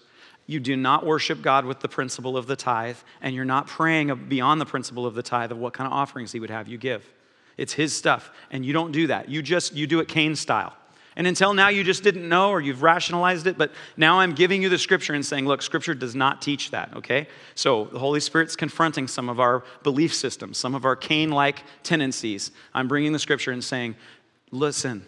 You 0.47 0.59
do 0.59 0.77
not 0.77 1.07
worship 1.07 1.43
God 1.43 1.65
with 1.65 1.81
the 1.81 1.89
principle 1.89 2.37
of 2.37 2.47
the 2.47 2.57
tithe, 2.57 2.97
and 3.21 3.35
you're 3.35 3.45
not 3.45 3.67
praying 3.67 4.27
beyond 4.29 4.61
the 4.61 4.67
principle 4.67 5.07
of 5.07 5.15
the 5.15 5.23
tithe 5.23 5.53
of 5.53 5.59
what 5.59 5.73
kind 5.73 5.87
of 5.87 5.93
offerings 5.93 6.33
He 6.33 6.41
would 6.41 6.51
have 6.51 6.67
you 6.67 6.79
give. 6.79 7.09
It's 7.57 7.73
His 7.73 7.95
stuff, 7.95 8.31
and 8.51 8.65
you 8.65 8.73
don't 8.73 8.91
do 8.91 9.09
that. 9.09 9.29
You 9.29 9.43
just 9.43 9.75
you 9.75 9.87
do 9.87 10.01
it 10.01 10.09
Cain 10.09 10.35
style. 10.35 10.75
And 11.17 11.27
until 11.27 11.53
now, 11.55 11.69
you 11.69 11.83
just 11.83 12.05
didn't 12.05 12.29
know 12.29 12.51
or 12.51 12.61
you've 12.61 12.83
rationalized 12.83 13.47
it, 13.47 13.59
but 13.59 13.73
now 13.97 14.21
I'm 14.21 14.33
giving 14.33 14.63
you 14.63 14.69
the 14.69 14.79
scripture 14.79 15.13
and 15.13 15.27
saying, 15.27 15.47
look, 15.47 15.61
scripture 15.61 15.95
does 15.95 16.15
not 16.15 16.41
teach 16.41 16.71
that, 16.71 16.97
okay? 16.97 17.27
So 17.55 17.85
the 17.87 17.99
Holy 17.99 18.21
Spirit's 18.21 18.55
confronting 18.55 19.09
some 19.09 19.29
of 19.29 19.41
our 19.41 19.65
belief 19.83 20.15
systems, 20.15 20.57
some 20.57 20.75
of 20.75 20.85
our 20.85 20.95
Cain 20.95 21.31
like 21.31 21.65
tendencies. 21.83 22.53
I'm 22.73 22.87
bringing 22.87 23.13
the 23.13 23.19
scripture 23.19 23.51
and 23.51 23.63
saying, 23.63 23.97
listen, 24.53 25.05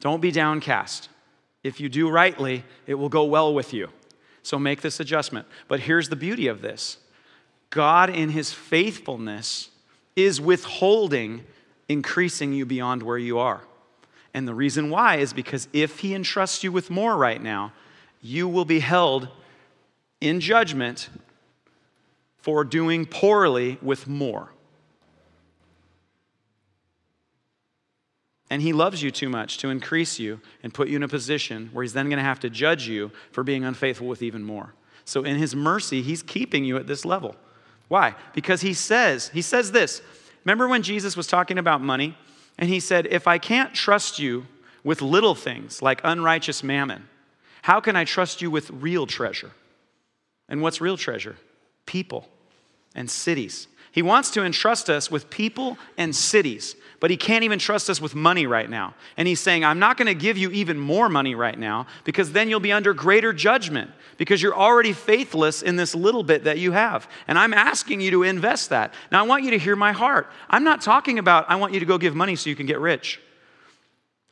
don't 0.00 0.20
be 0.20 0.30
downcast. 0.30 1.10
If 1.62 1.80
you 1.80 1.88
do 1.88 2.08
rightly, 2.08 2.64
it 2.86 2.94
will 2.94 3.08
go 3.08 3.24
well 3.24 3.52
with 3.52 3.74
you. 3.74 3.90
So 4.42 4.58
make 4.58 4.80
this 4.80 5.00
adjustment. 5.00 5.46
But 5.68 5.80
here's 5.80 6.08
the 6.08 6.16
beauty 6.16 6.46
of 6.46 6.62
this 6.62 6.98
God, 7.68 8.08
in 8.08 8.30
his 8.30 8.52
faithfulness, 8.52 9.70
is 10.14 10.40
withholding 10.40 11.44
increasing 11.88 12.52
you 12.52 12.64
beyond 12.64 13.02
where 13.02 13.18
you 13.18 13.38
are. 13.38 13.62
And 14.36 14.46
the 14.46 14.54
reason 14.54 14.90
why 14.90 15.16
is 15.16 15.32
because 15.32 15.66
if 15.72 16.00
he 16.00 16.14
entrusts 16.14 16.62
you 16.62 16.70
with 16.70 16.90
more 16.90 17.16
right 17.16 17.42
now, 17.42 17.72
you 18.20 18.46
will 18.46 18.66
be 18.66 18.80
held 18.80 19.28
in 20.20 20.40
judgment 20.40 21.08
for 22.36 22.62
doing 22.62 23.06
poorly 23.06 23.78
with 23.80 24.06
more. 24.06 24.52
And 28.50 28.60
he 28.60 28.74
loves 28.74 29.02
you 29.02 29.10
too 29.10 29.30
much 29.30 29.56
to 29.58 29.70
increase 29.70 30.18
you 30.18 30.42
and 30.62 30.74
put 30.74 30.88
you 30.88 30.96
in 30.96 31.02
a 31.02 31.08
position 31.08 31.70
where 31.72 31.82
he's 31.82 31.94
then 31.94 32.10
going 32.10 32.18
to 32.18 32.22
have 32.22 32.40
to 32.40 32.50
judge 32.50 32.86
you 32.86 33.12
for 33.32 33.42
being 33.42 33.64
unfaithful 33.64 34.06
with 34.06 34.20
even 34.20 34.42
more. 34.42 34.74
So 35.06 35.22
in 35.22 35.36
his 35.36 35.56
mercy, 35.56 36.02
he's 36.02 36.22
keeping 36.22 36.62
you 36.62 36.76
at 36.76 36.86
this 36.86 37.06
level. 37.06 37.36
Why? 37.88 38.14
Because 38.34 38.60
he 38.60 38.74
says, 38.74 39.30
he 39.30 39.40
says 39.40 39.72
this. 39.72 40.02
Remember 40.44 40.68
when 40.68 40.82
Jesus 40.82 41.16
was 41.16 41.26
talking 41.26 41.56
about 41.56 41.80
money? 41.80 42.18
And 42.58 42.70
he 42.70 42.80
said, 42.80 43.06
If 43.10 43.26
I 43.26 43.38
can't 43.38 43.74
trust 43.74 44.18
you 44.18 44.46
with 44.82 45.02
little 45.02 45.34
things 45.34 45.82
like 45.82 46.00
unrighteous 46.04 46.62
mammon, 46.62 47.08
how 47.62 47.80
can 47.80 47.96
I 47.96 48.04
trust 48.04 48.40
you 48.40 48.50
with 48.50 48.70
real 48.70 49.06
treasure? 49.06 49.50
And 50.48 50.62
what's 50.62 50.80
real 50.80 50.96
treasure? 50.96 51.36
People 51.84 52.28
and 52.94 53.10
cities. 53.10 53.68
He 53.90 54.02
wants 54.02 54.30
to 54.32 54.44
entrust 54.44 54.88
us 54.88 55.10
with 55.10 55.30
people 55.30 55.78
and 55.96 56.14
cities, 56.14 56.76
but 57.00 57.10
He 57.10 57.16
can't 57.16 57.44
even 57.44 57.58
trust 57.58 57.90
us 57.90 58.00
with 58.00 58.14
money 58.14 58.46
right 58.46 58.68
now. 58.68 58.94
And 59.16 59.28
He's 59.28 59.40
saying, 59.40 59.64
I'm 59.64 59.78
not 59.78 59.96
going 59.96 60.06
to 60.06 60.14
give 60.14 60.38
you 60.38 60.50
even 60.50 60.78
more 60.78 61.08
money 61.08 61.34
right 61.34 61.58
now 61.58 61.86
because 62.04 62.32
then 62.32 62.48
you'll 62.48 62.60
be 62.60 62.72
under 62.72 62.94
greater 62.94 63.32
judgment 63.32 63.90
because 64.18 64.42
you're 64.42 64.56
already 64.56 64.92
faithless 64.92 65.62
in 65.62 65.76
this 65.76 65.94
little 65.94 66.22
bit 66.22 66.44
that 66.44 66.58
you 66.58 66.72
have. 66.72 67.08
And 67.28 67.38
I'm 67.38 67.52
asking 67.52 68.00
you 68.00 68.10
to 68.12 68.22
invest 68.22 68.70
that. 68.70 68.94
Now, 69.12 69.20
I 69.20 69.26
want 69.26 69.44
you 69.44 69.50
to 69.50 69.58
hear 69.58 69.76
my 69.76 69.92
heart. 69.92 70.30
I'm 70.48 70.64
not 70.64 70.80
talking 70.80 71.18
about, 71.18 71.50
I 71.50 71.56
want 71.56 71.74
you 71.74 71.80
to 71.80 71.86
go 71.86 71.98
give 71.98 72.14
money 72.14 72.36
so 72.36 72.50
you 72.50 72.56
can 72.56 72.66
get 72.66 72.80
rich. 72.80 73.20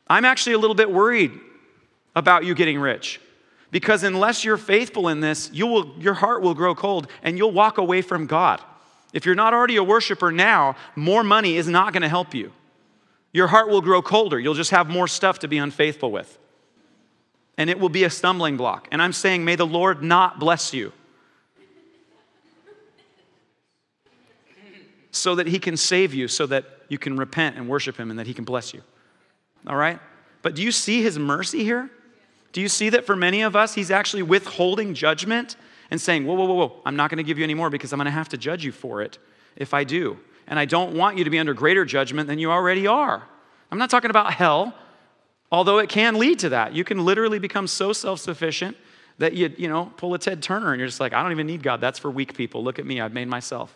I'm 0.07 0.25
actually 0.25 0.53
a 0.53 0.59
little 0.59 0.75
bit 0.75 0.91
worried 0.91 1.31
about 2.15 2.45
you 2.45 2.55
getting 2.55 2.79
rich. 2.79 3.19
Because 3.71 4.03
unless 4.03 4.45
you're 4.45 4.57
faithful 4.57 5.09
in 5.09 5.19
this, 5.19 5.49
you 5.51 5.67
will, 5.67 5.95
your 5.99 6.13
heart 6.13 6.41
will 6.41 6.53
grow 6.53 6.75
cold 6.75 7.07
and 7.23 7.37
you'll 7.37 7.51
walk 7.51 7.77
away 7.77 8.01
from 8.01 8.25
God. 8.25 8.61
If 9.15 9.25
you're 9.25 9.33
not 9.33 9.53
already 9.53 9.77
a 9.77 9.83
worshiper 9.83 10.29
now, 10.29 10.75
more 10.93 11.23
money 11.23 11.55
is 11.55 11.69
not 11.69 11.93
going 11.93 12.01
to 12.01 12.09
help 12.09 12.35
you. 12.35 12.51
Your 13.31 13.47
heart 13.47 13.69
will 13.69 13.79
grow 13.79 14.01
colder. 14.01 14.37
You'll 14.37 14.55
just 14.55 14.71
have 14.71 14.89
more 14.89 15.07
stuff 15.07 15.39
to 15.39 15.47
be 15.47 15.57
unfaithful 15.57 16.11
with. 16.11 16.37
And 17.57 17.69
it 17.69 17.79
will 17.79 17.89
be 17.89 18.03
a 18.03 18.09
stumbling 18.09 18.57
block. 18.57 18.89
And 18.91 19.01
I'm 19.01 19.13
saying, 19.13 19.45
may 19.45 19.55
the 19.55 19.65
Lord 19.65 20.03
not 20.03 20.37
bless 20.37 20.73
you. 20.73 20.91
So 25.11 25.35
that 25.35 25.47
he 25.47 25.59
can 25.59 25.77
save 25.77 26.13
you, 26.13 26.27
so 26.27 26.45
that 26.47 26.65
you 26.89 26.97
can 26.97 27.15
repent 27.15 27.55
and 27.55 27.69
worship 27.69 27.95
him, 27.95 28.09
and 28.09 28.19
that 28.19 28.27
he 28.27 28.33
can 28.33 28.43
bless 28.43 28.73
you. 28.73 28.81
All 29.65 29.77
right? 29.77 29.97
But 30.41 30.55
do 30.55 30.61
you 30.61 30.73
see 30.73 31.01
his 31.01 31.17
mercy 31.17 31.63
here? 31.63 31.89
Do 32.51 32.59
you 32.59 32.67
see 32.67 32.89
that 32.89 33.05
for 33.05 33.15
many 33.15 33.43
of 33.43 33.55
us, 33.55 33.75
he's 33.75 33.91
actually 33.91 34.23
withholding 34.23 34.93
judgment 34.93 35.55
and 35.91 35.99
saying, 35.99 36.25
Whoa, 36.25 36.35
whoa, 36.35 36.45
whoa, 36.45 36.53
whoa, 36.53 36.81
I'm 36.85 36.95
not 36.95 37.09
going 37.09 37.17
to 37.17 37.23
give 37.23 37.37
you 37.37 37.43
any 37.43 37.53
more 37.53 37.69
because 37.69 37.93
I'm 37.93 37.97
going 37.97 38.05
to 38.05 38.11
have 38.11 38.29
to 38.29 38.37
judge 38.37 38.65
you 38.65 38.71
for 38.71 39.01
it 39.01 39.17
if 39.55 39.73
I 39.73 39.83
do. 39.83 40.19
And 40.47 40.59
I 40.59 40.65
don't 40.65 40.95
want 40.95 41.17
you 41.17 41.23
to 41.23 41.29
be 41.29 41.39
under 41.39 41.53
greater 41.53 41.85
judgment 41.85 42.27
than 42.27 42.39
you 42.39 42.51
already 42.51 42.87
are. 42.87 43.23
I'm 43.71 43.77
not 43.77 43.89
talking 43.89 44.09
about 44.09 44.33
hell, 44.33 44.73
although 45.51 45.79
it 45.79 45.89
can 45.89 46.15
lead 46.15 46.39
to 46.39 46.49
that. 46.49 46.73
You 46.73 46.83
can 46.83 47.03
literally 47.03 47.39
become 47.39 47.67
so 47.67 47.93
self 47.93 48.19
sufficient 48.19 48.77
that 49.17 49.33
you, 49.33 49.53
you 49.57 49.67
know, 49.67 49.91
pull 49.97 50.13
a 50.13 50.19
Ted 50.19 50.43
Turner 50.43 50.71
and 50.71 50.79
you're 50.79 50.87
just 50.87 50.99
like, 50.99 51.13
I 51.13 51.23
don't 51.23 51.31
even 51.31 51.47
need 51.47 51.63
God. 51.63 51.81
That's 51.81 51.97
for 51.97 52.11
weak 52.11 52.35
people. 52.35 52.63
Look 52.63 52.79
at 52.79 52.85
me. 52.85 52.99
I've 52.99 53.13
made 53.13 53.27
myself. 53.27 53.75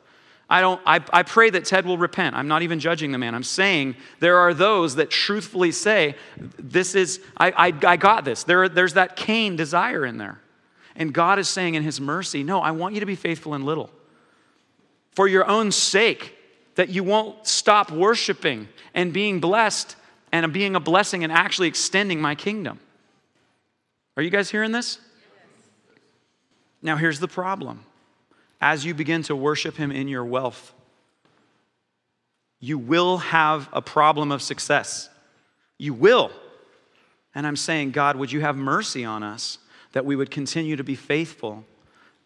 I 0.50 0.62
don't, 0.62 0.82
I, 0.86 1.04
I 1.14 1.24
pray 1.24 1.52
that 1.52 1.66
Ted 1.66 1.86
will 1.86 1.98
repent. 1.98 2.36
I'm 2.36 2.48
not 2.48 2.64
even 2.64 2.80
judging 2.80 3.12
the 3.12 3.20
man. 3.20 3.36
I'm 3.36 3.44
saying 3.44 3.96
there 4.20 4.38
are 4.38 4.54
those 4.54 4.96
that 4.96 5.12
truthfully 5.12 5.72
say, 5.72 6.16
this 6.58 6.96
is, 6.96 7.22
I, 7.38 7.52
I, 7.52 7.74
I 7.84 7.98
got 7.98 8.26
this. 8.26 8.44
There, 8.44 8.68
there's 8.68 8.96
that 8.96 9.16
Cain 9.16 9.56
desire 9.56 10.06
in 10.06 10.18
there. 10.18 10.40
And 10.96 11.14
God 11.14 11.40
is 11.40 11.48
saying 11.48 11.76
in 11.76 11.84
His 11.84 12.02
mercy, 12.02 12.44
No, 12.44 12.62
I 12.62 12.72
want 12.72 12.94
you 12.94 13.00
to 13.00 13.06
be 13.06 13.16
faithful 13.16 13.54
in 13.54 13.66
little. 13.66 13.90
For 15.12 15.28
your 15.28 15.48
own 15.48 15.72
sake, 15.72 16.36
that 16.76 16.90
you 16.90 17.04
won't 17.04 17.46
stop 17.46 17.92
worshiping 17.92 18.68
and 18.94 19.12
being 19.12 19.40
blessed 19.40 19.96
and 20.32 20.52
being 20.54 20.76
a 20.76 20.80
blessing 20.80 21.24
and 21.24 21.34
actually 21.34 21.68
extending 21.68 22.22
my 22.22 22.36
kingdom. 22.36 22.80
Are 24.16 24.24
you 24.24 24.30
guys 24.30 24.50
hearing 24.50 24.72
this? 24.72 25.00
Now, 26.82 26.96
here's 26.96 27.20
the 27.20 27.28
problem. 27.28 27.84
As 28.62 28.86
you 28.86 28.94
begin 28.94 29.24
to 29.24 29.36
worship 29.36 29.76
Him 29.76 29.92
in 29.92 30.08
your 30.08 30.24
wealth, 30.24 30.74
you 32.60 32.78
will 32.78 33.18
have 33.18 33.70
a 33.72 33.82
problem 33.82 34.32
of 34.32 34.42
success. 34.42 35.10
You 35.78 35.94
will. 35.94 36.32
And 37.34 37.48
I'm 37.48 37.56
saying, 37.56 37.92
God, 37.92 38.16
would 38.16 38.32
you 38.32 38.42
have 38.42 38.58
mercy 38.58 39.06
on 39.06 39.24
us 39.24 39.60
that 39.94 40.06
we 40.06 40.16
would 40.16 40.32
continue 40.32 40.76
to 40.76 40.84
be 40.84 40.96
faithful 40.96 41.66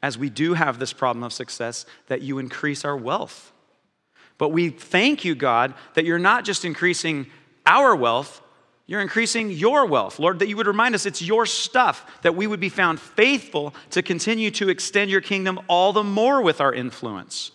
as 0.02 0.18
we 0.18 0.30
do 0.30 0.54
have 0.54 0.80
this 0.80 0.92
problem 0.92 1.24
of 1.24 1.32
success, 1.32 1.86
that 2.08 2.22
you 2.22 2.38
increase 2.38 2.84
our 2.84 2.98
wealth. 2.98 3.54
But 4.38 4.50
we 4.50 4.70
thank 4.70 5.24
you, 5.24 5.34
God, 5.34 5.74
that 5.94 6.04
you're 6.04 6.20
not 6.20 6.44
just 6.44 6.66
increasing 6.66 7.28
our 7.66 7.96
wealth, 7.96 8.42
you're 8.86 9.00
increasing 9.00 9.50
your 9.50 9.86
wealth. 9.86 10.20
Lord, 10.20 10.40
that 10.40 10.50
you 10.50 10.58
would 10.58 10.68
remind 10.68 10.94
us 10.94 11.06
it's 11.06 11.22
your 11.22 11.46
stuff, 11.46 12.22
that 12.22 12.36
we 12.36 12.48
would 12.48 12.60
be 12.60 12.68
found 12.68 13.00
faithful 13.00 13.74
to 13.92 14.02
continue 14.02 14.52
to 14.52 14.68
extend 14.68 15.10
your 15.10 15.22
kingdom 15.22 15.60
all 15.70 15.94
the 15.94 16.04
more 16.04 16.42
with 16.42 16.60
our 16.60 16.74
influence. 16.74 17.52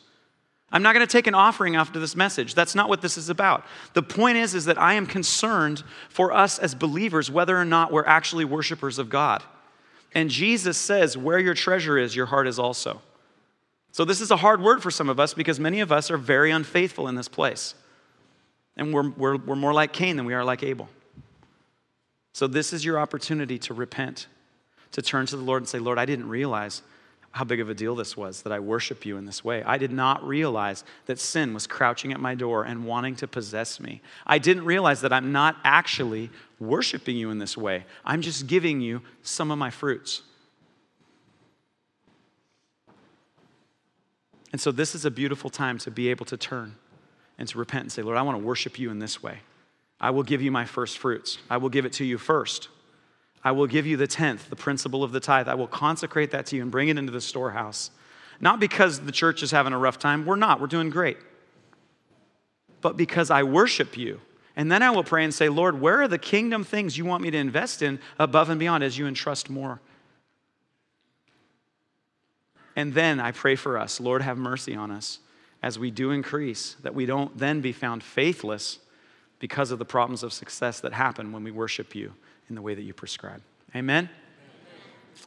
I'm 0.71 0.83
not 0.83 0.95
going 0.95 1.07
to 1.07 1.11
take 1.11 1.27
an 1.27 1.35
offering 1.35 1.77
after 1.77 1.99
this 1.99 2.17
message. 2.17 2.55
That's 2.55 2.75
not 2.75 2.89
what 2.89 3.03
this 3.03 3.19
is 3.19 3.29
about. 3.29 3.65
The 3.95 4.03
point 4.03 4.39
is 4.39 4.55
is 4.55 4.67
that 4.67 4.79
I 4.79 4.95
am 4.95 5.07
concerned 5.07 5.83
for 6.09 6.33
us 6.33 6.59
as 6.59 6.75
believers 6.75 7.31
whether 7.31 7.57
or 7.57 7.65
not 7.65 7.93
we're 7.93 8.07
actually 8.07 8.45
worshipers 8.45 8.99
of 8.99 9.11
God. 9.11 9.43
And 10.19 10.31
Jesus 10.31 10.77
says, 10.77 11.17
Where 11.17 11.39
your 11.39 11.55
treasure 11.55 11.97
is, 11.97 12.17
your 12.17 12.27
heart 12.27 12.49
is 12.49 12.59
also. 12.59 13.01
So, 13.93 14.05
this 14.05 14.21
is 14.21 14.33
a 14.33 14.37
hard 14.37 14.61
word 14.61 14.83
for 14.83 14.91
some 14.91 15.09
of 15.09 15.21
us 15.21 15.33
because 15.33 15.61
many 15.61 15.79
of 15.79 15.93
us 15.93 16.11
are 16.11 16.19
very 16.19 16.51
unfaithful 16.51 17.07
in 17.07 17.15
this 17.15 17.29
place. 17.29 17.77
And 18.77 18.93
we're, 18.93 19.11
we're, 19.11 19.37
we're 19.37 19.55
more 19.55 19.73
like 19.73 19.93
Cain 19.93 20.17
than 20.17 20.27
we 20.27 20.35
are 20.35 20.43
like 20.43 20.65
Abel. 20.65 20.89
So, 22.33 22.49
this 22.49 22.73
is 22.73 22.85
your 22.85 22.99
opportunity 22.99 23.61
to 23.61 23.75
repent, 23.75 24.27
to 24.91 25.03
turn 25.03 25.27
to 25.27 25.37
the 25.37 25.43
Lord 25.45 25.63
and 25.63 25.69
say, 25.69 25.79
Lord, 25.79 26.01
I 26.01 26.05
didn't 26.05 26.29
realize 26.29 26.83
how 27.31 27.45
big 27.45 27.61
of 27.61 27.71
a 27.71 27.75
deal 27.75 27.95
this 27.95 28.17
was 28.17 28.43
that 28.43 28.53
I 28.53 28.59
worship 28.59 29.07
you 29.07 29.19
in 29.19 29.25
this 29.25 29.45
way. 29.45 29.63
I 29.63 29.79
did 29.79 29.93
not 29.93 30.27
realize 30.27 30.83
that 31.07 31.21
sin 31.21 31.55
was 31.55 31.69
crouching 31.69 32.13
at 32.13 32.19
my 32.19 32.35
door 32.35 32.65
and 32.65 32.87
wanting 32.87 33.15
to 33.17 33.29
possess 33.29 33.79
me. 33.79 34.01
I 34.27 34.39
didn't 34.39 34.65
realize 34.65 35.03
that 35.03 35.13
I'm 35.13 35.31
not 35.31 35.59
actually 35.63 36.31
worshiping 36.61 37.17
you 37.17 37.31
in 37.31 37.39
this 37.39 37.57
way. 37.57 37.85
I'm 38.05 38.23
just 38.23 38.47
giving 38.47 38.81
you 38.81 39.03
some 39.23 39.51
of 39.51 39.59
my 39.59 39.71
fruits. 39.71 40.23
And 44.51 44.61
so, 44.61 44.73
this 44.73 44.95
is 44.95 45.05
a 45.05 45.11
beautiful 45.11 45.51
time 45.51 45.79
to 45.79 45.91
be 45.91 46.09
able 46.09 46.25
to 46.27 46.37
turn 46.37 46.77
and 47.39 47.47
to 47.49 47.59
repent 47.59 47.83
and 47.83 47.93
say, 47.93 48.03
Lord, 48.03 48.17
I 48.17 48.23
want 48.23 48.39
to 48.39 48.45
worship 48.45 48.79
you 48.79 48.91
in 48.91 48.99
this 48.99 49.23
way. 49.23 49.41
I 50.01 50.11
will 50.11 50.23
give 50.23 50.41
you 50.41 50.51
my 50.51 50.65
first 50.65 50.99
fruits, 50.99 51.39
I 51.51 51.59
will 51.59 51.69
give 51.69 51.85
it 51.85 51.93
to 51.95 52.05
you 52.05 52.19
first. 52.19 52.69
I 53.45 53.53
will 53.53 53.69
give 53.69 53.87
you 53.87 53.97
the 53.97 54.09
tenth, 54.09 54.51
the 54.51 54.57
principle 54.57 55.05
of 55.05 55.13
the 55.13 55.21
tithe. 55.21 55.49
I 55.49 55.55
will 55.55 55.69
consecrate 55.69 56.33
that 56.33 56.47
to 56.47 56.57
you 56.57 56.63
and 56.63 56.73
bring 56.73 56.89
it 56.89 56.99
into 56.99 57.13
the 57.13 57.21
storehouse. 57.21 57.93
Not 58.41 58.59
because 58.59 59.01
the 59.01 59.13
church 59.13 59.43
is 59.45 59.53
having 59.53 59.73
a 59.73 59.79
rough 59.79 59.99
time. 59.99 60.27
We're 60.27 60.37
not. 60.37 60.61
We're 60.61 60.67
doing 60.67 60.91
great. 60.91 61.19
But 62.81 62.97
because 62.97 63.31
I 63.31 63.45
worship 63.45 63.97
you. 63.97 64.21
And 64.59 64.73
then 64.73 64.83
I 64.83 64.91
will 64.91 65.05
pray 65.05 65.23
and 65.23 65.33
say, 65.33 65.49
Lord, 65.49 65.81
where 65.81 66.03
are 66.03 66.09
the 66.09 66.19
kingdom 66.19 66.65
things 66.65 66.99
you 66.99 67.05
want 67.05 67.23
me 67.23 67.31
to 67.31 67.39
invest 67.39 67.81
in 67.81 68.01
above 68.19 68.51
and 68.51 68.59
beyond 68.59 68.83
as 68.83 68.99
you 68.99 69.07
entrust 69.07 69.49
more? 69.49 69.81
And 72.75 72.93
then 72.93 73.21
I 73.21 73.31
pray 73.31 73.55
for 73.55 73.79
us, 73.79 74.01
Lord, 74.01 74.21
have 74.21 74.37
mercy 74.37 74.75
on 74.75 74.91
us 74.91 75.21
as 75.63 75.79
we 75.79 75.93
do 75.93 76.11
increase, 76.11 76.75
that 76.83 76.95
we 76.95 77.07
don't 77.07 77.39
then 77.39 77.61
be 77.61 77.73
found 77.73 78.03
faithless 78.03 78.81
because 79.39 79.71
of 79.71 79.79
the 79.79 79.85
problems 79.85 80.25
of 80.25 80.33
success 80.33 80.81
that 80.81 80.93
happen 80.93 81.31
when 81.31 81.45
we 81.45 81.53
worship 81.53 81.95
you 81.95 82.13
in 82.49 82.57
the 82.57 82.63
way 82.63 82.75
that 82.75 82.83
you 82.83 82.93
prescribe. 82.93 83.43
Amen? 83.77 84.11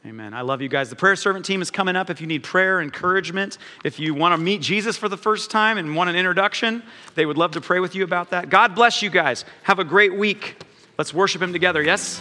Amen. 0.03 0.33
I 0.33 0.41
love 0.41 0.61
you 0.63 0.67
guys. 0.67 0.89
The 0.89 0.95
prayer 0.95 1.15
servant 1.15 1.45
team 1.45 1.61
is 1.61 1.69
coming 1.69 1.95
up. 1.95 2.09
If 2.09 2.21
you 2.21 2.27
need 2.27 2.43
prayer, 2.43 2.81
encouragement, 2.81 3.59
if 3.83 3.99
you 3.99 4.15
want 4.15 4.33
to 4.33 4.37
meet 4.37 4.59
Jesus 4.59 4.97
for 4.97 5.07
the 5.07 5.17
first 5.17 5.51
time 5.51 5.77
and 5.77 5.95
want 5.95 6.09
an 6.09 6.15
introduction, 6.15 6.81
they 7.13 7.25
would 7.25 7.37
love 7.37 7.51
to 7.51 7.61
pray 7.61 7.79
with 7.79 7.93
you 7.93 8.03
about 8.03 8.31
that. 8.31 8.49
God 8.49 8.73
bless 8.73 9.03
you 9.03 9.11
guys. 9.11 9.45
Have 9.61 9.77
a 9.77 9.83
great 9.83 10.15
week. 10.15 10.55
Let's 10.97 11.13
worship 11.13 11.39
Him 11.39 11.53
together, 11.53 11.83
yes? 11.83 12.19